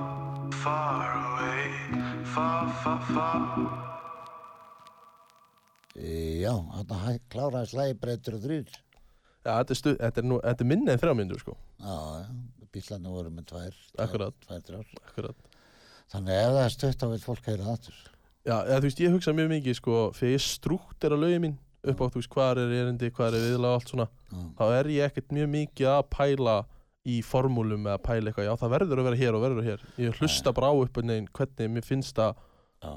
far, 0.52 1.04
away. 1.16 1.70
Far, 2.26 2.68
far, 2.84 3.00
far. 3.14 3.92
Já, 5.96 6.52
þarna 6.52 7.14
kláraði 7.32 7.70
slæði 7.72 7.96
breytur 8.02 8.36
og 8.36 8.44
þrýr 8.44 8.66
Já, 8.72 9.54
þetta 9.54 9.74
er, 9.74 9.80
stu, 9.80 9.94
þetta 10.00 10.22
er, 10.22 10.28
nú, 10.28 10.40
þetta 10.44 10.64
er 10.66 10.70
minni 10.74 10.92
en 10.92 11.02
þrjá 11.02 11.14
myndur 11.22 11.42
sko 11.44 11.56
Já, 11.56 11.96
já, 12.20 12.68
bílarnir 12.76 13.16
voru 13.16 13.32
með 13.36 13.48
tvær 13.54 13.80
Akkurat. 14.06 14.38
tvær, 14.44 14.62
tvær, 14.68 14.92
Akkurat 15.06 15.50
Þannig 16.12 16.42
ef 16.42 16.52
það 16.52 16.62
er 16.66 16.76
stutt 16.76 17.00
þá 17.04 17.08
vil 17.14 17.22
fólk 17.30 17.50
heyra 17.52 17.68
það 17.70 17.74
aftur 17.78 17.98
Já, 18.02 18.56
eða, 18.58 18.78
þú 18.78 18.86
veist, 18.90 19.04
ég 19.06 19.16
hugsa 19.16 19.36
mjög 19.40 19.52
mikið 19.56 19.80
sko 19.80 19.98
þegar 20.20 20.36
ég 20.36 20.46
strúktera 20.48 21.20
lögin 21.24 21.46
mín 21.48 21.58
upp 21.82 22.04
á, 22.04 22.06
þú 22.12 22.20
veist, 22.20 22.34
hvað 22.36 22.64
er 22.66 22.76
erindi, 22.82 23.12
hvað 23.16 23.40
er 23.40 23.48
viðlag 23.48 23.72
og 23.72 23.80
allt 23.80 23.96
svona 23.96 24.08
Já, 24.12 24.44
þá 24.60 24.64
er 24.82 24.92
ég 24.96 25.12
ekkert 25.12 25.36
mjög 25.40 25.52
mikið 25.56 25.92
að 25.96 26.04
pæla 26.16 26.58
í 27.10 27.18
formúlum 27.26 27.88
eða 27.90 27.98
pæla 28.06 28.30
eitthvað, 28.30 28.48
já 28.50 28.54
það 28.62 28.74
verður 28.76 29.02
að 29.02 29.08
vera 29.10 29.20
hér 29.22 29.38
og 29.38 29.44
verður 29.46 29.60
að 29.62 29.66
vera 29.66 29.74
hér. 29.78 29.86
Ég 30.06 30.20
hlusta 30.22 30.54
bara 30.54 30.70
á 30.70 30.76
upp 30.78 31.00
en 31.02 31.14
einn 31.16 31.28
hvernig 31.34 31.72
mér 31.74 31.86
finnst 31.88 32.22
að 32.22 32.42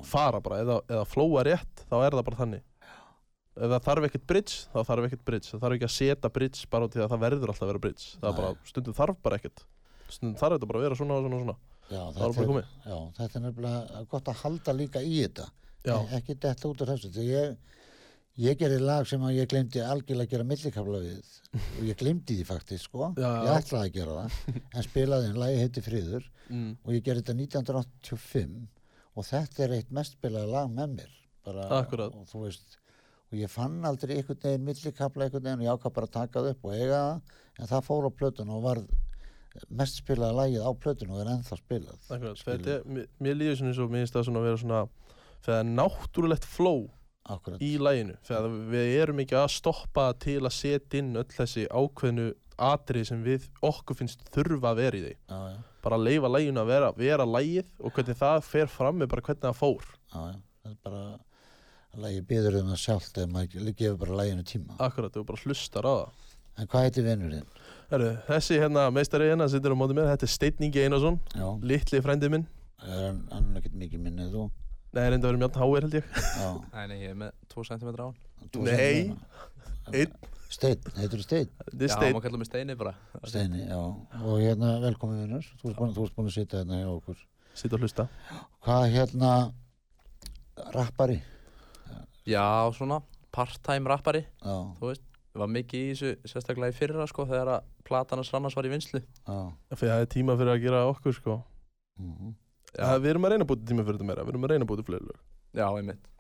fara 0.08 0.40
bara, 0.44 0.60
eða, 0.64 0.78
eða 0.88 1.04
flóa 1.08 1.44
rétt 1.46 1.84
þá 1.88 1.96
er 2.02 2.16
það 2.16 2.26
bara 2.28 2.40
þannig. 2.42 2.64
Ef 3.54 3.70
það 3.70 3.84
þarf 3.86 4.08
ekkert 4.08 4.26
bridge, 4.26 4.54
þá 4.72 4.78
þarf 4.88 5.06
ekkert 5.08 5.24
bridge. 5.28 5.48
Það 5.52 5.60
þarf 5.62 5.76
ekki 5.76 5.86
að 5.86 5.94
setja 5.94 6.30
bridge 6.34 6.68
bara 6.72 6.88
út 6.88 6.96
í 6.96 7.02
að 7.04 7.12
það 7.12 7.22
verður 7.24 7.52
alltaf 7.52 7.64
að 7.66 7.70
vera 7.70 7.82
bridge. 7.84 8.06
Það 8.18 8.30
er 8.30 8.38
bara, 8.40 8.54
stundum 8.70 8.96
þarf 8.98 9.20
bara 9.22 9.38
ekkert. 9.38 9.64
Stundum 10.10 10.38
þarf 10.40 10.56
þetta 10.56 10.68
bara 10.70 10.80
að 10.80 10.86
vera 10.88 10.98
svona 10.98 11.14
og 11.18 11.22
svona 11.24 11.36
og 11.38 11.44
svona. 11.44 11.56
Já, 11.84 12.00
það 12.00 12.24
er 12.24 12.34
bara 12.34 12.48
komið. 12.50 12.72
já, 12.88 12.96
þetta 13.20 13.38
er 13.38 13.44
nefnilega 13.44 14.02
gott 14.10 14.30
að 14.32 14.40
halda 14.42 14.74
líka 14.74 15.04
í 15.04 15.14
þetta. 15.20 15.46
Já, 15.84 15.94
ekki 16.18 16.36
detta 16.40 16.70
út 16.72 16.82
af 16.82 16.90
þessu 16.90 17.12
þegar 17.14 17.30
ég, 17.30 17.56
ég 18.40 18.58
gerði 18.58 18.80
lag 18.82 19.08
sem 19.08 19.24
ég 19.34 19.48
glemdi 19.50 19.82
algjörlega 19.82 20.26
að 20.26 20.32
gera 20.34 20.46
millikafla 20.50 21.00
við. 21.02 21.32
Og 21.78 21.82
ég 21.88 21.98
glemdi 22.00 22.38
því 22.38 22.46
faktisk 22.48 22.88
sko. 22.88 23.10
Já, 23.18 23.28
ég 23.28 23.50
já. 23.50 23.58
ætlaði 23.58 23.90
að 23.90 23.98
gera 23.98 24.16
það 24.20 24.62
en 24.62 24.86
spilaði 24.88 25.28
en 25.30 25.42
lagi 25.42 25.60
heiti 25.62 25.84
Friður. 25.84 26.30
Mm, 26.48 26.70
og 26.82 26.96
ég 26.96 27.04
gerði 27.06 27.24
þetta 27.24 27.36
1985 27.40 28.56
og 29.14 29.28
þetta 29.28 29.64
er 29.64 29.76
eitt 29.78 29.94
mest 29.94 30.18
spilaði 30.18 30.50
lag 30.54 30.72
með 30.72 30.96
mér. 30.98 31.14
Bara, 31.44 31.68
Akkúrat. 31.80 32.14
og 32.16 32.44
veist 32.44 32.78
og 33.30 33.40
ég 33.40 33.50
fann 33.50 33.80
aldrei 33.84 34.18
einhvern 34.18 34.38
veginn 34.42 34.66
millikafla 34.68 35.26
einhvern 35.26 35.46
veginn 35.48 35.62
og 35.62 35.66
ég 35.66 35.78
ákvað 35.78 35.94
bara 35.96 36.08
að 36.08 36.14
taka 36.18 36.42
það 36.42 36.52
upp 36.54 36.68
og 36.68 36.76
eiga 36.76 37.00
það. 37.00 37.40
En 37.58 37.70
það 37.70 37.86
fór 37.88 38.06
á 38.06 38.10
plötun 38.18 38.52
og 38.54 38.62
var 38.64 38.82
mest 39.70 40.00
spilaði 40.02 40.38
lagið 40.38 40.66
á 40.66 40.70
plötun 40.82 41.14
og 41.14 41.22
er 41.22 41.30
ennþá 41.34 41.58
spilað 41.60 42.10
akkurat, 42.10 42.40
þetta 42.42 42.76
mér, 42.90 43.36
líður 43.38 43.58
svona 43.60 43.70
eins 43.70 43.80
og 43.82 43.92
mér 43.92 44.02
finnst 44.02 44.16
það 44.16 44.26
svona 44.28 44.40
að 44.40 44.48
vera 44.48 44.60
svona 44.62 44.80
þegar 45.46 45.68
náttúrulegt 45.70 46.48
flow 46.48 46.80
Akkurat. 47.24 47.62
í 47.64 47.74
læginu 47.80 48.16
við 48.68 48.94
erum 49.00 49.20
ekki 49.24 49.36
að 49.40 49.52
stoppa 49.54 50.10
til 50.20 50.42
að 50.42 50.52
setja 50.52 51.00
inn 51.00 51.14
öll 51.16 51.30
þessi 51.32 51.64
ákveðnu 51.72 52.26
atrið 52.60 53.06
sem 53.08 53.22
við 53.24 53.46
okkur 53.64 53.96
finnst 53.98 54.26
þurfa 54.34 54.72
að 54.74 54.80
vera 54.82 54.98
í 54.98 55.04
því. 55.04 55.14
Já, 55.30 55.38
já, 55.50 55.56
bara 55.82 55.98
að 55.98 56.04
leifa 56.08 56.30
læginu 56.30 56.60
að 56.62 56.68
vera, 56.70 56.90
vera 56.98 57.26
lægið 57.26 57.70
og 57.80 57.94
hvernig 57.96 58.18
það 58.20 58.44
fer 58.50 58.68
fram 58.70 59.00
með 59.00 59.10
bara 59.14 59.24
hvernig 59.28 59.46
það 59.46 59.56
fór. 59.58 59.88
Já, 60.12 60.20
það 60.20 60.70
er 60.70 60.76
bara 60.84 61.02
lagi 62.04 62.20
byður 62.28 62.60
um 62.60 62.70
það 62.74 62.82
sjálft 62.84 63.18
eða 63.18 63.32
maður 63.34 63.72
gefur 63.80 63.98
bara 64.04 64.18
laginu 64.20 64.46
tíma. 64.46 64.76
Akkurat, 64.84 65.14
þú 65.14 65.24
bara 65.30 65.42
hlustar 65.44 65.88
á 65.88 65.94
það. 65.94 66.24
En 66.54 66.70
hvað 66.70 66.86
heitir 66.86 67.08
vinnurinn? 67.08 67.48
Þessi 68.28 68.58
hérna 68.62 68.84
meistari 68.94 69.30
hérna 69.30 69.48
sittur 69.50 69.74
á 69.74 69.78
móti 69.78 69.96
mér, 69.96 70.12
þetta 70.12 70.26
er 70.28 70.32
Steinn 70.32 70.66
Ingi 70.66 70.84
Einarsson 70.84 71.18
litli 71.66 72.00
frændi 72.02 72.30
minn, 72.30 72.46
er 72.84 73.08
hann, 73.08 73.24
hann 73.32 73.50
er 73.50 73.60
ekkert 73.60 73.76
mikið 73.78 74.04
minnið 74.06 74.36
þú 74.36 74.44
nei, 74.94 75.08
reynda 75.10 75.26
að 75.28 75.32
vera 75.32 75.40
mjönd 75.42 75.58
háir 75.60 75.86
held 75.86 75.96
ég. 75.98 76.06
Já, 76.38 76.48
Nei, 76.74 76.86
nei, 76.90 76.98
ég 77.02 77.10
er 77.14 77.18
með 77.24 77.32
2 77.54 77.66
cm 77.70 77.90
á. 77.98 78.08
Hann 78.40 78.50
Nei. 78.68 79.10
það. 79.10 79.98
Einn. 80.00 80.14
Steinn, 80.54 80.84
heitir 80.94 81.18
þú 81.18 81.24
Steinn? 81.26 81.48
er 81.74 81.88
Já, 81.90 81.96
maður 82.14 82.22
kallar 82.28 82.38
mig 82.38 82.46
Steini 82.48 82.74
bara. 82.78 82.92
Steini, 83.26 83.64
já. 83.66 83.78
Og 84.22 84.36
hérna 84.38 84.74
velkomin 84.84 85.24
vinnur 85.24 85.46
þú 85.60 85.70
ert 85.72 85.80
búin, 85.80 85.94
þú 85.96 86.04
ert 86.06 86.14
búin 86.18 86.28
að 86.30 86.36
sitja 86.36 86.60
hérna 86.62 86.78
hjá 86.78 86.90
okkur. 86.92 87.24
Sittur 87.58 87.78
að 87.80 87.86
hlusta. 87.88 88.06
Hvað 88.62 88.84
hérna 88.94 89.32
rappari? 90.76 91.18
Já, 92.26 92.44
svona 92.76 93.00
part-time 93.34 93.90
rappari 93.90 94.22
já, 94.22 94.54
Þú 94.78 94.86
veist, 94.92 95.02
var 95.34 95.50
mikið 95.50 95.80
í 95.82 95.90
þessu 95.90 96.12
sérstaklega 96.30 96.70
í 96.72 96.76
fyrra 96.78 97.06
sko 97.10 97.26
þegar 97.26 97.50
að 97.56 97.66
platanars 97.84 98.30
rannars 98.32 98.54
var 98.56 98.68
í 98.68 98.70
vinslu 98.72 99.00
já. 99.02 99.38
Fyrir 99.74 99.90
það 99.90 100.04
er 100.04 100.10
tíma 100.14 100.36
fyrir 100.38 100.54
að 100.54 100.62
gera 100.62 100.84
okkur 100.92 101.16
sko. 101.18 101.34
Mhm. 101.98 102.30
Já, 102.30 102.43
ja, 102.78 102.90
við 102.98 103.10
erum 103.14 103.24
að 103.28 103.34
reyna 103.34 103.44
að 103.46 103.50
búti 103.52 103.68
tíma 103.70 103.84
fyrir 103.86 103.98
þetta 104.00 104.08
meira, 104.10 104.24
við 104.26 104.34
erum 104.34 104.44
að 104.48 104.52
reyna 104.54 104.66
að 104.66 104.70
búti 104.72 104.86
fleiri 104.88 105.08
lög 105.08 105.18
já, 105.60 105.66
einmitt 105.78 106.10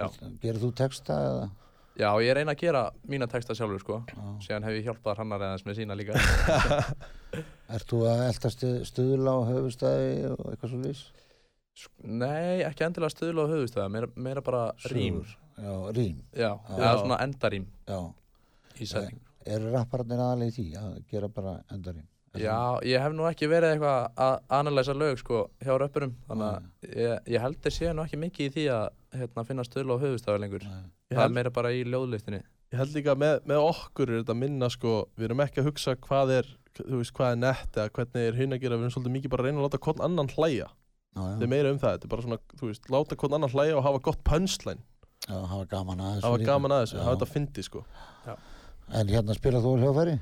Já. 0.00 0.06
gerir 0.40 0.60
þú 0.62 0.70
texta 0.78 1.16
eða? 1.30 1.48
Já, 2.00 2.08
ég 2.24 2.34
reyna 2.38 2.54
að 2.54 2.60
gera 2.62 2.82
mína 3.10 3.26
texta 3.28 3.54
sjálfur 3.58 3.82
sko 3.82 3.96
Já. 4.08 4.20
Síðan 4.46 4.64
hef 4.68 4.76
ég 4.78 4.86
hjálpað 4.86 5.18
hannar 5.20 5.42
eðans 5.48 5.64
með 5.66 5.80
sína 5.80 5.96
líka 5.98 6.14
Ert 7.76 7.86
þú 7.90 7.98
að 8.10 8.22
elda 8.28 8.50
stu- 8.54 8.84
stuðla 8.88 9.34
á 9.34 9.40
höfustæði 9.50 10.30
og 10.34 10.46
eitthvað 10.52 10.72
svo? 10.72 10.94
Sk- 11.80 12.06
Nei, 12.22 12.62
ekki 12.66 12.86
endilega 12.86 13.12
stuðla 13.14 13.44
á 13.46 13.52
höfustöða 13.52 13.90
meira, 13.94 14.08
meira 14.16 14.42
bara 14.46 14.62
rím 14.90 15.20
Já, 15.60 15.74
rím, 15.94 16.22
Já, 16.32 16.48
Já. 16.56 16.78
eða 16.78 16.94
svona 17.02 17.20
endarím 17.26 17.66
já 17.90 18.00
í 18.80 18.88
setning 18.88 19.20
Eru 19.50 19.70
rappararnir 19.74 20.20
aðalega 20.20 20.50
í 20.50 20.56
því 20.56 20.66
að 20.80 20.96
gera 21.12 21.28
bara 21.32 21.54
endarím? 21.72 22.06
Já, 22.38 22.78
ég 22.86 23.02
hef 23.02 23.14
nú 23.16 23.24
ekki 23.26 23.48
verið 23.50 23.74
eitthvað 23.74 24.20
að 24.22 24.36
analæsa 24.60 24.94
lög 24.94 25.18
sko 25.18 25.40
hjá 25.64 25.72
röppurum 25.82 26.12
þannig 26.28 26.46
að 26.46 26.94
ég, 26.94 27.26
ég 27.34 27.42
held 27.42 27.66
að 27.66 27.74
sé 27.74 27.90
nú 27.90 28.04
ekki 28.04 28.20
mikið 28.22 28.46
í 28.46 28.52
því 28.54 28.66
að 28.76 28.86
hérna, 29.18 29.44
finna 29.48 29.64
stöðla 29.66 29.96
á 29.98 30.02
höfustöða 30.04 30.42
lengur. 30.44 30.66
Það? 31.10 31.24
Er 31.24 31.34
meira 31.34 31.50
bara 31.50 31.72
í 31.74 31.82
ljóðlistinni. 31.82 32.44
Ég 32.70 32.78
held 32.78 32.94
líka 32.94 33.16
með, 33.18 33.40
með 33.50 33.64
okkur 33.66 34.12
er 34.12 34.20
þetta 34.20 34.36
minna 34.38 34.68
sko, 34.70 34.92
við 35.18 35.26
erum 35.26 35.42
ekki 35.42 35.58
að 35.64 35.70
hugsa 35.72 35.96
hvað 36.06 36.36
er 36.36 36.50
þú 36.78 37.00
veist, 37.00 37.14
hvað 37.16 37.32
er 37.34 37.40
nett 37.42 37.78
eða 37.80 37.90
hvernig 37.96 38.28
er 38.28 38.38
hinn 38.38 38.54
að 38.54 38.60
gera 38.62 38.76
við 38.78 38.84
erum 38.86 38.94
svolítið 38.94 39.14
mikið 39.16 39.32
bara 39.32 39.42
að 39.42 39.48
reyna 39.48 39.60
að 39.60 39.66
láta 39.66 39.80
hvern 39.86 40.04
annan 40.06 40.30
hlæja. 40.36 40.68
Já, 41.10 41.20
þetta 41.24 41.46
er 41.46 41.50
meira 41.50 41.72
um 41.74 41.80
það, 41.82 41.96
þetta 41.96 42.06
er 42.06 42.12
bara 42.12 42.24
svona, 42.26 42.38
þú 42.60 42.68
veist, 42.70 42.84
láta 42.94 43.18
hvern 43.18 43.36
annan 43.40 43.50
hlæja 43.54 43.78
og 43.80 43.82
hafa 43.88 44.02
gott 44.06 44.20
punchline, 44.30 44.84
já, 45.26 45.34
hafa 45.50 45.66
gaman 45.72 46.04
að 46.04 46.12
þessu 46.14 46.28
hafa 46.28 46.44
gaman 46.46 46.74
að 46.76 46.84
þessu, 46.84 46.96
Já. 46.96 47.02
hafa 47.08 47.16
þetta 47.16 47.30
fyndi 47.34 47.64
sko. 47.66 47.82
En 49.00 49.10
hérna 49.10 49.36
spilað 49.38 49.66
þú 49.66 49.72
á 49.74 49.80
hljófæri? 49.82 50.14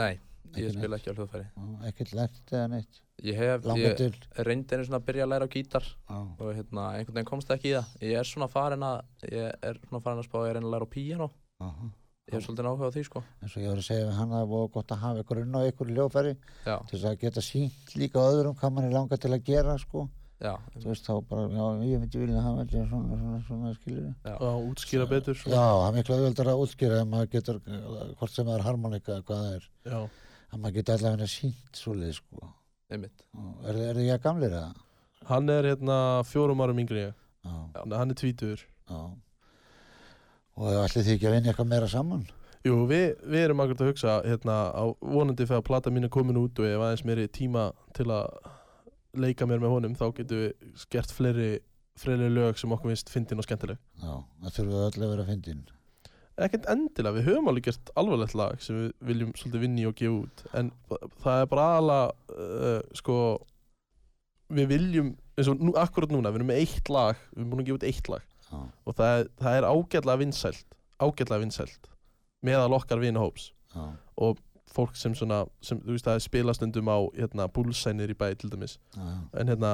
Nei, 0.00 0.12
ég 0.56 0.72
spila 0.74 0.96
neitt. 0.96 1.00
ekki 1.00 1.12
á 1.12 1.16
hljóðfæri 1.18 1.46
Já, 1.46 1.88
Ekkert 1.90 2.12
lært 2.18 2.52
eða 2.56 2.68
neitt? 2.74 3.00
Ég 3.20 3.36
hef, 3.36 3.64
Langar 3.68 3.90
ég 3.92 3.96
til? 4.00 4.14
reyndi 4.48 4.74
einu 4.76 4.84
svona 4.88 4.98
að 5.02 5.06
byrja 5.10 5.24
að 5.26 5.32
læra 5.34 5.46
á 5.46 5.54
gítar 5.54 5.84
Já, 5.86 6.18
og 6.40 6.52
hérna, 6.56 6.84
einhvern 6.96 7.16
veginn 7.20 7.30
komst 7.30 7.50
ekki 7.54 7.70
í 7.70 7.74
það 7.76 8.04
Ég 8.08 8.18
er 8.22 8.28
svona 8.30 8.48
farin 8.50 8.86
að, 8.86 9.00
ég 9.30 9.56
er 9.70 9.80
svona 9.86 10.02
farin 10.04 10.22
að 10.22 10.28
spá 10.30 10.38
að 10.40 10.46
ég 10.48 10.54
reyna 10.58 10.66
að 10.70 10.74
læra 10.76 10.88
á 10.88 10.94
píano 10.96 11.28
aha. 11.60 11.90
Ég 12.30 12.36
hef 12.38 12.44
svolítið 12.46 12.68
áhuga 12.70 12.88
á 12.88 12.94
því 12.94 13.02
sko 13.08 13.20
eins 13.42 13.56
og 13.56 13.62
ég 13.64 13.68
var 13.72 13.80
að 13.82 13.86
segja 13.90 14.06
við 14.06 14.16
hann 14.20 14.30
að 14.32 14.40
það 14.44 14.50
var 14.54 14.68
gott 14.78 14.92
að 14.94 15.00
hafa 15.04 15.22
ykkur 15.24 15.40
inn 15.42 15.56
á 15.58 15.60
ykkur 15.70 15.88
hljófæri 15.90 16.32
Já, 16.64 16.76
til 16.86 16.94
þess 16.96 17.08
að 17.10 17.20
geta 17.24 17.42
sínt 17.42 17.94
líka 17.98 18.22
öðrum 18.30 18.56
hvað 18.60 18.72
mann 18.76 18.86
er 18.88 18.94
langað 18.96 19.22
til 19.24 19.32
að 19.34 19.44
gera 19.50 19.74
sko 19.82 20.04
já, 20.40 20.54
þú 20.78 20.86
veist 20.88 21.04
þá 21.04 21.12
bara, 21.28 21.42
já, 21.52 21.64
ég 21.90 22.00
myndi 22.00 22.20
vilja 22.22 22.40
hafa 22.46 22.62
þetta 22.64 22.84
svona, 22.88 23.18
svona, 23.20 23.40
svona, 23.48 23.72
skilur 23.76 24.06
já, 24.24 24.36
að 24.40 24.62
útskýra 24.70 25.08
betur 25.10 25.34
Já, 25.36 25.42
svona. 25.42 25.64
það 25.66 25.88
er 25.90 25.96
miklu 25.98 26.14
auðvöldar 26.16 26.48
að 26.54 26.62
útskýra 26.64 27.00
ef 27.02 27.10
maður 27.10 27.28
getur, 27.34 27.58
hvort 28.16 28.32
sem 28.38 28.46
það 28.48 28.54
er 28.56 28.64
harmonika 28.70 29.12
eða 29.18 29.26
hvað 29.28 29.42
það 29.44 29.58
er, 29.58 29.66
Já. 29.90 30.00
Að 30.50 30.60
maður 30.60 30.76
getur 30.80 30.98
allavega 30.98 31.30
sínt 31.30 31.80
svoleið 31.80 32.14
sko. 32.18 32.52
Einmitt. 32.90 33.26
Er, 33.64 33.76
er 33.76 33.98
þið 33.98 34.08
ég 34.10 34.22
gamlir 34.24 34.50
eða? 34.50 34.70
hann 35.28 35.48
er 35.52 35.68
hérna 35.72 35.96
fjórum 36.26 36.60
árum 36.64 36.78
yngri 36.82 37.04
en 37.04 37.08
ég. 37.10 37.16
Já, 37.40 37.52
Þannig 37.76 37.94
að 37.94 38.00
hann 38.00 38.12
er 38.12 38.20
tvítur 38.20 38.62
já 38.90 39.00
og 40.60 40.76
ætlið 40.76 41.06
þið 41.06 41.14
ekki 41.14 41.28
að 41.28 41.34
vinna 41.36 41.50
eitthvað 41.52 41.68
meira 41.70 41.86
saman? 41.88 42.24
Jú, 42.66 42.74
við, 42.90 43.04
við 43.32 43.44
erum 43.46 43.62
akkurat 43.64 43.80
að 43.80 43.88
hugsa 43.88 44.16
hérna, 44.26 44.56
á 44.76 44.84
vonandi 45.00 45.46
þegar 45.48 45.62
plata 45.64 45.92
mín 45.94 46.04
er 46.04 46.12
komin 46.12 46.36
út 46.36 46.58
og 46.60 46.66
ég 46.68 46.74
hef 46.74 46.84
aðeins 46.84 47.04
meiri 47.08 47.24
tíma 47.32 47.70
til 47.96 48.10
að 48.12 48.50
leika 49.16 49.48
mér 49.48 49.62
með 49.62 49.72
honum 49.72 49.94
þá 49.96 50.04
getum 50.18 50.42
við 50.42 50.82
gert 50.92 51.14
fleiri, 51.16 51.48
fleiri 51.96 52.28
lög 52.34 52.60
sem 52.60 52.74
okkur 52.76 52.92
finnst 52.92 53.12
fyndin 53.14 53.40
og 53.40 53.48
skemmtileg. 53.48 53.80
Já, 54.02 54.12
það 54.42 54.58
þurfum 54.58 54.74
við 54.74 54.84
öll 54.84 55.06
að 55.06 55.14
vera 55.14 55.24
að 55.24 55.32
fyndin 55.32 55.64
ekkert 56.46 56.66
endilega, 56.72 57.16
við 57.18 57.28
höfum 57.28 57.50
alveg 57.50 57.68
gert 57.68 57.92
alvarlegt 58.00 58.36
lag 58.38 58.64
sem 58.64 58.78
við 58.78 58.90
viljum 59.10 59.30
svolítið 59.38 59.64
vinni 59.64 59.86
og 59.88 59.96
gefa 59.98 60.16
út 60.16 60.44
en 60.60 60.72
það 61.22 61.44
er 61.44 61.48
bara 61.52 61.68
aðalega 61.74 62.36
uh, 62.46 62.98
sko 63.00 63.16
við 64.50 64.72
viljum, 64.72 65.14
eins 65.38 65.50
og 65.52 65.62
nú, 65.62 65.74
akkurat 65.78 66.12
núna 66.14 66.32
við 66.32 66.40
erum 66.40 66.50
með 66.50 66.62
eitt 66.64 66.90
lag, 66.90 67.22
við 67.30 67.42
erum 67.42 67.54
búin 67.54 67.62
að 67.62 67.70
gefa 67.70 67.80
út 67.80 67.88
eitt 67.90 68.10
lag. 68.10 68.28
Já, 68.50 68.60
og 68.60 68.98
það 68.98 69.24
það 69.38 69.56
er 69.56 69.68
ágætlega 69.70 70.20
vinsælt 70.24 70.78
ágætlega 70.98 71.42
vinsælt 71.44 71.90
meðal 72.42 72.72
okkar 72.74 72.98
vinahóps 72.98 73.52
já, 73.70 73.84
fólk 74.74 74.96
sem 74.98 75.14
svona, 75.16 75.42
sem, 75.64 75.80
þú 75.82 75.94
veist 75.96 76.06
það 76.06 76.18
er 76.18 76.24
spilastundum 76.24 76.90
á 76.90 76.98
hérna, 77.16 77.46
búlsænir 77.50 78.12
í 78.12 78.16
bæ 78.18 78.28
til 78.38 78.52
dæmis. 78.52 78.76
Já. 78.94 79.06
en 79.40 79.50
hérna, 79.50 79.72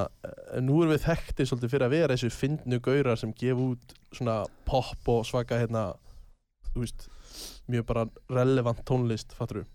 en 0.56 0.66
nú 0.68 0.80
erum 0.80 0.94
við 0.94 1.04
þekkti 1.04 1.46
svolítið 1.48 1.74
fyrir 1.74 1.86
að 1.86 1.96
vera 1.96 2.16
þessu 2.16 2.32
fyndnu 2.32 2.80
gaurar 2.84 3.20
sem 3.20 3.34
gefa 3.36 3.66
út 3.72 3.96
svona 4.16 4.38
pop 4.68 5.10
og 5.12 5.26
svaka 5.28 5.60
hérna, 5.60 5.90
veist 6.84 7.06
mjög 7.68 7.86
bara 7.88 8.06
relevant 8.30 8.80
tónlist 8.88 9.32
fattur 9.36 9.62
við, 9.62 9.68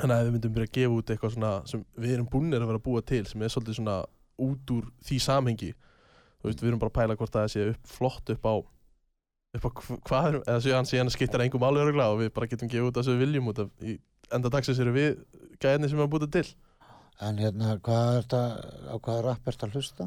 þannig 0.00 0.16
að 0.16 0.24
við 0.26 0.32
myndum 0.36 0.52
byrja 0.56 0.68
að 0.70 0.76
gefa 0.78 0.96
út 0.98 1.10
eitthvað 1.14 1.34
svona 1.36 1.52
sem 1.68 1.84
við 2.00 2.14
erum 2.16 2.28
búinir 2.32 2.62
að 2.62 2.70
vera 2.72 2.80
að 2.80 2.86
búa 2.86 3.02
til 3.12 3.22
sem 3.28 3.42
er 3.42 3.52
svolítið 3.52 3.78
svona 3.80 3.96
út 4.42 4.70
úr 4.76 4.86
því 5.06 5.18
samhengi 5.26 5.72
þú 5.74 6.48
veist, 6.48 6.62
við 6.62 6.68
erum 6.72 6.80
bara 6.82 6.90
að 6.92 6.98
pæla 7.00 7.16
hvort 7.20 7.36
það 7.36 7.50
sé 7.52 7.66
upp 7.74 7.86
flott 7.96 8.32
upp 8.34 8.46
á 8.48 8.54
upp 9.52 9.66
á 9.68 9.70
hv- 9.70 10.00
hvað 10.08 10.28
erum, 10.30 10.42
eða 10.48 10.62
séu 10.64 10.74
hann 10.78 10.88
síðan 10.88 11.10
skiptir 11.12 11.44
engum 11.44 11.62
alveg 11.68 11.84
öruglega 11.84 12.14
og 12.14 12.22
við 12.22 12.32
bara 12.32 12.48
getum 12.48 12.68
gefið 12.72 12.88
út 12.88 12.96
það 12.96 13.04
sem 13.08 13.18
við 13.18 13.24
viljum 13.26 13.50
út 13.52 13.58
af 13.66 13.84
í 13.84 13.98
enda 14.32 14.48
dagsins 14.54 14.80
eru 14.80 14.94
við 14.96 15.10
gæðinni 15.60 15.90
sem 15.92 15.98
við 15.98 16.06
erum 16.06 16.14
búið 16.14 16.30
til. 16.38 16.46
En 17.22 17.36
hérna, 17.38 17.74
hvað 17.84 18.06
er 18.16 18.22
þetta, 18.24 18.40
á 18.88 18.96
hvaða 18.96 19.24
rapp 19.28 19.48
ert 19.52 19.64
að 19.66 19.74
hlusta? 19.76 20.06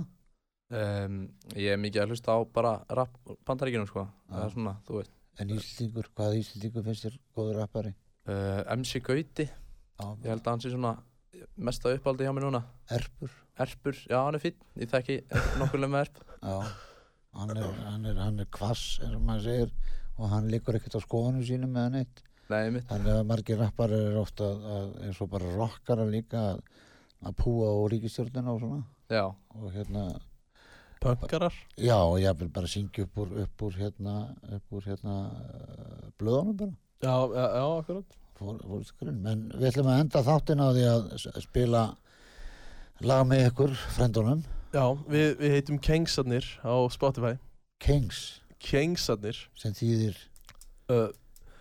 um, 0.74 1.20
Ég 1.54 1.76
er 1.76 1.78
mikið 1.80 2.02
að 2.02 2.10
hlusta 2.16 2.34
á 2.34 2.40
bara 2.58 2.72
rap 2.90 3.14
bandaríkjunum 3.46 3.88
sko. 3.88 4.08
Það 4.34 4.48
er 4.48 4.56
svona, 4.58 4.74
þú 4.88 4.98
veist 4.98 5.14
En 5.42 5.52
Íslingur, 5.52 6.08
hvaða 6.16 6.38
Íslingur 6.40 6.86
finnst 6.86 7.06
þér 7.08 7.18
góður 7.36 7.58
rappari? 7.62 7.94
uh, 8.30 8.62
MC 8.78 9.02
Gauti, 9.06 9.46
Já, 9.96 10.06
ég 10.24 10.30
held 10.32 10.42
að 10.46 10.52
hann 10.54 10.64
sé 10.64 10.72
svona 10.74 10.94
mesta 11.68 11.92
uppáldi 11.96 12.26
hjá 12.26 12.32
mér 12.36 12.46
núna. 12.48 12.62
Erpur. 12.92 13.32
Erpur, 13.64 13.96
já 14.12 14.18
hann 14.26 14.36
er 14.36 14.44
fínn, 14.44 14.58
ég 14.80 14.90
þekki 14.92 15.18
nokkulega 15.62 15.92
með 15.94 16.06
Erp. 16.08 16.22
Já, 16.42 16.56
hann 17.40 17.54
er, 17.56 17.68
hann 17.88 18.08
er, 18.12 18.20
hann 18.20 18.40
er 18.44 18.50
kvass, 18.52 18.86
eins 19.04 19.16
og 19.16 19.24
maður 19.28 19.46
segir 19.50 19.76
og 20.16 20.32
hann 20.32 20.48
liggur 20.52 20.78
ekkert 20.80 20.96
á 21.00 21.02
skoðunum 21.04 21.44
sínum 21.48 21.72
með 21.76 21.88
hann 21.90 22.00
eitt 22.02 22.22
Nei, 22.52 22.70
mitt, 22.72 22.86
þannig 22.92 23.12
að 23.18 23.24
margir 23.32 23.58
rappar 23.60 23.92
er 23.96 24.16
ofta 24.22 24.50
eins 25.04 25.20
og 25.24 25.32
bara 25.32 25.54
rockara 25.58 26.06
líka 26.08 26.44
að, 26.54 26.60
að 27.26 27.38
púa 27.42 27.72
á 27.72 27.76
ríkistjórnina 27.92 28.54
og 28.54 28.62
svona. 28.64 28.82
Já, 29.12 29.26
og 29.32 29.72
hérna, 29.76 30.04
Pönkarar? 31.06 31.58
Já, 31.78 32.00
ég 32.18 32.40
vil 32.40 32.50
bara 32.54 32.70
syngja 32.70 33.06
upp 33.06 33.20
úr, 33.22 33.34
upp 33.44 33.66
úr 33.68 33.76
hérna, 33.78 34.16
upp 34.58 34.78
úr 34.78 34.88
hérna 34.90 35.18
uh, 35.30 36.08
blöðunum 36.18 36.56
bara. 36.58 36.78
Já, 37.06 37.16
já, 37.30 37.46
já, 37.60 37.66
akkurat. 37.80 38.18
Fór, 38.36 38.58
fórskurinn, 38.66 39.20
menn 39.24 39.44
við 39.54 39.70
ætlum 39.70 39.92
að 39.92 40.02
enda 40.04 40.24
þáttin 40.26 40.64
á 40.64 40.68
því 40.76 40.88
að 40.92 41.44
spila 41.46 41.84
lag 43.06 43.28
með 43.30 43.46
ykkur, 43.52 43.76
frendunum. 43.96 44.42
Já, 44.76 44.86
við, 45.08 45.28
við 45.40 45.54
heitum 45.56 45.78
Kengsarnir 45.80 46.48
á 46.66 46.76
Spotify. 46.92 47.36
Kings, 47.84 48.42
Kengsarnir. 48.60 49.38
Sem 49.60 49.76
þýðir? 49.78 50.18
Uh, 50.92 51.08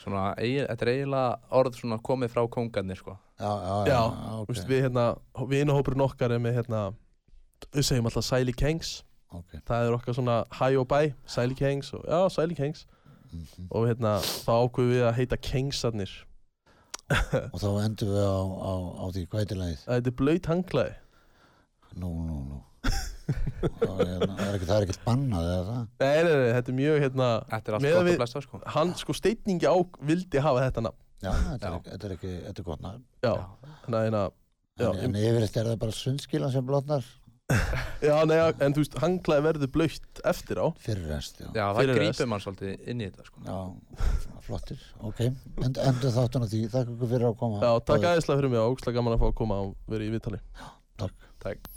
svona, 0.02 0.32
þetta 0.40 0.88
er 0.88 0.92
eiginlega 0.96 1.54
orð 1.60 1.78
svona 1.78 2.00
komið 2.02 2.34
frá 2.34 2.46
kóngarnir 2.56 2.98
sko. 2.98 3.18
Já, 3.38 3.50
já, 3.50 3.76
Já, 3.90 4.00
ok, 4.40 4.50
Vist, 4.52 4.68
við 4.70 4.86
hérna, 4.86 5.08
vinahópurinn 5.50 6.04
okkar 6.06 6.34
er 6.34 6.42
með 6.42 6.60
hérna 6.60 6.84
við 7.74 7.88
segjum 7.88 8.06
alltaf 8.10 8.26
Sæli 8.26 8.54
Kengs 8.54 9.00
ok. 9.30 9.56
Það 9.64 9.86
er 9.86 9.96
okkar 9.98 10.18
svona 10.18 10.36
hæ 10.58 10.68
og 10.80 10.88
bæ 10.90 11.00
Sæli 11.26 11.54
Kengs 11.54 11.92
og 11.92 12.04
já, 12.04 12.28
Sæli 12.28 12.54
Kengs 12.54 12.86
mhm. 13.32 13.68
og 13.70 13.88
hérna, 13.88 14.18
þá 14.20 14.52
ákveðum 14.58 14.92
við 14.92 15.06
að 15.08 15.16
heita 15.20 15.36
Kengsarnir 15.36 16.14
og 17.52 17.58
þá 17.60 17.68
endum 17.84 18.12
við 18.14 18.22
á, 18.24 18.38
á, 18.42 18.74
á 19.00 19.04
því 19.12 19.24
lagið? 19.32 19.80
Þetta 19.84 20.12
er 20.12 20.16
blöyt 20.20 20.46
hanglaði 20.52 20.94
Nú, 21.94 22.08
nú, 22.26 22.36
nú. 22.48 22.56
Og 23.84 24.00
hérna, 24.02 24.34
það 24.34 24.48
er 24.48 24.56
ekkert, 24.56 24.68
það 24.68 24.76
er 24.76 24.86
ekkert 24.86 25.04
bannað 25.06 25.46
eða 25.48 25.66
það? 25.68 25.84
Nei, 26.02 26.16
nei, 26.26 26.32
nei, 26.34 26.48
þetta 26.56 26.72
er 26.72 26.76
mjög 26.78 26.96
hérna 27.04 27.28
Þetta 27.52 27.70
er 27.70 27.76
allt 27.76 27.86
gott 27.86 28.00
að 28.00 28.18
blessa 28.18 28.42
sko. 28.44 28.60
hann 28.74 28.94
sko 29.00 29.16
steitningi 29.16 29.70
á 29.70 29.76
vildi 30.10 30.42
hafa 30.44 30.64
þetta 30.66 30.84
nafn. 30.88 31.00
Já, 31.24 31.30
þetta 31.30 31.54
er, 31.54 31.70
Já. 31.70 31.78
ekki- 31.78 31.92
þetta 31.92 32.08
er 32.08 32.16
ekki, 32.16 32.32
þetta 32.48 32.64
er 32.64 32.66
gott 32.66 32.82
nafn. 32.84 33.04
Já, 33.24 33.32
þannig 33.84 33.98
að 34.00 34.08
hérna 34.08 34.24
Já, 34.74 34.88
En, 34.90 35.00
en 35.06 35.14
yfirleitt 35.14 35.56
er 35.56 35.68
það 35.70 35.78
bara 35.84 35.94
sundskilan 35.94 36.50
sem 36.50 36.66
blotnar 36.66 37.04
Já, 38.04 38.14
nei, 38.28 38.38
en 38.64 38.72
þú 38.74 38.82
veist, 38.82 38.94
hanglaði 39.02 39.44
verður 39.44 39.70
blöytt 39.74 40.20
eftir 40.28 40.60
á 40.60 40.66
fyrirrest, 40.80 41.42
já. 41.42 41.48
Já, 41.52 41.64
það 41.76 41.92
grípur 41.98 42.30
mann 42.32 42.42
svolítið 42.44 42.88
inn 42.92 43.02
í 43.04 43.08
þetta 43.10 43.26
sko. 43.28 43.44
Já, 43.44 44.38
flottir, 44.46 44.80
ok. 45.04 45.22
End, 45.66 45.80
endur 45.84 46.14
þáttun 46.16 46.44
á 46.44 46.48
því, 46.48 46.62
ykkur 46.70 47.12
fyrir 47.12 47.28
að 47.28 47.38
koma. 47.42 47.60
Já, 47.60 47.72
takk 47.90 48.08
aðeinslega 48.10 48.40
fyrir 48.40 48.54
mig 48.54 48.62
og 48.62 48.74
ógslag 48.76 48.96
gaman 48.96 49.16
að 49.16 49.24
fá 49.24 49.28
að 49.28 49.38
koma 49.42 49.60
og 49.66 49.74
vera 49.92 50.08
í 50.08 50.12
viðtali 50.14 50.40
Takk. 51.00 51.30
Takk. 51.44 51.73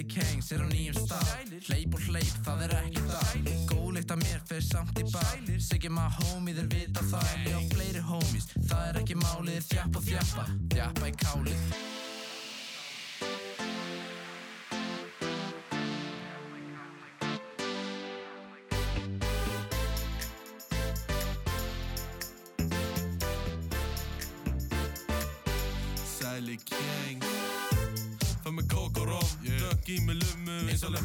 Shiley 0.00 0.08
Kangs 0.08 0.50
er 0.52 0.62
á 0.64 0.68
nýjum 0.70 0.96
stað. 0.96 1.50
Hleyp 1.66 1.94
og 1.94 2.04
hleyp, 2.08 2.36
það 2.46 2.62
er 2.64 2.74
ekki 2.78 3.02
það. 3.10 3.50
Góðleikt 3.68 4.14
að 4.14 4.22
mér 4.22 4.40
fer 4.48 4.64
samt 4.64 5.00
í 5.00 5.04
bað. 5.12 5.50
Siggi 5.60 5.92
maður 5.92 6.30
homie, 6.30 6.56
þeir 6.56 6.70
vita 6.72 7.04
það. 7.10 7.32
Ég 7.44 7.58
á 7.60 7.62
fleiri 7.74 8.04
homies, 8.08 8.52
það 8.56 8.86
er 8.86 9.00
ekki 9.02 9.18
málið. 9.20 9.64
Þjappa 9.68 10.06
þjappa, 10.08 10.46
þjappa 10.72 11.10
í 11.10 11.18
kálið 11.20 12.09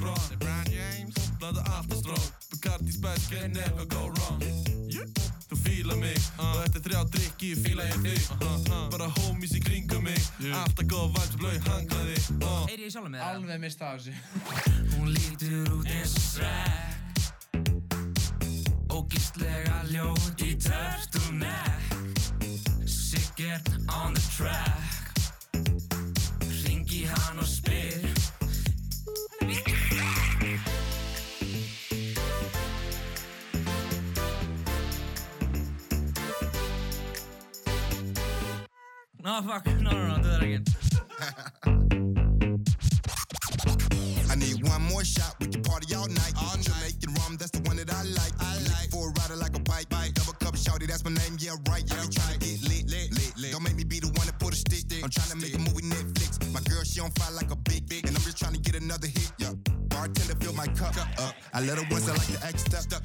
og 0.06 0.18
Lebron 0.30 0.30
LeBron 0.32 0.68
James 0.74 1.16
Blanda 1.40 1.62
alltaf 1.76 1.98
strong 2.00 2.26
Bacardi 2.52 2.92
Spice 2.92 3.26
can 3.30 3.50
never 3.52 3.86
go 3.86 4.02
wrong 4.16 4.40
Þú 5.50 5.56
fíla 5.62 5.96
mig 5.96 6.18
Og 6.42 6.64
eftir 6.66 6.82
þrjá 6.88 7.02
drikki 7.14 7.50
fíla 7.60 7.84
ég 7.90 7.98
þig 8.06 8.24
Bara 8.94 9.08
homies 9.20 9.54
í 9.58 9.62
kringum 9.66 10.04
mig 10.08 10.22
Alltaf 10.50 10.86
góð 10.90 11.08
vibes 11.16 11.36
blöð 11.42 11.60
hanglaði 11.70 12.18
uh. 12.40 12.64
Heyri 12.70 12.84
ég 12.88 12.92
sjálf 12.94 13.10
með 13.10 13.20
það? 13.22 13.28
Alveg 13.30 13.60
mista 13.62 13.84
af 13.92 13.96
þessu 14.02 14.14
Hún 14.96 15.08
lítur 15.14 15.66
út 15.78 15.88
eins 15.94 16.14
og 16.18 16.26
srekk 16.32 16.96
Ógíslega 18.96 19.78
ljót 19.92 20.40
í 20.46 20.52
turtleneck 20.66 21.84
Sigger 22.90 23.62
on 24.02 24.14
the 24.16 24.24
track 24.34 24.92
Ringi 26.64 27.06
hann 27.12 27.38
og 27.44 27.50
spyr 27.50 28.15
No 39.26 39.42
fuck, 39.42 39.66
no 39.66 39.90
no 39.90 40.08
no, 40.08 40.16
do 40.22 40.30
that 40.30 40.44
again 40.44 40.64
I 44.30 44.36
need 44.36 44.62
one 44.68 44.84
more 44.84 45.04
shot. 45.04 45.36
We 45.40 45.48
can 45.48 45.64
party 45.64 45.96
all 45.96 46.08
night. 46.08 46.34
All 46.38 46.56
Jamaican 46.62 47.12
rum, 47.18 47.36
that's 47.38 47.50
the 47.50 47.62
one 47.66 47.78
that 47.78 47.90
I 47.90 48.04
like. 48.04 48.34
I 48.38 48.60
like. 48.70 48.92
For 48.92 49.10
a 49.10 49.14
rider 49.18 49.36
like 49.38 49.56
a 49.56 49.60
bike. 49.62 49.90
bike. 49.90 50.14
Double 50.14 50.34
cup 50.34 50.54
shouty, 50.54 50.86
that's 50.86 51.04
my 51.04 51.10
name. 51.10 51.38
Yeah, 51.40 51.56
right. 51.70 51.82
Yeah, 51.88 52.02
we 52.02 52.08
tryna 52.14 52.38
get 52.38 52.62
lit, 52.70 52.86
lit, 52.86 53.10
lit, 53.18 53.36
lit. 53.38 53.52
Don't 53.52 53.64
make 53.64 53.76
me 53.76 53.84
be 53.84 54.00
the 54.00 54.12
one 54.14 54.28
that 54.28 54.38
put 54.38 54.54
a 54.54 54.58
stick. 54.58 54.86
I'm 55.02 55.10
trying 55.10 55.32
to 55.34 55.38
make 55.42 55.56
a 55.56 55.58
movie 55.58 55.82
Netflix. 55.90 56.38
My 56.54 56.62
girl, 56.70 56.84
she 56.84 57.00
on 57.00 57.10
fire 57.18 57.34
like 57.34 57.50
a 57.50 57.56
big, 57.56 57.90
big. 57.90 58.06
And 58.06 58.16
I'm 58.16 58.22
just 58.22 58.38
trying 58.38 58.54
to 58.54 58.60
get 58.60 58.76
another 58.76 59.08
hit. 59.08 59.32
Yeah. 59.40 59.54
Bartender, 59.90 60.36
fill 60.38 60.54
my 60.54 60.68
cup 60.78 60.96
up. 61.18 61.34
I 61.54 61.62
let 61.62 61.80
her 61.80 61.86
once, 61.90 62.08
I 62.08 62.12
like 62.14 62.28
to 62.28 62.46
act 62.46 62.60
stuck 62.60 62.94
up. 62.94 63.02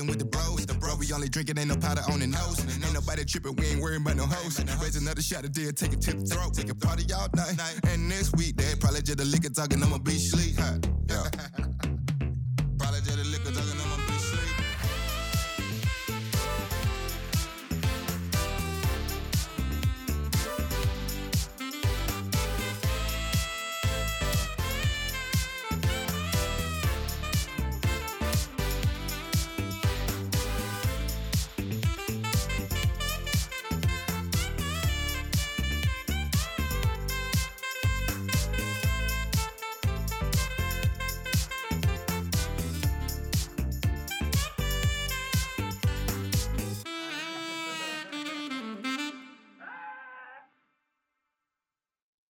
With 0.00 0.18
the 0.18 0.24
bros. 0.24 0.64
The 0.64 0.74
bro, 0.74 0.94
we 0.96 1.12
only 1.12 1.28
drinking, 1.28 1.58
ain't 1.58 1.68
no 1.68 1.76
powder 1.76 2.00
on 2.10 2.20
the 2.20 2.26
nose. 2.26 2.60
Ain't 2.60 2.94
nobody 2.94 3.24
tripping, 3.24 3.56
we 3.56 3.66
ain't 3.66 3.82
worrying 3.82 4.00
about 4.02 4.16
no 4.16 4.24
hoes. 4.24 4.58
Raise 4.80 4.96
another 4.96 5.20
shot 5.22 5.44
of 5.44 5.52
deal, 5.52 5.72
take 5.72 5.92
it 5.92 6.00
to 6.02 6.14
the 6.16 6.24
throat. 6.24 6.54
Take 6.54 6.70
a 6.70 6.74
party 6.74 7.04
all 7.12 7.28
night. 7.36 7.80
And 7.88 8.08
next 8.08 8.34
week, 8.36 8.56
they 8.56 8.74
probably 8.80 9.02
just 9.02 9.20
a 9.20 9.24
liquor 9.24 9.50
talking, 9.50 9.82
I'ma 9.82 9.98
be 9.98 10.12
sleep. 10.18 10.56
Huh, 10.58 10.78
Yeah. 11.08 11.41